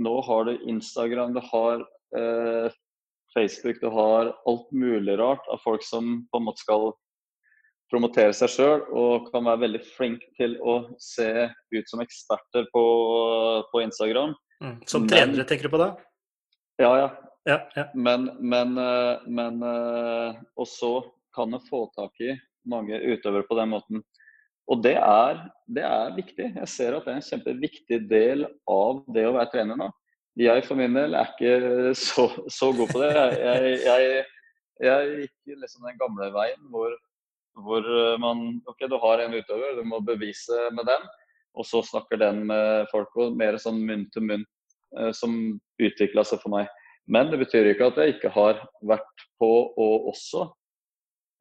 nå 0.00 0.12
har 0.26 0.46
du 0.46 0.66
Instagram, 0.70 1.32
du 1.34 1.40
har 1.48 1.80
eh, 2.16 2.76
Facebook, 3.34 3.80
du 3.80 3.88
har 3.94 4.34
alt 4.48 4.68
mulig 4.72 5.16
rart 5.18 5.48
av 5.50 5.62
folk 5.64 5.84
som 5.86 6.20
på 6.30 6.40
en 6.40 6.46
måte 6.46 6.62
skal 6.62 6.90
promotere 7.90 8.34
seg 8.36 8.52
sjøl 8.52 8.84
og 8.96 9.30
kan 9.32 9.46
være 9.48 9.64
veldig 9.64 9.80
flink 9.96 10.22
til 10.38 10.56
å 10.62 10.76
se 11.02 11.30
ut 11.74 11.90
som 11.90 12.02
eksperter 12.04 12.68
på, 12.74 12.84
på 13.72 13.82
Instagram. 13.82 14.36
Mm. 14.62 14.76
Som 14.86 15.06
men, 15.06 15.12
trenere, 15.12 15.46
tenker 15.48 15.68
du 15.68 15.74
på 15.74 15.80
da? 15.80 15.90
Ja, 16.80 16.92
ja. 16.96 17.08
ja, 17.48 17.58
ja. 17.76 17.86
Men, 17.94 18.28
men, 18.40 18.76
eh, 18.78 19.26
men 19.28 19.62
eh, 19.64 20.40
Og 20.60 20.68
så 20.68 20.92
kan 21.34 21.52
en 21.54 21.64
få 21.64 21.86
tak 21.96 22.20
i 22.24 22.34
mange 22.68 22.96
utøvere 22.96 23.46
på 23.48 23.56
den 23.58 23.72
måten. 23.72 24.02
Og 24.70 24.82
det 24.84 24.96
er, 25.00 25.40
det 25.66 25.82
er, 25.86 26.12
viktig. 26.14 26.50
Jeg 26.60 26.70
ser 26.70 26.94
at 26.94 27.06
det 27.06 27.14
er 27.14 27.18
en 27.18 27.26
kjempeviktig 27.26 28.00
del 28.10 28.44
av 28.70 29.00
det 29.10 29.24
å 29.26 29.34
være 29.34 29.50
trener 29.54 29.78
nå. 29.80 29.88
Jeg 30.38 30.62
for 30.68 30.78
min 30.78 30.94
del 30.94 31.16
er 31.18 31.32
ikke 31.32 31.94
så, 31.98 32.28
så 32.52 32.70
god 32.76 32.92
på 32.92 33.00
det. 33.02 33.10
Jeg, 33.40 33.72
jeg, 33.82 34.20
jeg 34.86 35.08
gikk 35.24 35.62
liksom 35.64 35.88
den 35.88 35.98
gamle 36.00 36.30
veien 36.36 36.68
hvor 36.70 36.94
hvor 37.64 37.86
eh, 37.86 38.18
man 38.22 38.60
OK, 38.70 38.86
du 38.88 38.96
har 39.02 39.22
en 39.22 39.34
utøver, 39.36 39.76
du 39.78 39.84
må 39.88 40.00
bevise 40.04 40.68
med 40.76 40.88
den. 40.88 41.08
Og 41.58 41.66
så 41.66 41.82
snakker 41.82 42.20
den 42.20 42.44
med 42.46 42.86
folk, 42.92 43.10
og 43.18 43.36
mer 43.38 43.58
sånn 43.58 43.80
munn 43.86 44.06
til 44.14 44.26
munn 44.28 44.44
eh, 44.98 45.10
som 45.16 45.34
utvikla 45.82 46.24
seg 46.26 46.42
for 46.44 46.54
meg. 46.54 46.70
Men 47.10 47.32
det 47.32 47.40
betyr 47.40 47.72
ikke 47.72 47.90
at 47.90 48.00
jeg 48.00 48.16
ikke 48.16 48.32
har 48.34 48.60
vært 48.86 49.24
på 49.40 49.50
og 49.50 50.10
også 50.12 50.44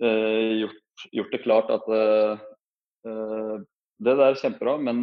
eh, 0.01 0.63
gjort, 0.63 1.03
gjort, 1.13 1.34
det 1.36 1.43
klart 1.45 1.74
at 1.76 1.91
eh, 1.93 2.47
eh 3.09 3.59
det 3.99 4.13
der 4.15 4.30
er 4.32 4.38
kjempebra, 4.39 4.78
men 4.80 4.99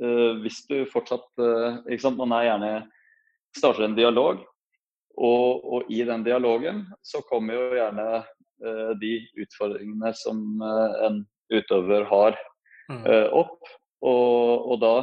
eh, 0.00 0.38
hvis 0.40 0.62
du 0.64 0.78
fortsatt 0.88 1.26
ikke 1.92 2.00
sant, 2.00 2.16
Man 2.16 2.32
er 2.32 2.46
gjerne 2.46 2.70
starter 3.52 3.84
en 3.84 3.96
dialog, 3.98 4.40
og, 5.18 5.64
og 5.64 5.90
i 5.92 6.00
den 6.08 6.24
dialogen 6.24 6.86
så 7.04 7.20
kommer 7.28 7.58
jo 7.58 7.76
gjerne 7.76 8.06
de 9.00 9.12
utfordringene 9.38 10.12
som 10.18 10.40
eh, 10.64 10.96
en 11.08 11.22
utøver 11.54 12.06
har 12.10 12.38
mm. 12.90 13.04
eh, 13.04 13.28
opp. 13.36 13.58
Og, 13.98 14.68
og, 14.72 14.76
da 14.82 14.94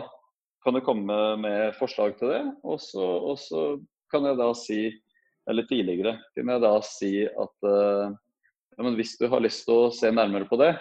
kan 0.66 0.78
du 0.78 0.84
komme 0.86 1.18
med 1.41 1.76
forslag 1.80 2.18
til 2.20 2.34
det. 2.34 2.43
Og 2.64 2.80
så, 2.82 3.03
og 3.03 3.39
så, 3.41 3.68
kan 4.14 4.28
jeg 4.30 4.38
da 4.39 4.51
si, 4.56 4.82
eller 5.49 5.66
tidligere, 5.68 6.18
kunne 6.36 6.56
jeg 6.56 6.64
da 6.64 6.76
si 6.86 7.10
at 7.26 7.66
ja, 7.66 8.84
men 8.84 8.95
hvis 8.95 9.16
du 9.18 9.26
har 9.32 9.41
lyst 9.43 9.66
til 9.66 9.88
å 9.88 9.93
se 9.93 10.12
nærmere 10.14 10.47
på 10.47 10.60
det, 10.62 10.76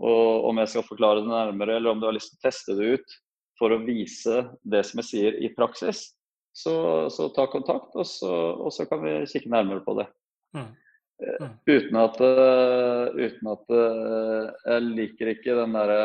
og 0.00 0.46
om 0.48 0.60
jeg 0.62 0.72
skal 0.72 0.86
forklare 0.86 1.20
det 1.20 1.30
nærmere, 1.30 1.76
eller 1.76 1.92
om 1.92 2.00
du 2.00 2.06
har 2.08 2.16
lyst 2.16 2.32
til 2.32 2.40
å 2.40 2.44
teste 2.46 2.76
det 2.78 2.94
ut 2.96 3.16
for 3.60 3.74
å 3.74 3.82
vise 3.84 4.44
det 4.64 4.80
som 4.88 5.02
jeg 5.02 5.08
sier 5.10 5.38
i 5.44 5.50
praksis, 5.52 6.06
så, 6.56 6.74
så 7.12 7.28
ta 7.34 7.46
kontakt, 7.52 7.92
og 7.94 8.06
så, 8.08 8.30
og 8.56 8.72
så, 8.74 8.86
kan 8.90 9.02
vi 9.04 9.18
kikke 9.30 9.52
nærmere 9.52 9.84
på 9.84 9.96
det. 10.00 10.06
Mm. 10.56 10.70
Mm. 11.20 11.50
Uten 11.68 11.96
at, 12.00 12.20
uh, 12.20 13.10
uten 13.12 13.48
at 13.52 13.72
uh, 13.76 14.46
Jeg 14.64 14.84
liker 14.86 15.30
ikke 15.34 15.56
den 15.58 15.74
derre 15.76 16.04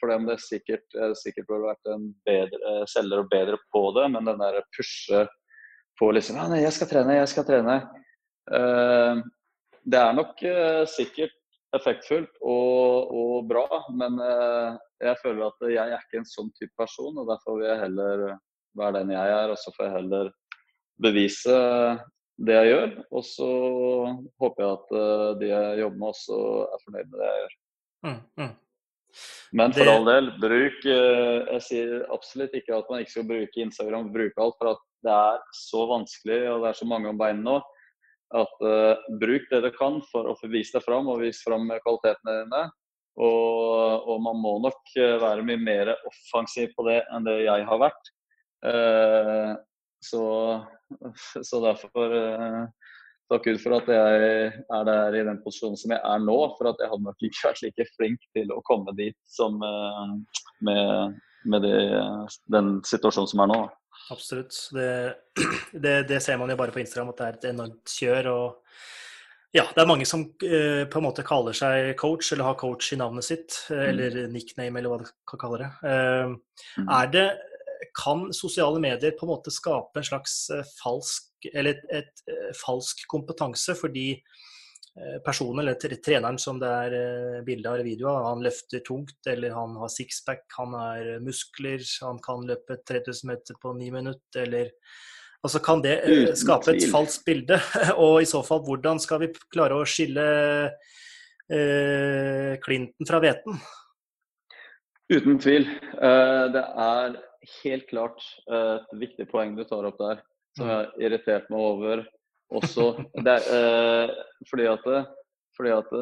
For 0.00 0.08
dem 0.08 0.24
det 0.28 0.38
sikkert, 0.40 0.86
sikkert 1.20 1.48
burde 1.48 1.74
vært 1.74 1.90
en 1.92 2.06
bedre 2.24 2.78
selger 2.88 3.20
og 3.20 3.28
bedre 3.32 3.58
på 3.72 3.82
det, 3.96 4.06
men 4.12 4.28
den 4.28 4.40
derre 4.40 4.64
pushe 4.76 5.26
på 5.96 6.10
liksom 6.12 6.36
nei, 6.36 6.60
jeg 6.60 6.74
skal 6.76 6.90
trene, 6.90 7.14
jeg 7.16 7.30
skal 7.32 7.46
trene. 7.48 7.76
Det 9.80 10.00
er 10.02 10.18
nok 10.18 10.42
sikkert 10.92 11.32
effektfullt 11.78 12.36
og, 12.44 13.14
og 13.16 13.48
bra, 13.48 13.64
men 13.96 14.20
jeg 15.00 15.16
føler 15.22 15.46
at 15.46 15.64
jeg 15.72 15.94
er 15.96 16.04
ikke 16.04 16.20
en 16.20 16.28
sånn 16.28 16.52
type 16.60 16.76
person, 16.76 17.16
og 17.16 17.32
derfor 17.32 17.56
vil 17.56 17.70
jeg 17.70 17.80
heller 17.86 18.26
være 18.76 19.00
den 19.00 19.14
jeg 19.16 19.32
er, 19.38 19.54
og 19.54 19.58
så 19.64 19.72
får 19.78 19.88
jeg 19.88 19.96
heller 19.96 20.30
bevise 21.08 21.56
det 22.36 22.56
jeg 22.58 22.72
gjør. 22.72 22.92
Og 23.10 23.24
så 23.26 23.48
håper 24.42 24.62
jeg 24.62 24.76
at 24.76 24.94
uh, 24.96 25.30
de 25.40 25.50
jeg 25.50 25.82
jobber 25.82 26.00
med, 26.02 26.08
også 26.12 26.40
er 26.66 26.84
fornøyd 26.84 27.10
med 27.10 27.20
det 27.20 27.28
jeg 27.28 27.42
gjør. 27.42 27.58
Mm, 28.06 28.22
mm. 28.42 28.54
Men 29.56 29.72
for 29.72 29.88
det... 29.88 29.92
all 29.94 30.04
del, 30.06 30.26
bruk 30.42 30.82
uh, 30.84 31.38
Jeg 31.54 31.62
sier 31.64 31.94
absolutt 32.12 32.56
ikke 32.58 32.74
at 32.76 32.90
man 32.92 33.00
ikke 33.02 33.14
skal 33.14 33.30
bruke 33.30 33.62
Instagram, 33.62 34.10
bruke 34.14 34.42
alt, 34.42 34.58
for 34.60 34.74
at 34.74 34.82
det 35.06 35.14
er 35.14 35.40
så 35.54 35.86
vanskelig 35.88 36.40
og 36.50 36.64
det 36.64 36.70
er 36.72 36.78
så 36.80 36.88
mange 36.90 37.12
om 37.12 37.20
beinet 37.20 37.46
nå. 37.46 37.60
At 38.36 38.58
uh, 38.64 39.06
bruk 39.20 39.46
det 39.52 39.62
du 39.64 39.70
kan 39.76 40.00
for 40.10 40.28
å 40.28 40.34
få 40.40 40.50
vist 40.52 40.76
deg 40.76 40.84
fram 40.84 41.08
og 41.12 41.22
vise 41.22 41.46
fram 41.46 41.70
kvalitetene 41.70 42.42
dine. 42.42 42.66
Og, 43.16 44.02
og, 44.04 44.18
man 44.20 44.36
må 44.36 44.58
nok 44.60 44.90
være 44.92 45.44
mye 45.46 45.56
mer 45.56 45.90
offensiv 46.04 46.74
på 46.76 46.84
det 46.84 46.98
enn 47.16 47.24
det 47.24 47.38
jeg 47.46 47.64
har 47.64 47.80
vært. 47.80 48.10
Uh, 48.60 49.54
så 50.06 50.24
så 51.44 51.60
derfor 51.64 52.14
uh, 52.14 52.64
takk 53.32 53.46
Gud 53.48 53.60
for 53.62 53.76
at 53.78 53.88
jeg 53.90 54.26
er 54.78 54.84
der 54.88 55.16
i 55.18 55.24
den 55.26 55.40
posisjonen 55.44 55.78
som 55.80 55.94
jeg 55.94 56.00
er 56.00 56.22
nå. 56.22 56.36
For 56.58 56.70
at 56.70 56.82
jeg 56.82 56.92
hadde 56.92 57.06
nok 57.08 57.26
ikke 57.28 57.48
vært 57.48 57.64
like 57.64 57.88
flink 57.94 58.28
til 58.36 58.52
å 58.54 58.62
komme 58.66 58.94
dit 58.98 59.18
som 59.30 59.58
uh, 59.62 60.14
med, 60.66 61.16
med 61.50 61.66
det, 61.66 61.80
den 62.54 62.76
situasjonen 62.86 63.32
som 63.32 63.44
er 63.46 63.52
nå. 63.54 63.64
Absolutt. 64.14 64.54
Det, 64.76 64.90
det, 65.84 65.96
det, 66.10 66.20
ser 66.22 66.38
man 66.40 66.52
jo 66.52 66.58
bare 66.58 66.74
på 66.74 66.82
Instagram 66.82 67.12
at 67.14 67.18
det 67.18 67.26
er 67.26 67.40
et 67.40 67.50
enormt 67.54 67.96
kjør. 67.98 68.30
og 68.34 68.78
ja, 69.56 69.64
det 69.72 69.82
er 69.82 69.88
mange 69.88 70.06
som 70.08 70.26
eh, 70.44 70.84
på 70.90 71.00
en 71.00 71.06
måte 71.06 71.24
kaller 71.26 71.56
seg 71.56 71.94
coach, 72.00 72.28
eller 72.34 72.50
har 72.50 72.58
coach 72.60 72.90
i 72.92 72.98
navnet 73.00 73.24
sitt. 73.24 73.56
Mm. 73.70 73.82
Eller 73.88 74.18
nickname, 74.32 74.78
eller 74.78 74.92
hva 74.92 74.98
du 75.00 75.06
kan 75.30 75.40
kalle 75.40 75.62
det. 75.62 75.70
Eh, 75.88 76.34
mm. 76.82 76.90
Er 76.98 77.12
det 77.14 77.26
kan 77.96 78.32
sosiale 78.32 78.80
medier 78.80 79.14
på 79.16 79.26
en 79.26 79.32
måte 79.32 79.52
skape 79.54 80.00
en 80.00 80.06
slags 80.06 80.48
eh, 80.50 80.66
falsk, 80.82 81.48
eller 81.52 81.76
et, 81.76 81.88
et, 81.90 82.12
et 82.26 82.34
eh, 82.34 82.52
falsk 82.58 83.04
kompetanse, 83.10 83.76
fordi 83.78 84.08
eh, 84.12 85.18
personen 85.24 85.62
eller 85.62 85.78
treneren 85.80 86.38
som 86.40 86.60
det 86.60 86.70
er 86.70 87.42
bilde 87.46 87.70
av 87.70 87.78
eller 87.78 87.88
video 87.88 88.10
av, 88.12 88.30
han 88.30 88.44
løfter 88.44 88.84
tungt, 88.86 89.18
eller 89.28 89.56
han 89.56 89.76
har 89.80 89.92
sixpack, 89.92 90.46
han 90.58 90.76
har 90.76 91.12
muskler, 91.24 91.84
han 92.04 92.20
kan 92.24 92.46
løpe 92.48 92.80
3000 92.88 93.32
meter 93.32 93.60
på 93.62 93.76
ni 93.78 93.92
minutter, 93.94 94.46
eller 94.46 94.72
Altså 95.44 95.60
Kan 95.62 95.78
det 95.84 96.00
skape 96.40 96.72
et 96.72 96.88
falskt 96.90 97.22
bilde? 97.22 97.60
Og 98.02 98.16
i 98.18 98.26
så 98.26 98.40
fall, 98.42 98.64
hvordan 98.66 98.98
skal 98.98 99.20
vi 99.20 99.28
klare 99.52 99.76
å 99.78 99.84
skille 99.86 100.24
eh, 101.52 102.56
klinten 102.64 103.06
fra 103.06 103.20
hveten? 103.22 103.60
Uten 105.12 105.38
tvil. 105.38 105.68
Det 106.50 106.64
er 106.88 107.14
helt 107.62 107.88
klart 107.90 108.22
eh, 108.50 108.76
et 108.78 109.00
viktig 109.00 109.28
poeng 109.30 109.56
du 109.56 109.64
tar 109.68 109.86
opp 109.88 109.98
der, 110.00 110.22
som 110.56 110.70
jeg 110.70 110.78
har 110.80 110.90
irritert 111.02 111.50
meg 111.52 111.66
over 111.70 112.04
også. 112.54 112.88
Det 113.26 113.36
er, 113.36 113.46
eh, 113.58 114.44
fordi 114.50 114.68
at, 114.70 114.90
fordi 115.56 115.74
at 115.74 115.94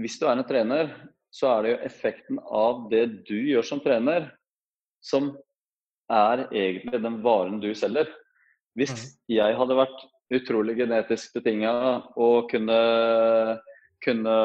hvis 0.00 0.18
du 0.20 0.26
er 0.26 0.38
en 0.38 0.46
trener, 0.46 0.94
så 1.34 1.50
er 1.50 1.62
det 1.62 1.72
jo 1.72 1.82
effekten 1.88 2.38
av 2.46 2.86
det 2.90 3.04
du 3.26 3.36
gjør 3.36 3.66
som 3.66 3.82
trener, 3.82 4.28
som 5.02 5.32
er 6.12 6.46
egentlig 6.50 7.00
den 7.02 7.20
varen 7.24 7.60
du 7.62 7.72
selger. 7.76 8.10
Hvis 8.78 8.92
mm. 8.94 9.06
jeg 9.36 9.56
hadde 9.58 9.78
vært 9.78 10.04
utrolig 10.34 10.76
genetisk 10.78 11.34
betinga 11.36 11.72
og 12.20 12.50
kunne, 12.50 12.78
kunne 14.04 14.36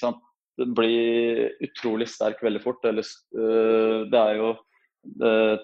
sant, 0.00 0.20
bli 0.76 1.48
utrolig 1.64 2.08
sterk 2.10 2.42
veldig 2.44 2.62
fort, 2.64 2.84
eller 2.88 3.06
uh, 3.36 4.06
det 4.10 4.20
er 4.20 4.40
jo 4.40 4.50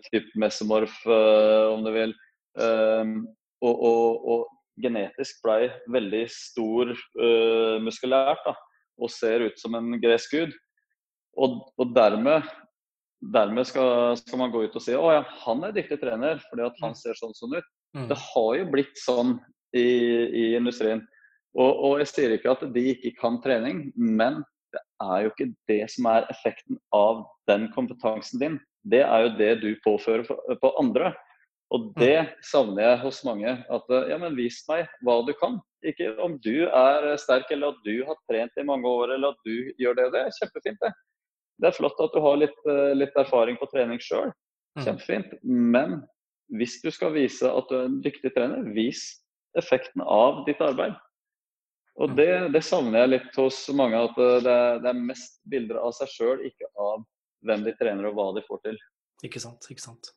type 0.08 0.38
mesomorf, 0.40 0.94
uh, 1.06 1.72
om 1.74 1.84
du 1.84 1.90
vil. 1.94 2.14
Um, 2.56 3.18
og, 3.64 3.74
og, 3.74 4.28
og, 4.34 4.52
genetisk 4.76 5.38
blei 5.40 5.70
veldig 5.88 6.26
stor 6.28 6.90
uh, 6.92 7.76
muskulært 7.80 8.42
da, 8.44 8.52
og 9.00 9.08
ser 9.08 9.46
ut 9.48 9.56
som 9.60 9.72
en 9.78 9.94
gresk 10.02 10.34
gud. 10.36 10.52
Og, 11.40 11.62
og, 11.76 11.94
dermed 11.96 12.44
dermed 13.32 13.64
skal, 13.64 14.12
skal, 14.20 14.38
man 14.38 14.52
gå 14.52 14.66
ut 14.66 14.76
og 14.76 14.84
si 14.84 14.92
å 14.92 15.08
ja, 15.14 15.22
han 15.46 15.64
er 15.64 15.72
dyktig 15.74 15.96
trener 16.02 16.42
fordi 16.50 16.66
at 16.66 16.76
han 16.82 16.92
mm. 16.92 16.98
ser 17.00 17.16
sånn 17.16 17.32
sånn 17.36 17.56
ut. 17.56 17.70
Mm. 17.96 18.04
Det 18.10 18.18
har 18.20 18.50
jo 18.58 18.66
blitt 18.74 19.00
sånn 19.00 19.32
i, 19.72 19.86
i 20.28 20.44
industrien. 20.58 21.00
Og, 21.56 21.70
og, 21.72 21.94
jeg 22.02 22.10
sier 22.12 22.34
ikke 22.36 22.52
at 22.52 22.66
de 22.74 22.84
ikke 22.92 23.14
kan 23.22 23.40
trening, 23.44 23.86
men 23.96 24.42
det 24.76 24.82
er 25.00 25.24
jo 25.24 25.32
ikke 25.32 25.48
det 25.70 25.80
som 25.92 26.08
er 26.12 26.28
effekten 26.32 26.76
av 26.94 27.24
den 27.48 27.70
kompetansen 27.72 28.42
din. 28.42 28.58
Det 28.86 29.02
er 29.02 29.24
jo 29.24 29.32
det 29.38 29.52
du 29.62 29.70
påfører 29.84 30.26
på 30.60 30.72
andre. 30.80 31.12
Og 31.74 31.88
det 31.98 32.20
mm. 32.22 32.32
savner 32.46 32.84
jeg 32.84 32.98
hos 33.02 33.22
mange. 33.26 33.52
At 33.72 33.90
ja, 34.10 34.18
men 34.22 34.36
vis 34.38 34.60
meg 34.70 34.86
hva 35.06 35.18
du 35.26 35.32
kan. 35.40 35.58
Ikke 35.86 36.12
om 36.22 36.36
du 36.42 36.66
er 36.66 37.08
sterk 37.20 37.50
eller 37.54 37.74
at 37.74 37.82
du 37.86 38.04
har 38.06 38.18
trent 38.30 38.60
i 38.60 38.66
mange 38.66 38.88
år 38.88 39.16
eller 39.16 39.34
at 39.34 39.48
du 39.48 39.72
gjør 39.82 39.98
det 39.98 40.08
og 40.10 40.14
det. 40.14 40.24
Kjempefint, 40.38 40.82
det. 40.82 40.92
Det 41.56 41.70
er 41.70 41.78
flott 41.78 42.02
at 42.04 42.12
du 42.12 42.20
har 42.20 42.36
litt, 42.38 42.58
eh, 42.68 42.92
litt 42.94 43.16
erfaring 43.16 43.56
på 43.58 43.68
trening 43.72 44.00
sjøl. 44.02 44.30
Mm. 44.76 44.84
Kjempefint. 44.84 45.34
Men 45.42 45.98
hvis 46.54 46.78
du 46.84 46.90
skal 46.94 47.14
vise 47.16 47.48
at 47.50 47.70
du 47.70 47.78
er 47.78 47.88
en 47.88 48.00
dyktig 48.04 48.34
trener, 48.36 48.62
vis 48.76 49.08
effekten 49.58 50.04
av 50.04 50.44
ditt 50.46 50.60
arbeid. 50.62 50.94
Og 51.96 52.12
det, 52.12 52.52
det 52.52 52.60
savner 52.62 53.02
jeg 53.02 53.12
litt 53.14 53.38
hos 53.40 53.62
mange. 53.74 53.98
At 54.10 54.18
det, 54.44 54.56
det 54.84 54.90
er 54.92 55.04
mest 55.08 55.40
bilder 55.48 55.80
av 55.80 55.96
seg 55.96 56.12
sjøl, 56.12 56.42
ikke 56.44 56.68
av 56.76 57.06
hvem 57.44 57.64
de 57.66 57.74
trener 57.78 58.08
og 58.08 58.16
hva 58.16 58.30
de 58.36 58.44
får 58.46 58.62
til. 58.68 58.78
Ikke 59.26 59.40
sant. 59.42 59.68
ikke 59.72 59.82
sant. 59.82 60.12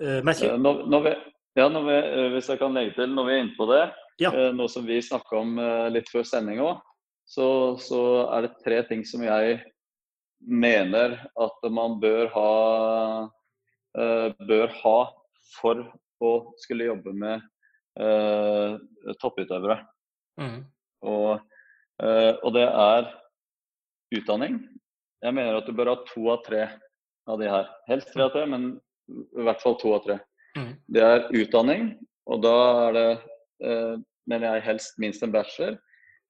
Uh, 0.00 0.20
Matthew? 0.26 0.56
Når, 0.58 0.84
når 0.90 1.04
vi, 1.06 1.12
ja, 1.60 1.68
vi, 1.68 1.98
hvis 2.34 2.48
jeg 2.50 2.60
kan 2.60 2.74
legge 2.74 2.94
til, 2.96 3.12
når 3.14 3.28
vi 3.28 3.34
er 3.34 3.44
inne 3.44 3.58
på 3.58 3.68
det, 3.70 3.84
ja. 4.22 4.32
uh, 4.32 4.50
noe 4.56 4.70
som 4.70 4.86
vi 4.86 5.00
snakka 5.04 5.38
om 5.38 5.54
uh, 5.60 5.86
litt 5.92 6.10
før 6.12 6.26
sending 6.28 6.62
òg, 6.64 6.82
så, 7.28 7.46
så, 7.80 8.00
er 8.36 8.44
det 8.44 8.58
tre 8.64 8.82
ting 8.88 9.04
som 9.08 9.22
jeg 9.24 9.62
mener 10.44 11.16
at 11.40 11.66
man 11.72 11.96
bør 12.02 12.28
ha, 12.34 12.50
bør 14.44 14.74
ha 14.82 14.98
for 15.54 15.80
å 16.20 16.32
skulle 16.60 16.90
jobbe 16.90 17.14
med 17.16 17.40
topputøvere. 19.22 19.78
Mm. 20.36 20.58
Og, 21.08 21.40
og 22.04 22.50
det 22.58 22.66
er 22.68 23.08
utdanning. 24.20 24.60
Jeg 25.24 25.32
mener 25.32 25.56
at 25.56 25.68
du 25.68 25.72
bør 25.72 25.88
ha 25.88 25.96
to 26.04 26.26
av 26.34 26.42
tre 26.44 26.66
av 27.30 27.40
de 27.40 27.48
her. 27.48 27.68
Helst 27.88 28.10
tre 28.12 28.26
av 28.26 28.34
tre, 28.34 28.44
men 28.48 28.74
i 29.08 29.46
hvert 29.46 29.62
fall 29.62 29.78
to 29.80 29.94
av 29.96 30.04
tre. 30.04 30.18
Mm. 30.58 30.72
Det 30.92 31.04
er 31.04 31.24
utdanning, 31.40 31.86
og 32.28 32.42
da 32.44 32.56
er 32.84 32.96
det, 32.96 33.08
eh, 33.64 33.94
mener 34.28 34.54
jeg, 34.54 34.66
helst 34.68 35.00
minst 35.00 35.24
en 35.24 35.32
bachelor. 35.32 35.78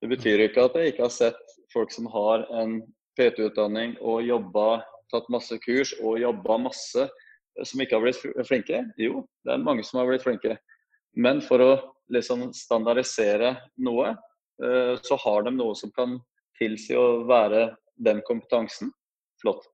Det 0.03 0.11
betyr 0.11 0.47
ikke 0.47 0.69
at 0.69 0.79
jeg 0.79 0.93
ikke 0.93 1.07
har 1.09 1.15
sett 1.15 1.59
folk 1.73 1.91
som 1.91 2.07
har 2.07 2.47
en 2.63 2.81
PT-utdanning 3.19 3.97
og 4.01 4.23
jobba, 4.27 4.85
tatt 5.11 5.29
masse 5.31 5.59
kurs 5.63 5.95
og 6.01 6.21
jobba 6.23 6.59
masse, 6.69 7.09
eh, 7.59 7.65
som 7.67 7.83
ikke 7.83 7.99
har 7.99 8.07
blitt 8.07 8.47
flinke. 8.47 8.85
Jo, 8.99 9.27
det 9.45 9.55
er 9.55 9.67
mange 9.67 9.83
som 9.83 10.01
har 10.01 10.11
blitt 10.11 10.27
flinke. 10.27 10.59
Men 11.17 11.43
for 11.43 11.59
å 11.59 11.73
liksom 12.15 12.53
standardisere 12.55 13.57
noe, 13.79 14.15
eh, 14.63 14.95
så 15.03 15.19
har 15.19 15.43
de 15.43 15.51
noe 15.51 15.75
som 15.75 15.91
kan 15.91 16.21
tilsi 16.59 16.95
å 16.95 17.25
være 17.27 17.73
den 17.97 18.23
kompetansen. 18.27 18.93
Flott. 19.43 19.65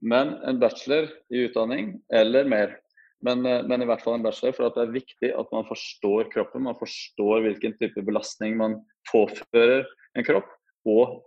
Men 0.00 0.34
en 0.44 0.58
bachelor 0.60 1.08
i 1.34 1.46
utdanning 1.46 1.94
eller 2.12 2.44
mer. 2.44 2.76
Men, 3.24 3.46
eh, 3.46 3.62
men, 3.66 3.82
i 3.82 3.88
hvert 3.88 4.02
fall 4.04 4.18
en 4.18 4.26
bachelor, 4.26 4.54
for 4.56 4.74
det 4.74 4.82
er 4.82 4.96
viktig 4.96 5.30
at 5.38 5.54
man 5.54 5.66
forstår 5.68 6.30
kroppen. 6.34 6.66
Man 6.68 6.78
forstår 6.78 7.46
hvilken 7.46 7.76
type 7.80 8.04
belastning 8.04 8.58
man 8.60 8.80
påfører 9.12 9.86
en 10.16 10.26
kropp. 10.26 10.50
Og 10.86 11.22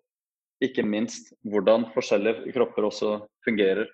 ikke 0.63 0.83
minst 0.85 1.33
hvordan 1.47 1.87
forskjellige 1.95 2.53
kropper 2.55 2.87
også 2.87 3.15
fungerer. 3.47 3.89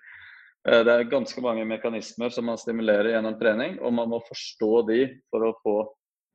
Eh, 0.68 0.82
det 0.84 0.92
er 0.92 1.10
ganske 1.10 1.42
mange 1.42 1.64
mekanismer 1.68 2.32
som 2.34 2.48
man 2.50 2.60
stimulerer 2.60 3.14
gjennom 3.14 3.38
trening, 3.40 3.80
og 3.80 3.94
man 3.96 4.12
må 4.12 4.20
forstå 4.28 4.72
de 4.90 5.00
for 5.32 5.48
å 5.48 5.54
få, 5.64 5.76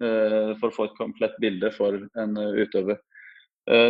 eh, 0.03 0.51
for 0.57 0.69
å 0.69 0.76
få 0.76 0.89
et 0.89 0.99
komplett 0.99 1.39
bilde 1.43 1.72
for 1.78 1.99
en 2.17 2.36
utøver. 2.36 2.99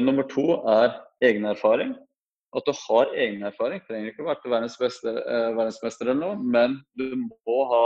Nummer 0.04 0.26
to 0.28 0.44
er 0.68 0.98
egenerfaring 1.24 1.94
at 2.58 2.68
du 2.68 2.72
har 2.76 3.12
egen 3.16 3.44
erfaring. 3.48 3.82
Trenger 3.88 4.12
ikke 4.12 4.26
å 4.26 4.30
være 4.30 4.54
verdensmester, 4.54 5.20
eh, 5.22 5.50
verdensmester 5.56 6.10
eller 6.10 6.20
noe, 6.20 6.40
men 6.56 6.80
du, 7.00 7.06
må 7.48 7.60
ha, 7.72 7.84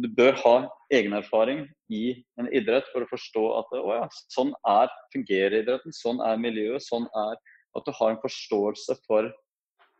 du 0.00 0.08
bør 0.16 0.38
ha 0.42 0.54
egen 0.96 1.16
erfaring 1.18 1.66
i 1.92 2.04
en 2.40 2.48
idrett 2.54 2.88
for 2.92 3.04
å 3.04 3.10
forstå 3.10 3.44
at 3.58 3.74
å 3.76 3.98
ja, 3.98 4.06
sånn 4.32 4.54
er, 4.72 4.92
fungerer 5.14 5.60
idretten, 5.60 5.94
sånn 5.96 6.22
er 6.24 6.40
miljøet, 6.40 6.84
sånn 6.86 7.08
er 7.26 7.36
At 7.76 7.84
du 7.84 7.92
har 7.92 8.14
en 8.14 8.22
forståelse 8.22 8.94
for 9.04 9.26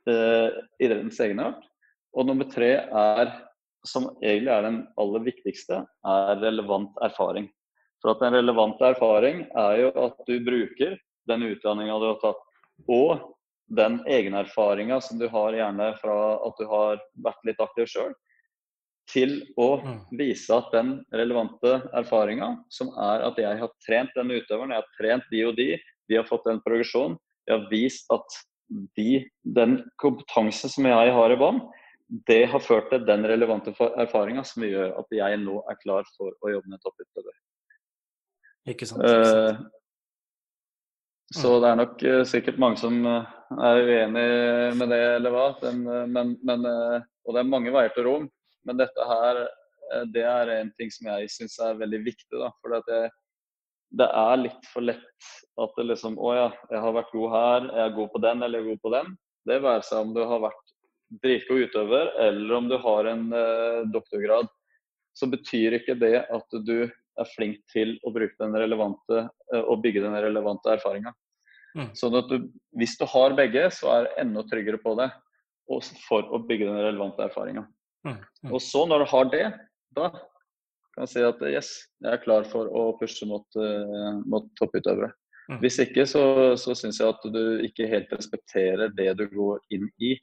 eh, 0.08 0.54
idrettens 0.80 1.18
egenart. 1.20 1.60
Og 2.16 2.24
nummer 2.24 2.48
tre 2.48 2.70
er, 2.88 3.32
som 3.84 4.06
egentlig 4.22 4.54
er 4.54 4.64
den 4.64 4.78
aller 4.96 5.26
viktigste, 5.26 5.82
er 5.84 6.40
relevant 6.40 6.96
erfaring. 7.04 7.50
For 8.00 8.14
at 8.14 8.24
en 8.24 8.38
relevant 8.38 8.80
erfaring 8.80 9.44
er 9.52 9.82
jo 9.82 9.90
at 10.06 10.24
du 10.24 10.38
bruker 10.46 10.96
den 11.28 11.44
utdanninga 11.50 11.98
du 12.00 12.08
har 12.08 12.18
tatt, 12.22 12.40
og 12.88 13.35
den 13.66 13.98
egenerfaringa 14.06 15.00
som 15.02 15.18
du 15.18 15.26
har 15.28 15.56
gjerne 15.56 15.90
fra 16.00 16.16
at 16.46 16.60
du 16.60 16.66
har 16.70 17.00
vært 17.24 17.48
litt 17.48 17.62
aktiv 17.62 17.88
sjøl, 17.90 18.14
til 19.10 19.36
å 19.60 19.68
mm. 19.82 19.98
vise 20.18 20.54
at 20.54 20.72
den 20.74 20.96
relevante 21.14 21.76
erfaringa, 21.94 22.56
som 22.74 22.90
er 22.98 23.22
at 23.28 23.38
jeg 23.38 23.60
har 23.60 23.72
trent 23.86 24.14
den 24.18 24.34
utøveren, 24.34 24.74
jeg 24.74 24.82
har 24.82 24.98
trent 24.98 25.30
de 25.30 25.44
og 25.46 25.56
de, 25.58 25.68
de 26.10 26.18
har 26.18 26.26
fått 26.26 26.48
en 26.50 26.62
progresjon, 26.64 27.16
jeg 27.46 27.54
har 27.54 27.68
vist 27.70 28.10
at 28.14 28.38
de, 28.98 29.22
den 29.56 29.78
kompetanse 30.02 30.70
som 30.72 30.88
jeg 30.90 31.14
har 31.14 31.32
i 31.32 31.38
bånn, 31.38 31.62
det 32.26 32.44
har 32.50 32.62
ført 32.62 32.90
til 32.90 33.06
den 33.06 33.26
relevante 33.26 33.72
erfaringa 33.98 34.44
som 34.46 34.66
gjør 34.66 34.94
at 35.00 35.14
jeg 35.14 35.38
nå 35.42 35.58
er 35.70 35.78
klar 35.80 36.06
for 36.18 36.34
å 36.42 36.52
jobbe 36.52 36.70
med 36.70 36.82
topputøver. 36.82 37.34
Ikke 38.70 38.86
sant. 38.86 39.02
Ikke 39.06 39.30
sant. 39.30 39.66
Uh, 39.66 39.72
så 41.34 41.50
mm. 41.50 41.58
det 41.62 41.70
er 41.70 41.80
nok 41.80 42.04
uh, 42.06 42.20
sikkert 42.26 42.60
mange 42.62 42.78
som 42.78 43.00
uh, 43.06 43.26
er 43.54 43.82
uenig 43.86 44.24
med 44.78 44.90
det, 44.92 45.02
eller 45.18 45.34
hva. 45.34 45.46
Men, 45.72 46.34
men, 46.42 46.66
og 46.66 47.34
det 47.34 47.42
er 47.42 47.52
mange 47.52 47.74
veier 47.74 47.94
til 47.94 48.08
rom. 48.08 48.26
Men 48.66 48.80
dette 48.80 49.06
her, 49.06 49.44
det 50.10 50.24
er 50.26 50.52
en 50.56 50.72
ting 50.78 50.90
som 50.90 51.10
jeg 51.12 51.30
syns 51.30 51.58
er 51.62 51.78
veldig 51.78 52.02
viktig. 52.06 52.40
Da, 52.40 52.50
for 52.60 52.74
det, 52.88 53.00
det, 54.00 54.08
er 54.08 54.42
litt 54.42 54.70
for 54.72 54.86
lett 54.86 55.30
at 55.62 55.78
det 55.78 55.86
liksom 55.92 56.18
Å 56.18 56.34
ja, 56.34 56.48
jeg 56.72 56.82
har 56.82 56.96
vært 56.98 57.14
god 57.14 57.34
her, 57.36 57.70
jeg 57.70 57.84
er 57.86 57.96
god 57.96 58.12
på 58.12 58.22
den 58.26 58.42
eller 58.42 58.58
jeg 58.58 58.66
er 58.66 58.70
god 58.74 58.84
på 58.84 58.94
den. 58.96 59.16
Det 59.46 59.62
være 59.62 59.86
seg 59.86 60.02
om 60.02 60.14
du 60.16 60.22
har 60.26 60.42
vært 60.42 60.62
dritgod 61.22 61.68
utøver, 61.68 62.08
eller 62.18 62.54
om 62.56 62.68
du 62.68 62.76
har 62.82 63.08
en 63.12 63.26
doktorgrad. 63.94 64.50
Så 65.16 65.30
betyr 65.30 65.78
ikke 65.78 65.94
det 66.00 66.16
at 66.26 66.56
du 66.66 66.88
er 67.16 67.30
flink 67.34 67.62
til 67.72 67.96
å 68.04 68.12
bruke 68.14 68.36
den 68.40 68.56
relevante 68.56 69.22
eh, 69.24 69.62
og 69.62 69.82
bygge 69.84 70.04
den 70.04 70.16
relevante 70.20 70.74
erfaringa. 70.74 71.12
Mm. 71.76 71.90
Sånn 71.98 72.16
at 72.18 72.30
du, 72.30 72.48
hvis 72.78 72.96
du 72.98 73.04
har 73.10 73.36
begge, 73.38 73.66
så 73.74 73.90
er 73.92 74.06
du 74.06 74.20
enda 74.22 74.44
tryggere 74.48 74.80
på 74.82 74.94
det 74.98 75.10
for 76.06 76.28
å 76.30 76.40
bygge 76.46 76.68
den 76.68 76.78
relevante 76.78 77.24
erfaringa. 77.26 77.66
Mm. 78.06 78.16
Mm. 78.16 78.52
Og 78.54 78.60
så, 78.62 78.84
når 78.88 79.02
du 79.02 79.10
har 79.12 79.30
det, 79.32 79.44
da 79.96 80.10
kan 80.14 81.04
jeg 81.04 81.12
si 81.12 81.24
at 81.26 81.42
yes, 81.50 81.72
jeg 82.04 82.14
er 82.14 82.22
klar 82.22 82.46
for 82.48 82.70
å 82.70 82.86
pushe 83.00 83.26
mot, 83.28 83.46
uh, 83.58 84.22
mot 84.24 84.46
topputøvere. 84.60 85.10
Mm. 85.50 85.58
Hvis 85.62 85.80
ikke, 85.82 86.06
så, 86.08 86.22
så 86.58 86.74
syns 86.78 87.00
jeg 87.02 87.12
at 87.12 87.26
du 87.34 87.42
ikke 87.66 87.90
helt 87.90 88.14
respekterer 88.14 88.94
det 88.96 89.12
du 89.18 89.26
går 89.34 89.60
inn 89.74 89.90
i. 90.02 90.14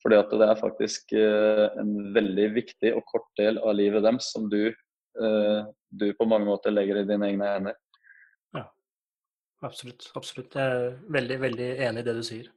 Fordi 0.00 0.16
at 0.16 0.30
det 0.32 0.46
er 0.46 0.60
faktisk 0.60 1.16
uh, 1.16 1.66
en 1.80 1.90
veldig 2.14 2.52
viktig 2.54 2.94
og 2.94 3.04
kort 3.10 3.28
del 3.40 3.58
av 3.64 3.74
livet 3.76 4.04
deres 4.06 4.30
som 4.32 4.46
du 4.52 4.70
Eh, 5.18 5.64
du 5.90 6.12
på 6.14 6.26
mange 6.28 6.46
måter 6.46 6.74
legger 6.74 7.00
i 7.00 7.08
dine 7.08 7.32
egne 7.32 7.54
hender. 7.54 7.78
Absolutt. 9.62 10.10
Absolutt. 10.16 10.54
Jeg 10.54 10.76
er 10.76 10.96
veldig, 11.12 11.40
veldig 11.40 11.70
enig 11.88 12.00
i 12.00 12.06
det 12.06 12.16
du 12.16 12.22
sier. 12.24 12.48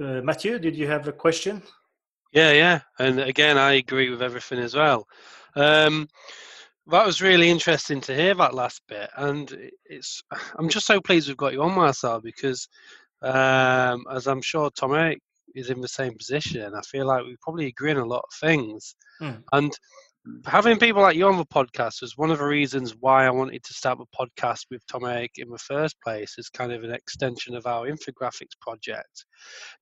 Uh, 0.00 0.20
Matthew, 0.22 0.58
did 0.58 0.76
you 0.76 0.88
have 0.88 1.08
a 1.08 1.12
question? 1.12 1.62
Yeah, 2.32 2.52
yeah. 2.52 2.80
And 2.98 3.20
again, 3.20 3.58
I 3.58 3.72
agree 3.74 4.10
with 4.10 4.22
everything 4.22 4.58
as 4.58 4.74
well. 4.74 5.06
Um, 5.56 6.08
that 6.86 7.06
was 7.06 7.22
really 7.22 7.50
interesting 7.50 8.00
to 8.02 8.14
hear 8.14 8.34
that 8.34 8.54
last 8.54 8.82
bit. 8.88 9.08
And 9.16 9.70
it's, 9.84 10.22
I'm 10.58 10.68
just 10.68 10.86
so 10.86 11.00
pleased 11.00 11.28
we've 11.28 11.36
got 11.36 11.52
you 11.52 11.62
on, 11.62 11.74
Marcel, 11.74 12.20
because 12.20 12.68
um, 13.22 14.04
as 14.10 14.26
I'm 14.26 14.42
sure 14.42 14.70
Tom 14.70 14.94
Eric 14.94 15.20
is 15.54 15.70
in 15.70 15.80
the 15.80 15.88
same 15.88 16.16
position, 16.16 16.74
I 16.74 16.80
feel 16.82 17.06
like 17.06 17.24
we 17.24 17.36
probably 17.42 17.66
agree 17.66 17.92
on 17.92 17.98
a 17.98 18.04
lot 18.04 18.24
of 18.24 18.38
things. 18.40 18.94
Mm. 19.20 19.42
And 19.52 19.72
having 20.46 20.78
people 20.78 21.02
like 21.02 21.16
you 21.16 21.26
on 21.26 21.36
the 21.36 21.44
podcast 21.44 22.00
was 22.00 22.16
one 22.16 22.30
of 22.30 22.38
the 22.38 22.44
reasons 22.44 22.94
why 23.00 23.26
I 23.26 23.30
wanted 23.30 23.62
to 23.64 23.74
start 23.74 23.98
a 24.00 24.16
podcast 24.16 24.66
with 24.70 24.86
Tom 24.86 25.04
Eric 25.04 25.32
in 25.36 25.48
the 25.48 25.58
first 25.58 26.00
place 26.00 26.36
as 26.38 26.48
kind 26.48 26.72
of 26.72 26.84
an 26.84 26.92
extension 26.92 27.56
of 27.56 27.66
our 27.66 27.86
infographics 27.86 28.58
project. 28.60 29.24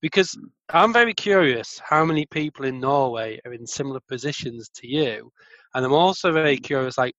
Because 0.01 0.31
hmm. 0.31 0.45
I'm 0.69 0.93
very 0.93 1.13
curious 1.13 1.79
how 1.83 2.05
many 2.05 2.25
people 2.25 2.65
in 2.65 2.79
Norway 2.79 3.39
are 3.45 3.53
in 3.53 3.67
similar 3.67 3.99
positions 4.07 4.69
to 4.75 4.87
you. 4.87 5.31
And 5.75 5.85
I'm 5.85 5.93
also 5.93 6.31
very 6.31 6.55
hmm. 6.55 6.63
curious, 6.63 6.97
like, 6.97 7.13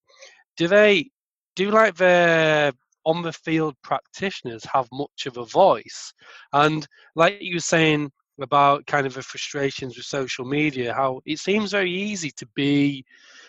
do 0.56 0.66
they 0.66 1.08
do 1.54 1.70
like 1.70 1.94
their 1.96 2.72
on 3.04 3.22
the 3.22 3.32
field 3.32 3.74
practitioners 3.82 4.64
have 4.64 4.88
much 4.92 5.26
of 5.26 5.36
a 5.36 5.44
voice? 5.44 6.12
And 6.52 6.86
like 7.14 7.38
you 7.40 7.56
were 7.56 7.60
saying 7.60 8.10
about 8.42 8.86
kind 8.86 9.06
of 9.06 9.14
the 9.14 9.22
frustrations 9.22 9.96
with 9.96 10.06
social 10.06 10.44
media. 10.44 10.94
How 10.94 11.20
it 11.26 11.38
seems 11.38 11.72
very 11.72 11.90
easy 11.90 12.30
to 12.32 12.46
be, 12.54 13.04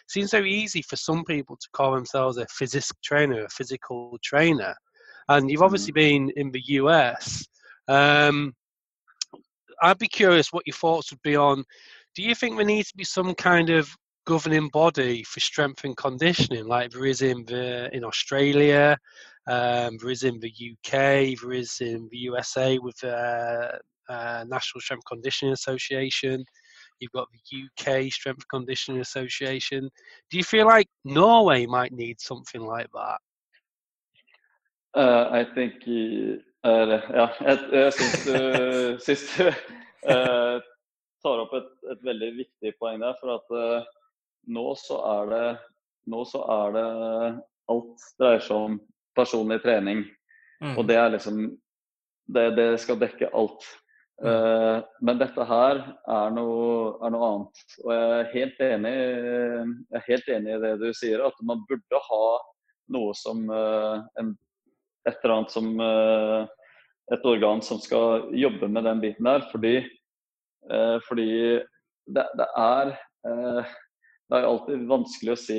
seems 0.07 0.31
very 0.31 0.51
easy 0.51 0.81
for 0.81 0.95
some 0.95 1.23
people 1.25 1.55
to 1.57 1.67
call 1.73 1.93
themselves 1.93 2.37
a 2.37 2.45
physical 2.47 2.97
trainer, 3.03 3.45
a 3.45 3.49
physical 3.49 4.17
trainer, 4.23 4.75
and 5.29 5.49
you've 5.49 5.61
obviously 5.61 5.91
been 5.91 6.31
in 6.35 6.51
the 6.51 6.61
US. 6.79 7.45
Um, 7.87 8.53
I'd 9.81 9.97
be 9.97 10.07
curious 10.07 10.53
what 10.53 10.67
your 10.67 10.75
thoughts 10.75 11.11
would 11.11 11.21
be 11.23 11.35
on. 11.35 11.63
Do 12.15 12.23
you 12.23 12.35
think 12.35 12.55
there 12.55 12.65
needs 12.65 12.89
to 12.91 12.97
be 12.97 13.03
some 13.03 13.33
kind 13.35 13.69
of 13.69 13.89
governing 14.25 14.69
body 14.69 15.23
for 15.23 15.39
strength 15.39 15.83
and 15.83 15.97
conditioning, 15.97 16.65
like 16.65 16.91
there 16.91 17.05
is 17.05 17.21
in 17.21 17.43
the 17.45 17.93
in 17.95 18.03
Australia, 18.03 18.97
um, 19.47 19.97
there 19.97 20.09
is 20.09 20.23
in 20.23 20.39
the 20.39 20.51
UK, 20.51 21.37
there 21.41 21.53
is 21.53 21.81
in 21.81 22.07
the 22.11 22.17
USA 22.17 22.77
with 22.77 22.97
the 22.99 23.79
uh, 24.09 24.43
National 24.47 24.81
Strength 24.81 25.05
Conditioning 25.07 25.53
Association. 25.53 26.43
You've 26.99 27.11
got 27.11 27.27
the 27.31 27.63
UK 27.63 28.11
Strength 28.11 28.47
Conditioning 28.47 29.01
Association. 29.01 29.89
Do 30.29 30.37
you 30.37 30.43
feel 30.43 30.65
like 30.65 30.87
Norway 31.03 31.65
might 31.65 31.91
need 31.91 32.21
something 32.21 32.61
like 32.61 32.87
that? 32.93 33.19
Uh, 34.95 35.27
I 35.31 35.45
think 35.55 35.73
uh, 35.87 36.37
Ja, 36.63 37.27
jeg, 37.41 37.59
jeg 37.71 37.93
syns 37.93 38.23
du 38.27 38.99
sist 39.03 39.33
uh, 39.41 40.61
tar 41.23 41.41
opp 41.43 41.55
et, 41.57 41.71
et, 41.91 41.99
veldig 42.05 42.29
viktig 42.37 42.73
poeng 42.79 43.01
der. 43.03 43.17
For 43.19 43.35
at 43.35 43.51
uh, 43.51 43.89
nå 44.47 44.67
så 44.79 44.99
er 45.17 45.31
det 45.33 45.47
nå 46.11 46.23
så 46.27 46.43
er 46.51 46.73
det 46.75 46.87
alt 47.71 48.07
dreier 48.19 48.43
seg 48.43 48.67
om 48.69 48.79
personlig 49.17 49.59
trening. 49.63 50.03
Mm. 50.63 50.77
Og 50.77 50.87
det 50.87 50.97
er 50.99 51.11
liksom 51.15 51.43
det, 52.31 52.45
det 52.55 52.69
skal 52.79 52.99
dekke 53.01 53.31
alt. 53.35 53.65
Uh, 54.21 54.79
men 55.01 55.17
dette 55.17 55.45
her 55.49 55.79
er 55.81 56.33
noe, 56.35 56.93
er 57.01 57.13
noe, 57.13 57.29
annet. 57.29 57.61
Og 57.81 57.91
jeg 57.91 58.09
er, 58.17 58.31
helt 58.33 58.63
enig, 58.67 58.93
jeg 58.93 59.99
er 59.99 60.07
helt 60.07 60.33
enig 60.35 60.53
i 60.53 60.61
det 60.63 60.73
du 60.83 60.89
sier, 60.95 61.23
at 61.25 61.39
man 61.43 61.63
burde 61.69 62.01
ha 62.07 62.25
noe 62.93 63.15
som 63.17 63.47
uh, 63.49 64.03
en, 64.21 64.35
Et 65.03 65.17
eller 65.17 65.33
annet 65.35 65.51
som 65.51 65.65
uh, 65.83 66.45
Et 67.11 67.25
organ 67.27 67.59
som 67.65 67.81
skal 67.83 68.29
jobbe 68.31 68.69
med 68.71 68.85
den 68.87 69.01
biten 69.03 69.27
der. 69.27 69.43
Fordi, 69.51 69.73
fordi 71.03 71.25
det, 72.07 72.23
det, 72.39 72.45
er 72.55 72.93
Det 73.19 74.37
er 74.37 74.47
alltid 74.47 74.85
vanskelig 74.87 75.33
å 75.33 75.41
si 75.41 75.57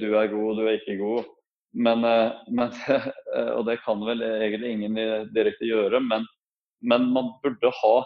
du 0.00 0.06
er 0.16 0.30
god, 0.32 0.56
du 0.56 0.62
er 0.64 0.78
ikke 0.78 0.96
god. 1.02 1.28
Men, 1.76 2.00
men, 2.48 2.72
og 3.58 3.66
det 3.68 3.76
kan 3.84 4.00
vel 4.08 4.24
egentlig 4.24 4.72
ingen 4.72 4.96
direkte 5.36 5.68
gjøre. 5.68 6.00
Men, 6.00 6.24
men 6.86 7.10
man 7.12 7.32
burde 7.42 7.72
ha 7.82 7.96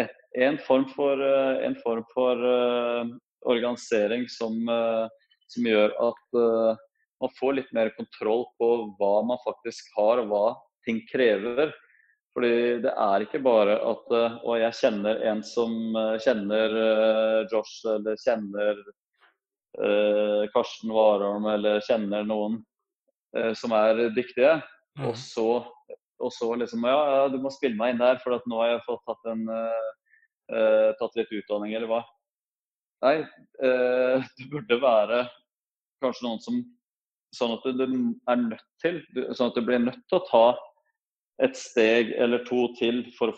et, 0.00 0.14
en 0.38 0.58
form 0.66 0.86
for, 0.94 1.22
en 1.64 1.76
form 1.82 2.04
for 2.14 2.44
uh, 2.44 3.10
organisering 3.50 4.28
som, 4.30 4.56
uh, 4.68 5.06
som, 5.50 5.66
gjør 5.66 5.94
at 6.06 6.38
uh, 6.38 6.78
man 7.20 7.34
får 7.40 7.56
litt 7.58 7.72
mer 7.76 7.90
kontroll 7.98 8.46
på 8.60 8.70
hva 9.00 9.14
man 9.26 9.40
faktisk 9.44 9.90
har, 9.98 10.22
og 10.22 10.30
hva 10.30 10.44
ting 10.86 11.02
krever. 11.10 11.74
Fordi 12.30 12.78
det 12.84 12.92
er 12.94 13.24
ikke 13.24 13.40
bare 13.42 13.74
at 13.82 14.12
Og 14.14 14.52
jeg 14.60 14.76
kjenner 14.78 15.18
en 15.26 15.40
som 15.42 15.72
kjenner 16.22 16.76
Josh, 17.50 17.80
eller 17.90 18.14
kjenner 18.22 18.78
Karsten 20.54 20.92
Warholm, 20.94 21.48
eller 21.50 21.82
kjenner 21.82 22.22
noen 22.24 22.60
som 23.58 23.74
er 23.74 24.06
dyktige. 24.14 24.54
Og 25.02 25.18
så, 25.18 25.48
og 26.20 26.32
så 26.34 26.52
liksom 26.58 26.84
ja, 26.86 26.98
ja, 27.14 27.28
du 27.32 27.38
må 27.42 27.52
spille 27.54 27.78
meg 27.78 27.94
inn 27.94 28.02
der, 28.02 28.20
for 28.22 28.36
nå 28.48 28.62
har 28.62 28.74
jeg 28.74 28.86
fått 28.86 29.04
tatt, 29.08 29.30
en, 29.32 29.44
uh, 29.50 30.90
tatt 31.00 31.18
litt 31.18 31.32
utdanning, 31.40 31.74
eller 31.76 31.90
hva. 31.90 32.00
Nei, 33.04 33.16
uh, 33.66 34.26
det 34.38 34.48
burde 34.52 34.80
være 34.82 35.24
kanskje 36.04 36.28
noen 36.28 36.44
som 36.44 36.60
Sånn 37.30 37.52
at 37.54 37.62
du 37.62 37.84
er 37.86 38.38
nødt 38.40 38.62
til 38.82 38.96
Sånn 39.38 39.52
at 39.52 39.54
du 39.54 39.62
blir 39.62 39.78
nødt 39.78 40.00
til 40.10 40.16
å 40.16 40.24
ta 40.26 40.46
et 41.46 41.54
steg 41.54 42.08
eller 42.18 42.42
to 42.48 42.64
til 42.74 43.04
for 43.14 43.30
å 43.30 43.36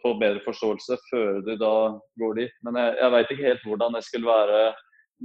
få 0.00 0.12
bedre 0.16 0.40
forståelse 0.46 0.96
før 1.10 1.42
du 1.44 1.50
da 1.60 1.74
går 2.16 2.32
dit. 2.38 2.54
Men 2.64 2.78
jeg, 2.80 2.94
jeg 2.96 3.12
veit 3.12 3.34
ikke 3.34 3.44
helt 3.50 3.66
hvordan 3.68 3.98
det 3.98 4.02
skulle 4.06 4.30
være 4.30 4.62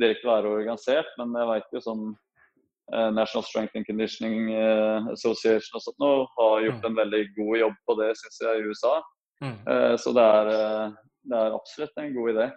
direkte 0.04 0.28
være 0.28 0.52
organisert, 0.58 1.16
men 1.22 1.32
jeg 1.39 1.49
veit 1.54 1.72
jo 1.72 1.84
sånn 1.88 2.04
Eh, 2.12 2.31
National 2.92 3.44
Strength 3.44 3.76
and 3.76 3.88
Conditioning 3.88 4.52
eh, 4.54 5.12
Association 5.14 5.78
og 5.80 5.86
sånt 5.86 6.02
nå, 6.04 6.12
har 6.38 6.66
gjort 6.66 6.82
mm. 6.84 6.89
en 6.89 7.00
veldig 7.00 7.22
god 7.38 7.56
jobb 7.62 7.78
på 7.88 7.98
det, 8.02 8.10
syns 8.20 8.42
jeg, 8.44 8.58
i 8.60 8.68
USA. 8.72 8.98
Mm. 9.42 9.56
Eh, 9.74 9.96
så 10.02 10.14
det 10.18 10.26
er, 10.39 10.52
det 11.32 11.39
er, 11.39 11.56
absolutt 11.60 12.04
en 12.04 12.14
god 12.18 12.34
idé. 12.34 12.50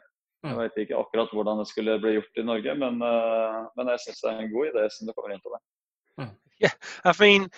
Jeg 0.45 0.53
mm. 0.53 0.59
vet 0.61 0.83
ikke 0.83 0.99
akkurat 1.01 1.31
hvordan 1.33 1.63
det 1.63 1.69
skulle 1.71 2.01
bli 2.03 2.19
gjort 2.19 2.43
i 2.43 2.45
Norge, 2.45 2.75
men, 2.77 2.99
men 3.01 3.93
jeg 3.95 4.03
syns 4.03 4.21
det 4.21 4.33
er 4.33 4.43
en 4.43 4.53
god 4.53 4.73
idé 4.75 4.83
som 4.93 5.09
det 5.09 5.15
kommer 5.17 5.33
inn 5.33 5.45
på 5.45 5.55
det. 5.55 5.63
Yeah, 6.61 6.71
I 7.05 7.13
mean, 7.19 7.51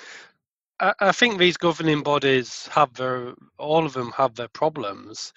I, 0.80 0.92
I 1.00 1.12
think 1.12 1.38
these 1.38 1.56
governing 1.56 2.02
bodies 2.02 2.66
have 2.68 2.94
their, 2.94 3.34
all 3.58 3.84
of 3.84 3.92
them 3.92 4.12
have 4.12 4.34
their 4.34 4.48
problems. 4.48 5.32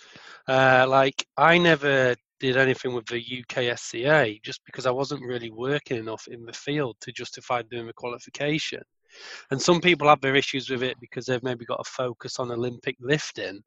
Uh, 0.48 0.86
like, 0.88 1.26
I 1.38 1.58
never 1.58 2.16
did 2.40 2.58
anything 2.58 2.94
with 2.94 3.06
the 3.06 3.44
UK 3.44 3.78
SCA 3.78 4.36
just 4.44 4.62
because 4.66 4.86
I 4.86 4.92
wasn't 4.92 5.26
really 5.26 5.52
working 5.52 5.98
enough 5.98 6.28
in 6.30 6.46
the 6.46 6.54
field 6.54 6.98
to 7.02 7.12
justify 7.12 7.62
doing 7.64 7.88
the 7.88 7.94
qualification. 7.94 8.82
And 9.52 9.62
some 9.62 9.82
people 9.82 10.08
have 10.08 10.22
their 10.22 10.36
issues 10.36 10.70
with 10.70 10.84
it 10.84 10.98
because 11.00 11.26
they've 11.26 11.44
maybe 11.44 11.66
got 11.66 11.82
a 11.82 11.90
focus 11.90 12.40
on 12.40 12.52
Olympic 12.52 12.96
lifting. 13.00 13.62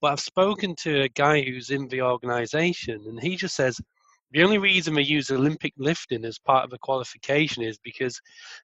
But 0.00 0.12
I've 0.12 0.20
spoken 0.20 0.74
to 0.82 1.02
a 1.02 1.08
guy 1.08 1.42
who's 1.42 1.70
in 1.70 1.88
the 1.88 2.02
organization 2.02 3.02
and 3.06 3.20
he 3.20 3.36
just 3.36 3.56
says 3.56 3.80
the 4.32 4.42
only 4.42 4.58
reason 4.58 4.94
they 4.94 5.02
use 5.02 5.30
Olympic 5.30 5.72
lifting 5.76 6.24
as 6.24 6.38
part 6.38 6.64
of 6.64 6.70
the 6.70 6.78
qualification 6.78 7.62
is 7.62 7.78
because 7.78 8.18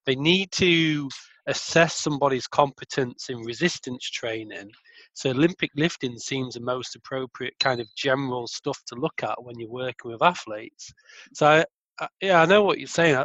they 0.06 0.14
need 0.14 0.50
to 0.52 1.08
assess 1.46 1.96
somebody's 1.96 2.46
competence 2.46 3.28
in 3.28 3.38
resistance 3.38 4.08
training 4.10 4.70
so 5.18 5.30
Olympic 5.30 5.72
lifting 5.74 6.16
seems 6.16 6.54
the 6.54 6.60
most 6.60 6.94
appropriate 6.94 7.54
kind 7.58 7.80
of 7.80 7.92
general 7.96 8.46
stuff 8.46 8.80
to 8.86 8.94
look 8.94 9.24
at 9.24 9.42
when 9.42 9.58
you're 9.58 9.68
working 9.68 10.12
with 10.12 10.22
athletes. 10.22 10.92
So 11.34 11.44
I, 11.44 11.64
I, 11.98 12.06
yeah, 12.20 12.40
I 12.40 12.46
know 12.46 12.62
what 12.62 12.78
you're 12.78 12.86
saying. 12.86 13.24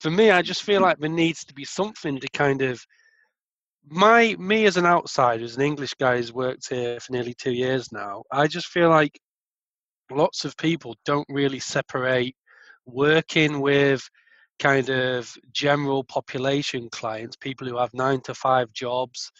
For 0.00 0.10
me, 0.10 0.30
I 0.30 0.40
just 0.40 0.62
feel 0.62 0.80
like 0.80 0.96
there 0.96 1.10
needs 1.10 1.44
to 1.44 1.52
be 1.52 1.66
something 1.66 2.18
to 2.18 2.28
kind 2.30 2.62
of 2.62 2.82
my 3.86 4.34
me 4.38 4.64
as 4.64 4.78
an 4.78 4.86
outsider, 4.86 5.44
as 5.44 5.56
an 5.56 5.62
English 5.62 5.92
guy 6.00 6.16
who's 6.16 6.32
worked 6.32 6.70
here 6.70 6.98
for 7.00 7.12
nearly 7.12 7.34
two 7.34 7.52
years 7.52 7.92
now. 7.92 8.22
I 8.32 8.46
just 8.46 8.68
feel 8.68 8.88
like 8.88 9.20
lots 10.10 10.46
of 10.46 10.56
people 10.56 10.96
don't 11.04 11.28
really 11.28 11.60
separate 11.60 12.34
working 12.86 13.60
with 13.60 14.08
kind 14.58 14.88
of 14.88 15.30
general 15.52 16.02
population 16.04 16.88
clients, 16.90 17.36
people 17.36 17.68
who 17.68 17.76
have 17.76 17.92
nine 17.92 18.22
to 18.22 18.32
five 18.32 18.72
jobs, 18.72 19.30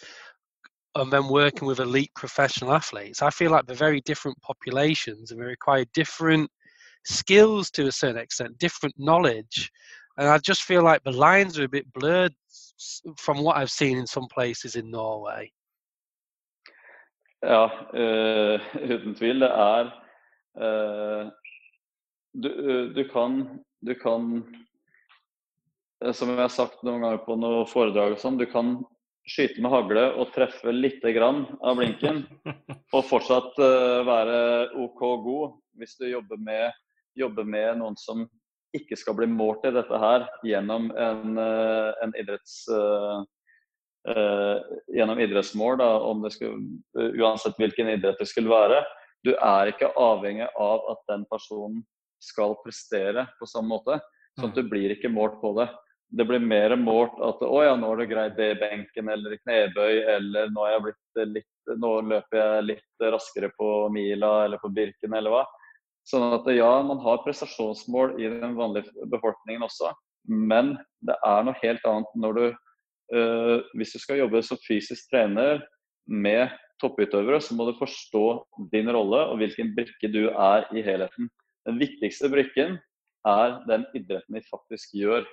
and 0.97 1.13
then 1.13 1.29
working 1.29 1.69
with 1.69 1.81
elite 1.81 2.13
professional 2.15 2.73
athletes. 2.73 3.23
I 3.23 3.31
feel 3.31 3.51
like 3.51 3.67
they're 3.67 3.77
very 3.77 4.01
different 4.01 4.41
populations 4.43 5.31
and 5.31 5.41
they 5.41 5.45
require 5.45 5.85
different 5.95 6.51
skills 7.05 7.71
to 7.73 7.87
a 7.87 7.93
certain 7.93 8.21
extent, 8.21 8.59
different 8.59 8.95
knowledge. 8.99 9.71
And 10.19 10.29
I 10.29 10.39
just 10.39 10.63
feel 10.63 10.83
like 10.83 11.03
the 11.05 11.13
lines 11.13 11.59
are 11.59 11.65
a 11.65 11.69
bit 11.69 11.91
blurred 11.93 12.35
from 13.17 13.43
what 13.43 13.57
I've 13.57 13.71
seen 13.71 13.99
in 13.99 14.07
some 14.07 14.27
places 14.33 14.77
in 14.77 14.91
Norway. 14.91 15.53
Ja, 17.43 17.65
uh, 17.95 18.61
uten 18.77 19.15
tvil. 19.17 19.41
Det 19.41 19.49
er 19.49 19.87
uh, 20.61 21.31
du, 22.37 22.49
uh, 22.51 22.95
du, 22.95 23.05
kan, 23.09 23.61
du 23.87 23.95
kan 23.95 24.27
Som 26.13 26.29
jeg 26.29 26.41
har 26.41 26.53
sagt 26.53 26.83
noen 26.85 27.01
ganger 27.01 27.19
på 27.25 27.37
noen 27.37 27.67
foredrag 27.69 28.15
og 28.15 28.21
sånn, 28.21 28.39
du 28.41 28.47
kan 28.49 28.79
skyte 29.29 29.63
med 29.63 29.73
hagle 29.73 30.05
og 30.19 30.33
treffe 30.35 30.73
litt 30.75 31.03
grann 31.15 31.45
av 31.63 31.79
blinken, 31.79 32.25
og 32.95 33.07
fortsatt 33.09 33.59
uh, 33.61 34.01
være 34.07 34.39
OK 34.81 35.03
god 35.25 35.59
hvis 35.81 35.97
du 36.01 36.09
jobber 36.11 36.41
med, 36.45 36.71
jobber 37.19 37.47
med, 37.49 37.81
noen 37.81 37.99
som 38.01 38.27
ikke 38.77 38.97
skal 38.99 39.17
bli 39.19 39.27
målt 39.31 39.65
i 39.67 39.75
dette 39.75 39.99
her 40.03 40.27
gjennom 40.47 40.91
en, 40.95 41.37
uh, 41.39 41.91
en 42.05 42.17
idretts... 42.21 42.65
Uh, 42.71 43.21
gjennom 44.89 45.19
idrettsmål, 45.21 45.75
da, 45.77 45.87
om 46.09 46.23
det 46.25 46.31
skulle, 46.33 46.79
uansett 47.21 47.59
hvilken 47.61 47.91
idrett 47.93 48.17
det 48.17 48.31
skulle 48.31 48.49
være. 48.49 48.79
Du 49.29 49.35
er 49.35 49.69
ikke 49.69 49.91
avhengig 49.93 50.47
av 50.57 50.87
at 50.89 51.03
den 51.11 51.27
personen 51.29 51.83
skal 52.25 52.57
prestere 52.65 53.27
på 53.37 53.49
samme 53.51 53.75
måte. 53.75 53.99
Sånn 54.39 54.49
at 54.49 54.57
mm. 54.57 54.63
du 54.63 54.73
blir 54.73 54.95
ikke 54.95 55.13
målt 55.13 55.37
på 55.43 55.53
det 55.59 55.69
det 56.11 56.25
blir 56.27 56.43
mer 56.43 56.75
målt 56.79 57.15
at 57.23 57.43
å 57.47 57.63
ja, 57.63 57.75
nå 57.79 57.93
har 57.93 58.01
du 58.01 58.09
greid 58.11 58.35
det 58.39 58.49
i 58.53 58.59
benken 58.59 59.11
eller 59.13 59.35
i 59.35 59.41
knebøy, 59.45 60.01
eller 60.17 60.51
nå, 60.51 60.67
litt, 61.31 61.51
nå 61.79 61.93
løper 62.11 62.41
jeg 62.41 62.67
litt 62.67 63.05
raskere 63.15 63.51
på 63.55 63.89
mila 63.95 64.33
eller 64.47 64.63
på 64.63 64.73
Birken 64.75 65.15
eller 65.15 65.35
hva. 65.35 65.45
Sånn 66.09 66.33
at 66.35 66.49
ja, 66.51 66.71
man 66.83 66.99
har 67.05 67.23
prestasjonsmål 67.23 68.17
i 68.19 68.31
den 68.33 68.57
vanlige 68.59 68.91
befolkningen 69.13 69.67
også, 69.69 69.93
men 70.27 70.75
det 71.07 71.15
er 71.27 71.47
noe 71.47 71.61
helt 71.63 71.87
annet 71.89 72.19
når 72.21 72.35
du 72.37 72.45
øh, 73.17 73.63
Hvis 73.79 73.95
du 73.95 74.03
skal 74.03 74.21
jobbe 74.21 74.43
som 74.45 74.59
fysisk 74.67 75.09
trener 75.13 75.63
med 76.11 76.51
topputøvere, 76.83 77.39
så 77.41 77.55
må 77.55 77.69
du 77.69 77.79
forstå 77.79 78.25
din 78.73 78.91
rolle 78.91 79.23
og 79.31 79.39
hvilken 79.41 79.75
brikke 79.77 80.11
du 80.11 80.27
er 80.31 80.67
i 80.75 80.83
helheten. 80.83 81.31
Den 81.69 81.79
viktigste 81.81 82.31
brikken 82.33 82.79
er 83.29 83.61
den 83.69 83.85
idretten 83.95 84.39
de 84.39 84.43
faktisk 84.49 84.95
gjør. 84.97 85.27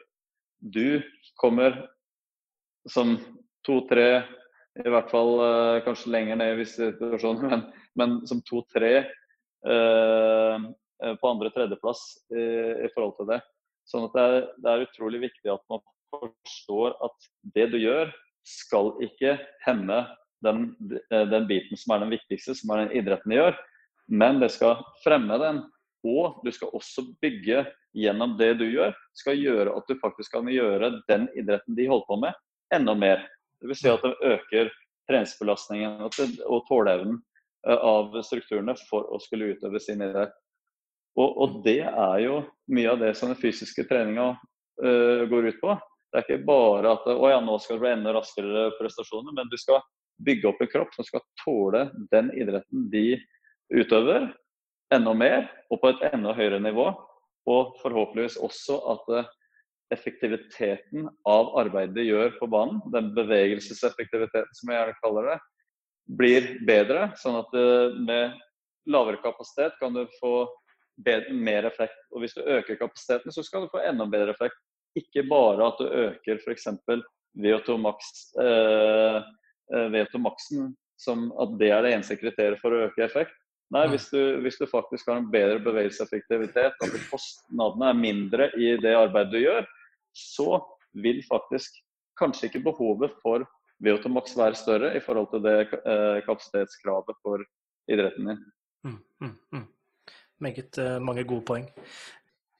Du 0.59 1.01
kommer 1.35 1.75
som 2.89 3.17
to-tre, 3.67 4.23
i 4.77 4.89
hvert 4.89 5.09
fall 5.11 5.31
uh, 5.41 5.79
kanskje 5.85 6.13
lenger 6.13 6.39
ned 6.39 6.53
i 6.53 6.59
visse 6.61 6.91
situasjoner, 6.93 7.49
men, 7.51 7.63
men 7.97 8.17
som 8.29 8.41
to-tre 8.45 8.93
uh, 9.67 10.67
på 10.97 11.29
andre-tredjeplass 11.29 12.03
i, 12.33 12.45
i, 12.85 12.89
forhold 12.93 13.17
til 13.19 13.29
det. 13.33 13.41
Sånn 13.87 14.07
at 14.07 14.15
det 14.15 14.23
er, 14.23 14.37
det 14.63 14.71
er, 14.71 14.85
utrolig 14.87 15.21
viktig 15.27 15.51
at 15.53 15.63
man 15.71 15.83
forstår 16.13 16.95
at 17.05 17.29
det 17.55 17.67
du 17.73 17.77
gjør, 17.81 18.13
skal 18.47 18.93
ikke 19.03 19.35
hemme 19.65 20.05
den, 20.45 20.69
den 21.11 21.47
biten 21.49 21.79
som 21.79 21.93
er 21.95 22.05
den 22.05 22.13
viktigste, 22.15 22.55
som 22.55 22.71
er 22.71 22.85
den 22.85 23.01
idretten 23.01 23.33
du 23.33 23.37
gjør, 23.37 23.57
men 24.07 24.39
det 24.39 24.53
skal 24.55 24.79
fremme 25.03 25.37
den. 25.41 25.61
Og 26.07 26.41
du 26.45 26.51
skal 26.55 26.73
også 26.77 27.03
bygge 27.21 27.65
gjennom 27.97 28.35
det 28.39 28.53
du 28.61 28.65
gjør, 28.69 28.95
skal 29.17 29.39
gjøre 29.39 29.75
at 29.75 29.87
du 29.89 29.97
faktisk 30.01 30.37
kan 30.37 30.49
gjøre 30.51 30.93
den 31.09 31.27
idretten 31.37 31.77
de 31.77 31.87
holder 31.89 32.07
på 32.07 32.19
med, 32.23 32.37
enda 32.75 32.95
mer. 32.95 33.23
Dvs. 33.63 33.81
Si 33.81 33.89
at 33.91 34.05
det 34.05 34.33
øker 34.33 34.71
treningsbelastningen 35.09 36.03
og 36.05 36.65
tåleevnen 36.67 37.19
eh, 37.67 37.77
av 37.77 38.15
strukturene 38.27 38.75
for 38.89 39.07
å 39.13 39.19
skulle 39.23 39.53
utøve 39.55 39.81
sin 39.83 40.03
idrett. 40.05 40.35
Og, 41.17 41.31
og, 41.31 41.61
det 41.65 41.81
er 41.87 42.17
jo 42.21 42.41
mye 42.69 42.91
av 42.91 43.01
det 43.01 43.15
som 43.17 43.31
den 43.31 43.39
fysiske 43.41 43.87
treninga 43.89 44.35
uh, 44.37 45.21
går 45.25 45.47
ut 45.49 45.61
på. 45.63 45.73
Det 46.13 46.19
er 46.19 46.25
ikke 46.27 46.45
bare 46.45 46.91
at 46.93 47.07
å 47.09 47.31
ja, 47.31 47.39
nå 47.41 47.55
skal 47.57 47.79
det 47.79 47.83
bli 47.87 47.93
enda 47.95 48.13
raskere 48.13 48.67
prestasjoner, 48.77 49.33
men 49.33 49.49
du 49.49 49.57
skal 49.57 49.81
bygge 50.27 50.51
opp 50.51 50.61
en 50.61 50.69
kropp 50.69 50.93
som 50.93 51.07
skal 51.07 51.23
tåle 51.41 51.87
den 52.13 52.29
idretten 52.37 52.85
de 52.93 53.17
utøver, 53.73 54.29
enda 54.93 55.13
mer 55.17 55.47
og 55.71 55.81
på 55.81 55.91
et 55.91 56.05
enda 56.11 56.33
høyere 56.37 56.61
nivå. 56.63 56.89
Og 57.47 57.77
forhåpentligvis 57.81 58.39
også 58.43 58.77
at 58.93 59.11
eh, 59.15 59.29
effektiviteten 59.95 61.07
av 61.27 61.53
arbeidet 61.59 61.95
de 61.95 62.07
gjør 62.09 62.33
på 62.41 62.49
banen, 62.51 62.81
den 62.91 63.13
bevegelseseffektiviteten 63.15 64.57
som 64.57 64.71
jeg 64.71 64.81
gjerne 64.81 64.97
kaller 64.99 65.29
det, 65.31 65.37
blir 66.19 66.49
bedre. 66.67 67.09
Sånn 67.19 67.39
at 67.39 67.55
eh, 67.55 67.95
med 68.07 68.35
lavere 68.87 69.21
kapasitet 69.23 69.77
kan 69.81 69.95
du 69.95 70.03
få 70.19 70.33
bedre, 71.03 71.35
mer 71.35 71.67
effekt. 71.69 71.99
Og 72.11 72.23
hvis 72.23 72.35
du 72.35 72.43
øker 72.43 72.79
kapasiteten, 72.79 73.31
så 73.31 73.45
skal 73.45 73.65
du 73.65 73.71
få 73.71 73.83
enda 73.85 74.07
bedre 74.11 74.35
effekt. 74.35 74.59
Ikke 74.97 75.23
bare 75.29 75.71
at 75.71 75.79
du 75.79 75.87
øker 75.87 76.41
f.eks. 76.41 76.67
VO2 77.37 77.79
max, 77.79 78.11
eh, 78.41 79.17
eh 79.71 79.89
VO2 79.93 80.23
maksen, 80.23 80.71
som 80.97 81.29
at 81.39 81.59
det 81.59 81.69
er 81.71 81.83
det 81.85 81.91
eneste 81.93 82.17
kriteriet 82.17 82.59
for 82.59 82.73
å 82.73 82.87
øke 82.87 83.05
effekt. 83.05 83.35
Nei, 83.75 83.83
hvis 83.91 84.07
du, 84.13 84.19
hvis 84.45 84.55
du, 84.61 84.63
faktisk 84.71 85.09
har 85.09 85.19
en 85.19 85.31
bedre 85.31 85.59
bevegelseseffektivitet, 85.65 86.77
at 86.79 86.97
kostnadene 87.11 87.89
er 87.89 87.99
mindre 87.99 88.49
i 88.55 88.75
det 88.79 88.93
arbeidet 88.95 89.33
du 89.33 89.41
gjør, 89.41 89.67
så 90.15 90.61
vil 91.03 91.19
faktisk 91.27 91.75
kanskje 92.19 92.47
ikke 92.47 92.63
behovet 92.69 93.11
for 93.21 93.43
VO2max 93.83 94.37
være 94.39 94.57
større 94.57 94.93
i 94.97 95.01
forhold 95.03 95.27
til 95.33 95.43
det 95.43 95.57
eh, 95.67 96.21
kapasitetskravet 96.25 97.19
for 97.21 97.43
idretten 97.91 98.31
din. 98.31 98.39
Mm, 98.87 99.01
mm, 99.21 99.35
mm. 99.51 99.67
Meget 100.39 100.77
uh, 100.77 101.01
mange 101.01 101.23
gode 101.25 101.43
poeng. 101.45 101.67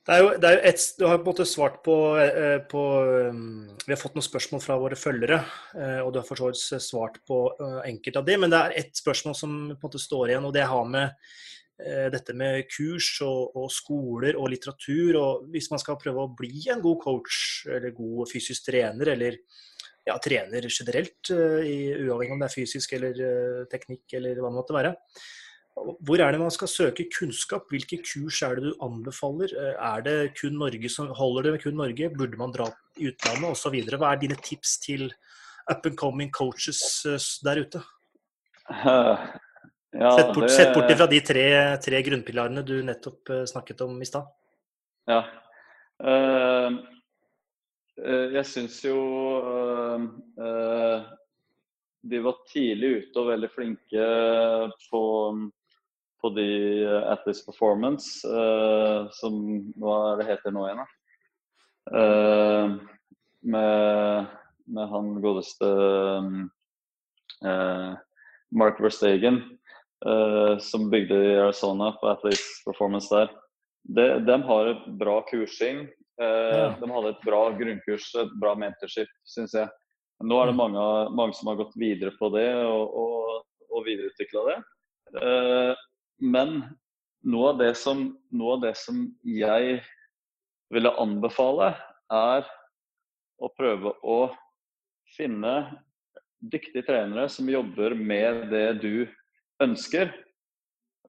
Det 0.08 0.16
er 0.16 0.22
jo, 0.24 0.28
det 0.39 0.47
er 0.47 0.53
jo 0.55 0.60
et, 0.70 0.84
du 0.95 1.01
har 1.03 1.18
på 1.20 1.26
en 1.26 1.28
måte 1.34 1.45
svart 1.45 1.82
på, 1.84 1.95
eh, 2.22 2.62
på, 2.72 2.82
um, 3.28 3.66
Vi 3.84 3.91
har 3.91 3.99
fått 3.99 4.14
noen 4.16 4.24
spørsmål 4.24 4.62
fra 4.64 4.78
våre 4.80 4.95
følgere, 4.95 5.41
eh, 5.76 5.99
og 5.99 6.14
du 6.14 6.22
har 6.22 6.28
for 6.28 6.39
så 6.39 6.47
vidt 6.47 6.86
svart 6.86 7.18
på 7.28 7.41
uh, 7.60 7.82
enkelte 7.84 8.22
av 8.22 8.30
de, 8.30 8.38
Men 8.39 8.53
det 8.53 8.62
er 8.62 8.76
ett 8.80 8.95
spørsmål 8.95 9.36
som 9.36 9.58
på 9.68 9.76
en 9.76 9.84
måte 9.84 9.99
står 9.99 10.32
igjen, 10.32 10.47
og 10.47 10.55
det 10.55 10.64
har 10.72 10.88
med 10.88 11.36
dette 12.10 12.34
med 12.34 12.64
kurs 12.74 13.20
og, 13.22 13.51
og, 13.53 13.68
skoler 13.70 14.34
og 14.34 14.47
litteratur. 14.49 15.18
og 15.20 15.43
Hvis 15.53 15.68
man 15.70 15.78
skal 15.78 15.99
prøve 16.01 16.24
å 16.24 16.32
bli 16.34 16.64
en 16.74 16.82
god 16.82 16.97
coach 17.03 17.68
eller 17.70 17.93
god 17.93 18.32
fysisk 18.32 18.72
trener, 18.72 19.12
eller 19.12 19.38
ja, 20.08 20.16
trener 20.18 20.66
generelt, 20.66 21.30
uavhengig 21.30 22.34
om 22.34 22.41
det 22.41 22.47
er 22.47 22.55
fysisk 22.55 22.95
eller 22.97 23.22
teknikk 23.70 24.18
eller 24.18 24.41
hva 24.41 24.49
det 24.49 24.58
måtte 24.58 24.74
være, 24.80 24.95
hvor 25.78 26.21
er 26.21 26.34
det 26.34 26.39
man 26.41 26.53
skal 26.53 26.69
søke 26.71 27.05
kunnskap? 27.13 27.67
Hvilke 27.71 27.99
kurs 28.01 28.41
er 28.45 28.57
det 28.57 28.69
du 28.69 28.84
anbefaler? 28.84 29.51
Eh, 29.53 29.75
er 29.78 30.05
det 30.05 30.15
kun 30.39 30.57
Norge 30.57 30.89
som 30.89 31.09
holder 31.15 31.47
det 31.47 31.53
med 31.55 31.63
kun 31.63 31.78
Norge? 31.78 32.09
Burde 32.17 32.39
man 32.39 32.53
dra 32.55 32.69
i 32.97 33.11
utlandet 33.11 33.51
osv.? 33.51 33.78
Hva 33.93 34.13
er 34.13 34.21
dine 34.21 34.38
tips 34.41 34.78
til 34.84 35.11
up 35.69 35.86
and 35.86 35.97
coming 35.99 36.32
coaches 36.32 36.82
eh, 37.05 37.19
der 37.45 37.65
ute? 37.65 37.84
Ja, 39.97 40.11
sett, 40.11 40.34
bort, 40.36 40.43
det... 40.43 40.51
sett 40.51 40.73
bort 40.75 40.91
fra 40.99 41.05
de 41.09 41.19
tre, 41.25 41.43
tre, 41.82 41.99
grunnpilarene 42.05 42.61
du 42.61 42.75
nettopp 42.86 43.32
eh, 43.34 43.45
snakket 43.49 43.80
om 43.86 43.95
i 44.03 44.05
stad. 44.05 44.28
Ja. 45.07 45.21
Uh, 45.97 46.75
jeg 48.36 48.43
syns 48.45 48.75
jo 48.86 48.97
uh, 50.38 51.07
de 52.03 52.19
var 52.21 52.43
tidlig 52.51 52.91
ute 52.99 53.23
og 53.23 53.32
veldig 53.32 53.49
flinke 53.55 54.09
på 54.91 55.01
på 56.28 56.34
de 56.36 56.86
Athletes 57.07 57.45
Performance, 57.45 58.28
uh, 58.28 59.07
som 59.15 59.39
Hva 59.80 59.97
er 60.11 60.19
det 60.19 60.30
heter 60.32 60.51
nå 60.51 60.65
igjen, 60.67 60.82
da? 60.84 60.88
Uh, 61.88 62.73
med, 63.47 64.25
med, 64.67 64.89
han 64.91 65.13
godeste 65.23 65.67
Mark 68.57 68.80
Verstegen, 68.82 69.38
som 70.59 70.88
bygde 70.89 71.15
i 71.15 71.36
Arizona 71.38 71.91
på 72.01 72.09
Athletes 72.09 72.63
Performance 72.65 73.13
der. 73.13 73.30
De, 73.88 74.07
de 74.25 74.38
har 74.49 74.71
et 74.71 74.88
bra 74.99 75.19
kursing. 75.30 75.86
De 76.17 76.89
hadde 76.91 77.13
et 77.13 77.23
bra 77.23 77.43
grunnkurs, 77.55 78.09
et 78.19 78.34
bra 78.41 78.55
mentorship, 78.59 79.13
syns 79.30 79.53
jeg. 79.55 79.69
Nå 80.25 80.41
er 80.41 80.49
det 80.49 80.57
mm. 80.57 80.61
mange, 80.65 80.88
mange, 81.21 81.38
som 81.38 81.53
har 81.53 81.61
gått 81.61 81.78
videre 81.78 82.11
på 82.17 82.34
det 82.34 82.49
og, 82.65 82.97
og, 83.05 83.45
og 83.69 83.86
videreutvikla 83.88 84.47
det. 84.49 84.57
Men 86.18 86.61
noe 87.28 87.51
av, 87.53 87.63
som, 87.78 88.09
noe 88.34 88.57
av 88.57 88.63
det 88.65 88.74
som 88.80 89.05
jeg 89.26 89.82
ville 90.74 90.93
anbefale, 90.99 91.74
er 92.13 92.47
å 93.38 93.49
prøve 93.57 93.93
å 94.01 94.20
finne 95.15 95.53
dyktige 96.39 96.86
trenere 96.88 97.28
som 97.32 97.49
jobber 97.49 97.95
med 97.97 98.47
det 98.51 98.80
du 98.82 99.07
ønsker 99.63 100.11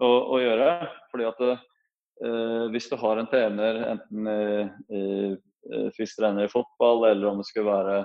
å, 0.00 0.08
å 0.08 0.40
gjøre. 0.42 0.70
Fordi 1.12 1.28
at 1.28 1.42
eh, 1.46 2.66
hvis 2.74 2.90
du 2.90 2.98
har 3.00 3.20
en 3.20 3.30
trener, 3.30 3.80
enten 3.94 4.30
eh, 4.32 5.38
fysisk 5.96 6.20
trener 6.20 6.46
i 6.48 6.52
fotball, 6.52 7.08
eller 7.10 7.30
om 7.30 7.40
det 7.42 7.48
skulle 7.48 7.72
være 7.72 8.02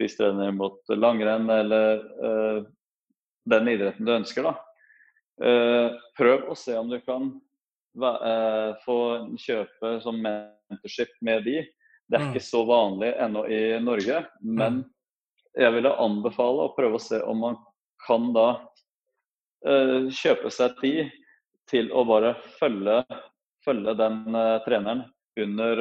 fysisk 0.00 0.22
trener 0.22 0.52
mot 0.56 0.94
langrenn, 0.96 1.48
eller 1.52 2.04
eh, 2.28 2.60
den 3.52 3.72
idretten 3.72 4.06
du 4.06 4.14
ønsker, 4.14 4.46
da, 4.46 4.56
Eh, 4.56 4.71
prøv 5.38 6.50
å 6.50 6.56
se 6.58 6.74
om 6.78 6.90
du 6.90 6.98
kan 7.00 7.28
eh, 7.96 8.74
få 8.84 8.98
kjøpe 9.38 10.00
som 10.04 10.20
mentorship 10.22 11.14
med 11.20 11.44
de. 11.44 11.62
Det 12.08 12.18
er 12.18 12.26
mm. 12.26 12.32
ikke 12.32 12.44
så 12.44 12.64
vanlig 12.68 13.12
ennå 13.20 13.46
i 13.48 13.62
Norge, 13.80 14.24
men 14.42 14.82
mm. 14.82 14.84
jeg 15.62 15.74
ville 15.76 15.96
anbefale 16.04 16.66
å 16.66 16.74
prøve 16.76 16.98
å 16.98 17.02
se 17.02 17.22
om 17.22 17.40
man 17.46 17.58
kan 18.06 18.32
da 18.34 18.46
uh, 19.64 20.10
kjøpe 20.10 20.50
seg 20.52 20.74
tid 20.80 21.12
til 21.70 21.88
å 21.94 22.02
bare 22.04 22.34
følge, 22.58 22.98
følge 23.64 23.94
den 23.96 24.24
treneren 24.66 25.04
under 25.38 25.78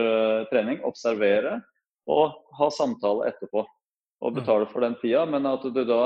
trening, 0.52 0.78
observere 0.88 1.58
og 2.08 2.38
ha 2.56 2.70
samtale 2.72 3.28
etterpå. 3.34 3.66
Og 4.22 4.32
mm. 4.32 4.38
betale 4.38 4.70
for 4.70 4.86
den 4.86 4.96
tida, 5.02 5.26
men 5.26 5.50
at 5.50 5.66
du 5.66 5.82
da 5.84 6.06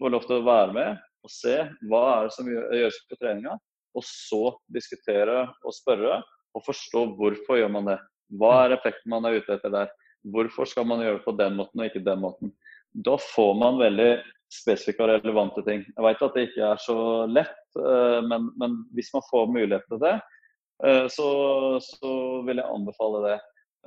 får 0.00 0.16
lov 0.16 0.26
til 0.26 0.40
å 0.40 0.48
være 0.48 0.74
med 0.74 1.06
og 1.24 1.32
se 1.32 1.56
hva 1.90 2.02
er 2.14 2.28
det 2.28 2.34
som 2.36 2.48
gjøres 2.50 3.00
på 3.08 3.18
treninga, 3.20 3.56
og 3.96 4.06
så 4.06 4.42
diskutere 4.72 5.42
og 5.66 5.74
spørre 5.74 6.20
og 6.56 6.64
forstå 6.66 7.04
hvorfor 7.18 7.60
gjør 7.60 7.72
man 7.74 7.90
det. 7.92 7.98
Hva 8.38 8.52
er 8.64 8.76
effekten 8.76 9.10
man 9.12 9.26
er 9.26 9.40
ute 9.40 9.56
etter 9.56 9.72
der? 9.74 9.90
Hvorfor 10.30 10.68
skal 10.68 10.86
man 10.86 11.02
gjøre 11.02 11.18
det 11.18 11.26
på 11.26 11.34
den 11.38 11.56
måten 11.58 11.80
og 11.82 11.88
ikke 11.88 12.04
den 12.06 12.22
måten? 12.22 12.52
Da 13.06 13.16
får 13.22 13.54
man 13.58 13.78
veldig 13.80 14.10
spesifikke 14.50 15.04
og 15.04 15.12
relevante 15.12 15.62
ting. 15.66 15.84
Jeg 15.86 16.04
vet 16.04 16.24
at 16.26 16.36
det 16.36 16.44
ikke 16.48 16.66
er 16.72 16.82
så 16.82 16.98
lett, 17.30 17.62
eh, 17.78 18.18
men, 18.26 18.50
men 18.58 18.76
hvis 18.96 19.12
man 19.14 19.24
får 19.28 19.52
mulighet 19.54 19.86
til 19.86 20.02
det, 20.02 20.16
eh, 20.86 21.06
så, 21.12 21.30
så, 21.84 22.12
vil 22.46 22.58
jeg 22.58 22.74
anbefale 22.74 23.22
det. 23.28 23.36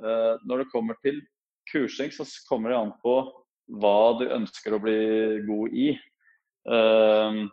Eh, 0.00 0.32
når 0.48 0.62
det 0.62 0.70
kommer 0.72 0.96
til 1.04 1.20
kursing, 1.70 2.12
så 2.12 2.26
kommer 2.48 2.72
det 2.72 2.80
an 2.80 2.94
på 3.04 3.18
hva 3.80 3.98
du 4.20 4.26
ønsker 4.28 4.76
å 4.76 4.82
bli 4.82 4.98
god 5.48 5.76
i. 5.76 5.92
Ehm, 6.70 7.50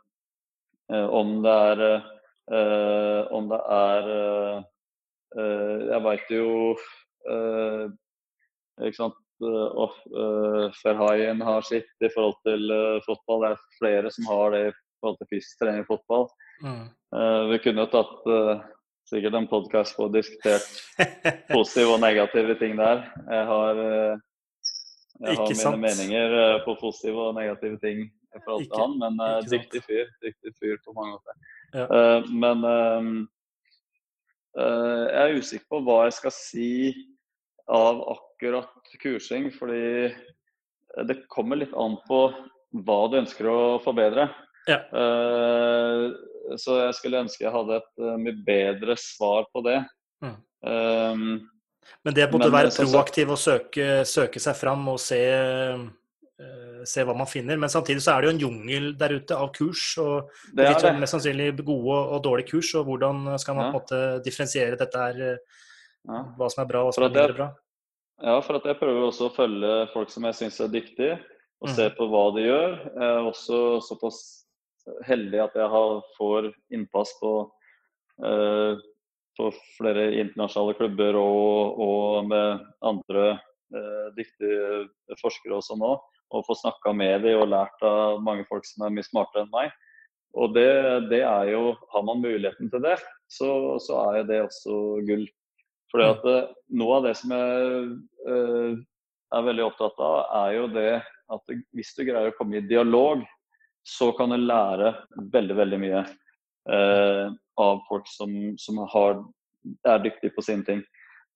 eh, 0.93 1.05
om 1.05 1.41
det 1.43 1.51
er 1.51 1.81
eh, 1.87 3.31
Om 3.31 3.49
det 3.51 3.59
er 3.75 4.11
eh, 4.11 5.81
Jeg 5.89 6.03
veit 6.05 6.31
jo 6.31 6.45
ikke 8.81 8.97
sant 8.97 9.17
og 9.41 9.93
Ferhaien 10.79 11.39
har 11.45 11.63
sitt 11.65 12.03
i 12.03 12.09
forhold 12.13 12.35
til 12.45 12.73
fotball. 13.05 13.43
Det 13.43 13.49
er 13.51 13.61
flere 13.77 14.11
som 14.13 14.27
har 14.29 14.53
det 14.53 14.61
i 14.67 14.73
forhold 14.73 15.17
til 15.19 15.29
fysisk 15.31 15.61
trening 15.61 15.81
i 15.81 15.87
fotball. 15.87 16.27
Mm. 16.65 16.83
Vi 17.49 17.59
kunne 17.63 17.85
jo 17.85 17.91
tatt 17.93 18.27
sikkert 19.09 19.37
en 19.37 19.49
podkast 19.49 19.97
på 19.97 20.07
og 20.09 20.13
diskutert 20.13 20.67
positive 21.55 21.95
og 21.95 22.01
negative 22.03 22.57
ting 22.61 22.77
der. 22.81 23.05
Jeg 23.29 23.47
har, 23.53 23.81
jeg 25.21 25.37
har 25.39 25.45
mine 25.45 25.61
sant. 25.61 25.85
meninger 25.85 26.37
på 26.65 26.77
positive 26.81 27.29
og 27.29 27.37
negative 27.37 27.81
ting 27.85 28.05
i 28.35 28.39
forhold 28.43 28.65
Ikke- 28.65 28.75
til 28.75 28.81
han, 28.83 28.97
men 29.01 29.19
uh, 29.19 29.41
dyktig 29.47 29.81
fyr. 29.85 30.09
Dyktig 30.23 30.53
fyr 30.59 30.77
på 30.85 30.95
mange 30.97 31.17
måter. 31.17 31.33
Ja. 31.73 31.85
Uh, 31.87 32.29
men 32.31 32.65
uh, 32.67 33.21
jeg 34.57 35.21
er 35.23 35.37
usikker 35.39 35.67
på 35.71 35.81
hva 35.87 35.97
jeg 36.07 36.17
skal 36.19 36.33
si 36.35 36.71
av 37.71 38.01
akkurat 38.11 38.95
kursing, 38.99 39.51
fordi 39.55 40.11
det 41.07 41.21
kommer 41.31 41.55
litt 41.61 41.71
an 41.79 41.95
på 42.07 42.25
hva 42.83 42.97
du 43.11 43.15
ønsker 43.21 43.47
å 43.47 43.59
forbedre. 43.83 44.25
Ja. 44.67 44.81
Så 46.59 46.75
jeg 46.81 46.97
skulle 46.97 47.21
ønske 47.23 47.45
jeg 47.45 47.53
hadde 47.53 47.77
et 47.79 48.03
mye 48.19 48.35
bedre 48.43 48.97
svar 48.99 49.47
på 49.55 49.63
det. 49.63 49.77
Mm. 50.19 50.35
Um, 50.67 51.23
Men 52.03 52.13
det 52.17 52.27
å 52.27 52.37
Men, 52.37 52.51
være 52.53 52.73
proaktiv 52.75 53.31
og 53.33 53.39
søke, 53.41 54.03
søke 54.05 54.41
seg 54.41 54.57
fram 54.57 54.83
og 54.91 54.99
se, 55.01 55.21
se 56.87 57.03
hva 57.07 57.15
man 57.17 57.29
finner. 57.29 57.59
Men 57.61 57.71
samtidig 57.71 58.03
så 58.05 58.15
er 58.15 58.21
det 58.21 58.29
jo 58.29 58.35
en 58.35 58.43
jungel 58.45 58.91
der 58.99 59.15
ute 59.17 59.37
av 59.37 59.51
kurs. 59.55 59.97
og 60.01 60.29
det 60.55 60.67
er 60.67 60.79
det. 60.79 60.93
mest 60.99 61.15
sannsynlig 61.15 61.49
gode 61.65 61.97
og 61.97 62.23
dårlige 62.23 62.53
kurs. 62.53 62.73
og 62.75 62.85
Hvordan 62.85 63.37
skal 63.39 63.55
man 63.55 63.65
Ja. 63.65 63.71
på 63.71 63.75
en 63.75 63.81
måte 63.81 64.23
differensiere 64.23 64.77
dette 64.77 64.97
her, 64.97 65.37
hva 66.07 66.49
som 66.49 66.63
er 66.63 66.67
bra 66.67 66.81
og 66.81 66.91
hva 66.91 66.93
som 66.93 67.03
er 67.03 67.09
mindre 67.09 67.37
bra? 67.37 67.49
Ja, 68.21 68.39
for 68.41 68.59
at 68.59 68.65
jeg 68.69 68.77
prøver 68.77 69.07
også 69.07 69.29
å 69.29 69.33
følge 69.35 69.87
folk 69.93 70.11
som 70.13 70.23
jeg 70.29 70.37
syns 70.37 70.59
er 70.61 70.69
dyktige, 70.69 71.17
og 71.61 71.69
mm. 71.69 71.73
se 71.73 71.89
på 71.97 72.05
hva 72.09 72.25
de 72.35 72.45
gjør. 72.45 72.77
Jeg 72.93 73.09
er 73.09 73.29
også 73.31 73.57
såpass 73.81 74.45
heldig 75.07 75.41
at 75.41 75.57
jeg 75.57 75.69
har, 75.73 76.01
får 76.17 76.51
innpass 76.73 77.13
på, 77.21 77.33
uh, 78.25 78.73
på 79.37 79.49
flere 79.77 80.11
internasjonale 80.21 80.77
klubber 80.77 81.17
og, 81.17 81.81
og 81.81 82.29
med 82.29 82.65
andre 82.85 83.25
eh, 83.31 84.07
dyktige 84.17 85.15
forskere 85.21 85.55
også 85.57 85.77
nå. 85.79 85.93
Og 86.31 86.45
få 86.47 86.55
snakka 86.55 86.93
med 86.95 87.25
dem 87.25 87.41
og 87.41 87.49
lært 87.51 87.83
av 87.85 88.21
mange 88.23 88.45
folk 88.49 88.67
som 88.67 88.85
er 88.85 88.93
mye 88.95 89.07
smartere 89.07 89.45
enn 89.45 89.53
meg. 89.53 89.73
Og 90.39 90.53
det, 90.55 90.69
det 91.11 91.25
er 91.27 91.49
jo 91.51 91.73
Har 91.91 92.05
man 92.07 92.21
muligheten 92.23 92.69
til 92.71 92.83
det, 92.85 92.95
så, 93.27 93.77
så 93.83 93.99
er 94.05 94.21
jo 94.21 94.27
det 94.29 94.39
også 94.45 94.77
gull. 95.09 95.25
At 95.99 96.23
eh, 96.23 96.53
Noe 96.79 97.01
av 97.01 97.09
det 97.09 97.17
som 97.19 97.33
jeg 97.35 97.81
eh, 98.31 98.79
er 99.35 99.47
veldig 99.47 99.65
opptatt 99.67 99.99
av, 99.99 100.21
er 100.45 100.55
jo 100.55 100.69
det 100.71 100.91
at 101.31 101.53
hvis 101.75 101.93
du 101.95 102.03
greier 102.07 102.31
å 102.31 102.37
komme 102.37 102.59
i 102.59 102.67
dialog, 102.67 103.23
så 103.87 104.11
kan 104.15 104.31
du 104.31 104.37
lære 104.39 104.93
veldig, 105.33 105.55
veldig 105.57 105.79
mye 105.81 106.01
eh, 106.71 107.27
av 107.59 107.83
folk 107.87 108.09
som, 108.11 108.33
som 108.59 108.81
har, 108.93 109.21
er 109.87 110.03
dyktige 110.03 110.35
på 110.35 110.43
sine 110.45 110.67
ting. 110.67 110.83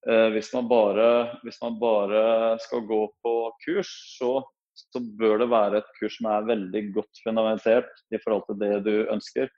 Eh, 0.06 0.28
hvis, 0.36 0.52
man 0.54 0.68
bare, 0.70 1.08
hvis 1.44 1.58
man 1.64 1.80
bare 1.82 2.24
skal 2.62 2.84
gå 2.86 3.02
på 3.26 3.34
kurs, 3.66 3.92
så, 4.18 4.38
så 4.76 5.02
bør 5.20 5.40
det 5.42 5.50
være 5.52 5.80
et 5.80 5.92
kurs 6.00 6.18
som 6.20 6.30
er 6.32 6.48
veldig 6.50 6.82
godt 6.96 7.22
fundamentert 7.24 7.92
i 8.14 8.20
forhold 8.24 8.46
til 8.50 8.60
det 8.62 8.74
du 8.88 8.96
ønsker. 9.14 9.52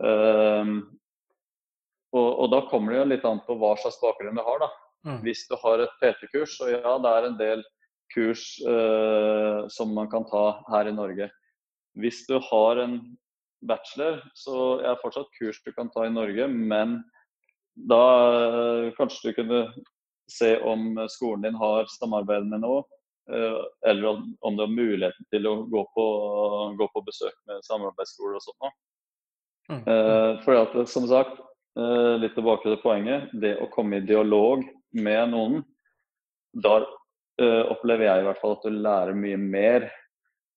Um, 0.00 0.80
og, 2.16 2.28
og 2.28 2.46
da 2.52 2.62
kommer 2.70 2.92
det 2.92 3.00
jo 3.00 3.10
litt 3.12 3.26
an 3.28 3.42
på 3.46 3.56
hva 3.60 3.74
slags 3.80 4.00
bakgrunn 4.02 4.38
du 4.38 4.44
har. 4.44 4.64
da. 4.64 4.70
Mm. 5.08 5.20
Hvis 5.24 5.46
du 5.48 5.56
har 5.62 5.80
et 5.84 5.94
PT-kurs, 6.02 6.58
og 6.64 6.72
ja, 6.74 6.96
det 7.00 7.12
er 7.12 7.28
en 7.28 7.38
del 7.38 7.64
kurs 8.14 8.44
uh, 8.66 9.68
som 9.72 9.94
man 9.96 10.10
kan 10.12 10.26
ta 10.28 10.44
her 10.72 10.90
i 10.90 10.96
Norge. 10.96 11.30
Hvis 12.00 12.24
du 12.28 12.36
har 12.50 12.82
en 12.82 13.00
bachelor, 13.66 14.20
så 14.36 14.80
er 14.80 14.92
det 14.92 15.00
fortsatt 15.02 15.32
kurs 15.38 15.60
du 15.64 15.72
kan 15.76 15.90
ta 15.94 16.06
i 16.06 16.12
Norge, 16.12 16.48
men 16.50 16.98
da 17.90 18.04
uh, 18.44 18.90
kanskje 18.98 19.30
du 19.30 19.38
kunne 19.40 19.62
se 20.30 20.54
om 20.66 20.94
skolen 21.10 21.48
din 21.48 21.58
har 21.58 21.88
samarbeid 21.90 22.46
med 22.50 22.62
noe, 22.62 22.84
eller 23.30 24.06
om, 24.10 24.56
du 24.56 24.62
har 24.62 24.70
muligheten 24.70 25.26
til 25.30 25.46
å 25.46 25.54
gå 25.70 25.82
på, 25.94 26.06
gå 26.78 26.88
på 26.94 27.02
besøk 27.06 27.36
med 27.50 27.62
samarbeidsskoler 27.66 28.38
og 28.38 28.44
sånt. 28.44 28.78
Mm. 29.70 29.82
Eh, 29.86 30.40
fordi 30.44 30.58
at, 30.58 30.88
som 30.90 31.06
sagt, 31.10 31.38
eh, 31.78 32.14
litt 32.22 32.34
tilbake 32.34 32.66
til 32.66 32.80
poenget. 32.82 33.30
Det 33.32 33.56
å 33.62 33.70
komme 33.72 34.00
i 34.00 34.06
dialog 34.06 34.64
med 34.96 35.34
noen, 35.34 35.60
da 36.50 36.80
eh, 37.40 37.64
opplever 37.70 38.08
jeg 38.08 38.22
i 38.22 38.28
hvert 38.28 38.40
fall 38.42 38.56
at 38.56 38.66
du 38.66 38.80
lærer 38.82 39.18
mye 39.18 39.38
mer 39.40 39.86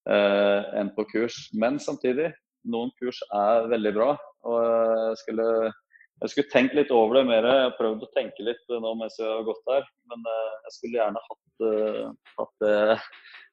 eh, 0.09 0.61
enn 0.79 0.89
på 0.95 1.05
kurs. 1.11 1.45
Men 1.53 1.77
samtidig, 1.81 2.31
noen 2.65 2.93
kurs 2.99 3.21
er 3.29 3.69
veldig 3.71 3.93
bra. 3.95 4.13
Og 4.49 4.59
jeg 4.63 5.21
skulle, 5.21 5.47
jeg 6.23 6.31
skulle 6.31 6.51
tenkt 6.53 6.75
litt 6.77 6.91
over 6.95 7.19
det 7.19 7.25
mer. 7.27 7.43
Jeg 7.43 7.63
har 7.67 7.73
prøvd 7.77 8.05
å 8.05 8.11
tenke 8.15 8.45
litt 8.47 8.61
nå 8.71 8.93
mens 8.99 9.17
jeg 9.19 9.27
har 9.27 9.43
gått 9.47 9.65
her. 9.69 9.83
Men 10.11 10.23
eh, 10.31 10.53
jeg 10.67 10.75
skulle 10.77 10.99
gjerne 11.01 11.23
hatt, 11.27 11.65
eh, 11.69 12.05
hatt 12.39 12.53
det 12.63 12.77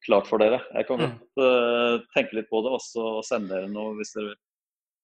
klart 0.06 0.30
for 0.30 0.38
dere. 0.42 0.60
Jeg 0.76 0.86
kan 0.88 1.02
Mm. 1.02 1.16
godt 1.18 1.42
eh, 1.46 2.06
tenke 2.14 2.38
litt 2.38 2.50
på 2.50 2.62
det 2.64 2.70
og 2.76 2.80
så 2.84 3.08
sende 3.26 3.52
dere 3.56 3.68
noe 3.72 3.96
hvis 3.98 4.14
dere 4.14 4.30
vil. 4.30 4.38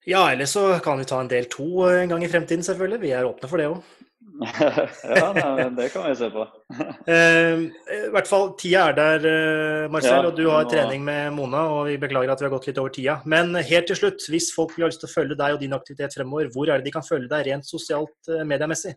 Ja, 0.06 0.22
eller 0.30 0.46
så 0.46 0.80
kan 0.84 0.98
vi 1.02 1.04
ta 1.10 1.18
en 1.20 1.28
del 1.32 1.48
to 1.50 1.66
en 1.90 2.08
gang 2.08 2.22
i 2.22 2.28
fremtiden, 2.30 2.62
selvfølgelig. 2.62 3.00
Vi 3.02 3.10
er 3.10 3.26
åpne 3.26 3.48
for 3.50 3.58
det 3.58 3.66
òg. 3.66 3.82
ja, 5.16 5.28
nei, 5.32 5.68
det 5.76 5.86
kan 5.94 6.08
vi 6.08 6.16
se 6.18 6.28
på. 6.32 6.46
Eh, 7.06 7.60
I 7.94 7.98
hvert 8.10 8.26
fall, 8.26 8.48
tida 8.58 8.88
er 8.90 8.96
der, 8.96 9.26
eh, 9.30 9.84
Marcel, 9.92 10.16
Ja, 10.16 10.26
og 10.26 10.34
du 10.36 10.48
har 10.50 10.64
nå- 10.64 10.70
trening 10.72 11.04
med 11.06 11.32
Mona. 11.36 11.62
Og 11.70 11.86
vi 11.86 11.96
beklager 12.02 12.32
at 12.32 12.40
vi 12.42 12.48
har 12.48 12.54
gått 12.56 12.66
litt 12.66 12.80
over 12.82 12.90
tida. 12.90 13.20
Men 13.24 13.54
helt 13.54 13.86
til 13.86 13.98
slutt, 14.00 14.26
hvis 14.32 14.50
folk 14.54 14.74
vil 14.74 14.84
ha 14.84 14.90
lyst 14.90 15.04
til 15.04 15.08
å 15.08 15.14
følge 15.14 15.38
deg 15.38 15.54
og 15.54 15.60
din 15.62 15.76
aktivitet 15.76 16.16
fremover, 16.18 16.50
hvor 16.50 16.68
er 16.68 16.80
det 16.82 16.88
de 16.88 16.94
kan 16.96 17.06
følge 17.06 17.30
deg 17.30 17.46
rent 17.46 17.68
sosialt 17.68 18.32
eh, 18.32 18.42
mediemessig? 18.42 18.96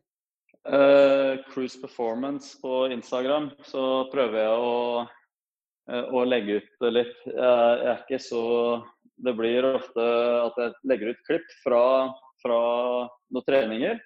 Uh, 0.66 1.38
Cruise 1.54 1.78
Performance 1.80 2.58
på 2.62 2.90
Instagram, 2.92 3.52
så 3.64 4.10
prøver 4.12 4.42
jeg 4.42 4.58
å, 4.58 5.06
å 6.18 6.26
legge 6.28 6.60
ut 6.60 6.90
litt. 6.92 7.16
Jeg, 7.30 7.38
jeg 7.38 7.94
er 7.94 8.04
ikke 8.04 8.20
så 8.22 8.44
Det 9.20 9.34
blir 9.36 9.66
ofte 9.76 10.04
at 10.48 10.60
jeg 10.62 10.76
legger 10.88 11.14
ut 11.14 11.26
klipp 11.28 11.56
fra, 11.64 11.84
fra 12.42 12.60
noen 13.30 13.46
treninger. 13.48 14.00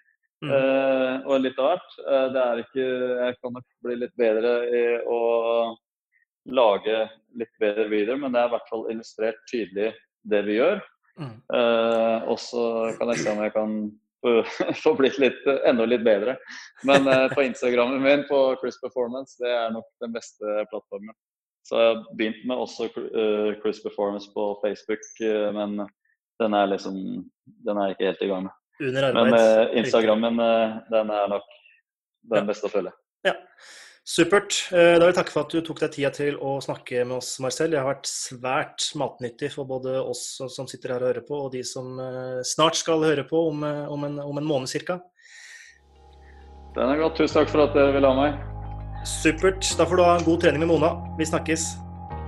Mm. 0.44 0.52
Uh, 0.52 1.16
og 1.30 1.40
litt 1.40 1.60
av 1.62 1.70
hvert. 1.72 1.98
Uh, 2.04 2.28
det 2.34 2.44
er 2.44 2.62
ikke 2.64 2.86
Jeg 2.86 3.36
kan 3.40 3.54
nok 3.56 3.68
bli 3.86 3.98
litt 4.02 4.16
bedre 4.20 4.54
i 4.68 4.84
å 5.08 5.20
lage 6.52 6.98
litt 7.40 7.54
bedre 7.64 7.88
videoer, 7.88 8.20
men 8.20 8.34
det 8.34 8.42
er 8.42 8.50
i 8.50 8.54
hvert 8.58 8.72
fall 8.72 8.90
illustrert 8.92 9.40
tydelig 9.48 9.94
det 10.28 10.42
vi 10.48 10.58
gjør. 10.60 10.82
Mm. 11.22 11.36
Uh, 11.54 12.18
og 12.34 12.40
så 12.42 12.64
kan 12.98 13.14
jeg 13.14 13.24
se 13.24 13.32
om 13.32 13.44
jeg 13.46 13.56
kan 13.56 13.78
få, 14.84 14.96
blitt 14.96 15.20
litt, 15.20 15.44
enda 15.68 15.86
litt 15.86 16.04
bedre. 16.06 16.38
Men 16.88 17.08
eh, 17.08 17.28
på 17.34 17.44
Instagrammen 17.44 18.04
min 18.04 18.26
på 18.30 18.40
Chris 18.62 18.80
Performance, 18.82 19.36
det 19.44 19.52
er 19.52 19.74
nok 19.76 19.88
den 20.04 20.16
beste 20.16 20.64
plattformen. 20.72 21.16
Så 21.68 21.80
jeg 21.80 21.92
har 21.92 22.02
begynt 22.20 22.42
med 22.48 22.60
også 22.60 22.90
eh, 22.92 23.52
Chris 23.62 23.84
Performance 23.84 24.32
på 24.36 24.48
Facebook, 24.64 25.04
eh, 25.24 25.50
men 25.56 25.86
den 26.42 26.58
er 26.58 26.72
liksom 26.72 26.96
Den 27.44 27.78
er 27.78 27.90
jeg 27.90 27.96
ikke 27.96 28.12
helt 28.12 28.22
i 28.24 28.32
gang 28.32 28.44
med. 28.48 28.60
Under 28.82 29.04
arbeid. 29.10 29.32
Men 29.32 29.40
eh, 29.40 29.78
Instagrammen, 29.84 30.40
eh, 30.40 30.76
den 30.92 31.10
er 31.14 31.28
nok 31.32 31.44
den 32.34 32.48
beste 32.50 32.68
å 32.70 32.74
følge. 32.74 32.94
Ja. 33.28 33.36
Supert. 34.04 34.58
Eh, 34.74 34.96
Da 34.98 35.06
vil 35.06 35.12
jeg 35.14 35.18
takke 35.20 35.32
for 35.32 35.46
at 35.46 35.54
du 35.54 35.62
tok 35.64 35.80
deg 35.84 35.92
tida 35.96 36.10
til 36.16 36.36
å 36.42 36.58
snakke 36.64 37.06
med 37.06 37.18
oss, 37.22 37.36
Marcel. 37.44 37.72
Det 37.72 37.80
har 37.80 37.88
vært 37.94 38.10
svært 38.10 38.90
matnyttig 39.00 39.52
for 39.54 39.66
både 39.70 39.96
oss 40.02 40.26
som 40.52 40.68
sitter 40.68 40.96
her 40.96 41.06
og 41.06 41.12
hører 41.14 41.28
på, 41.28 41.40
og 41.46 41.52
de 41.54 41.62
som 41.64 41.94
snart 42.44 42.76
skal 42.80 43.04
høre 43.06 43.24
på 43.30 43.46
om, 43.52 43.64
om, 43.64 44.04
en, 44.10 44.20
om 44.20 44.38
en 44.42 44.50
måned 44.50 44.74
ca. 44.88 45.00
Den 46.74 46.90
er 46.90 46.98
godt. 47.04 47.16
Tusen 47.22 47.38
takk 47.40 47.52
for 47.54 47.64
at 47.68 47.76
dere 47.78 47.94
ville 47.96 48.10
ha 48.10 48.18
meg. 48.18 48.42
Supert. 49.08 49.62
Da 49.78 49.86
får 49.86 50.00
du 50.00 50.04
ha 50.04 50.18
en 50.18 50.26
god 50.26 50.42
trening 50.42 50.64
med 50.66 50.72
Mona. 50.74 50.94
Vi 51.20 51.28
snakkes. 51.30 51.68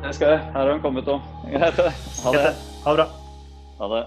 Det 0.03 0.11
skal 0.13 0.35
jeg. 0.35 0.41
Her 0.53 0.59
har 0.67 0.71
hun 0.75 0.83
kommet 0.83 1.07
òg. 1.09 1.23
Ha 2.25 2.31
det. 2.35 2.51
Ha 2.85 2.93
det 2.93 2.97
bra. 2.99 3.07
Ha 3.79 3.87
det. 3.95 4.03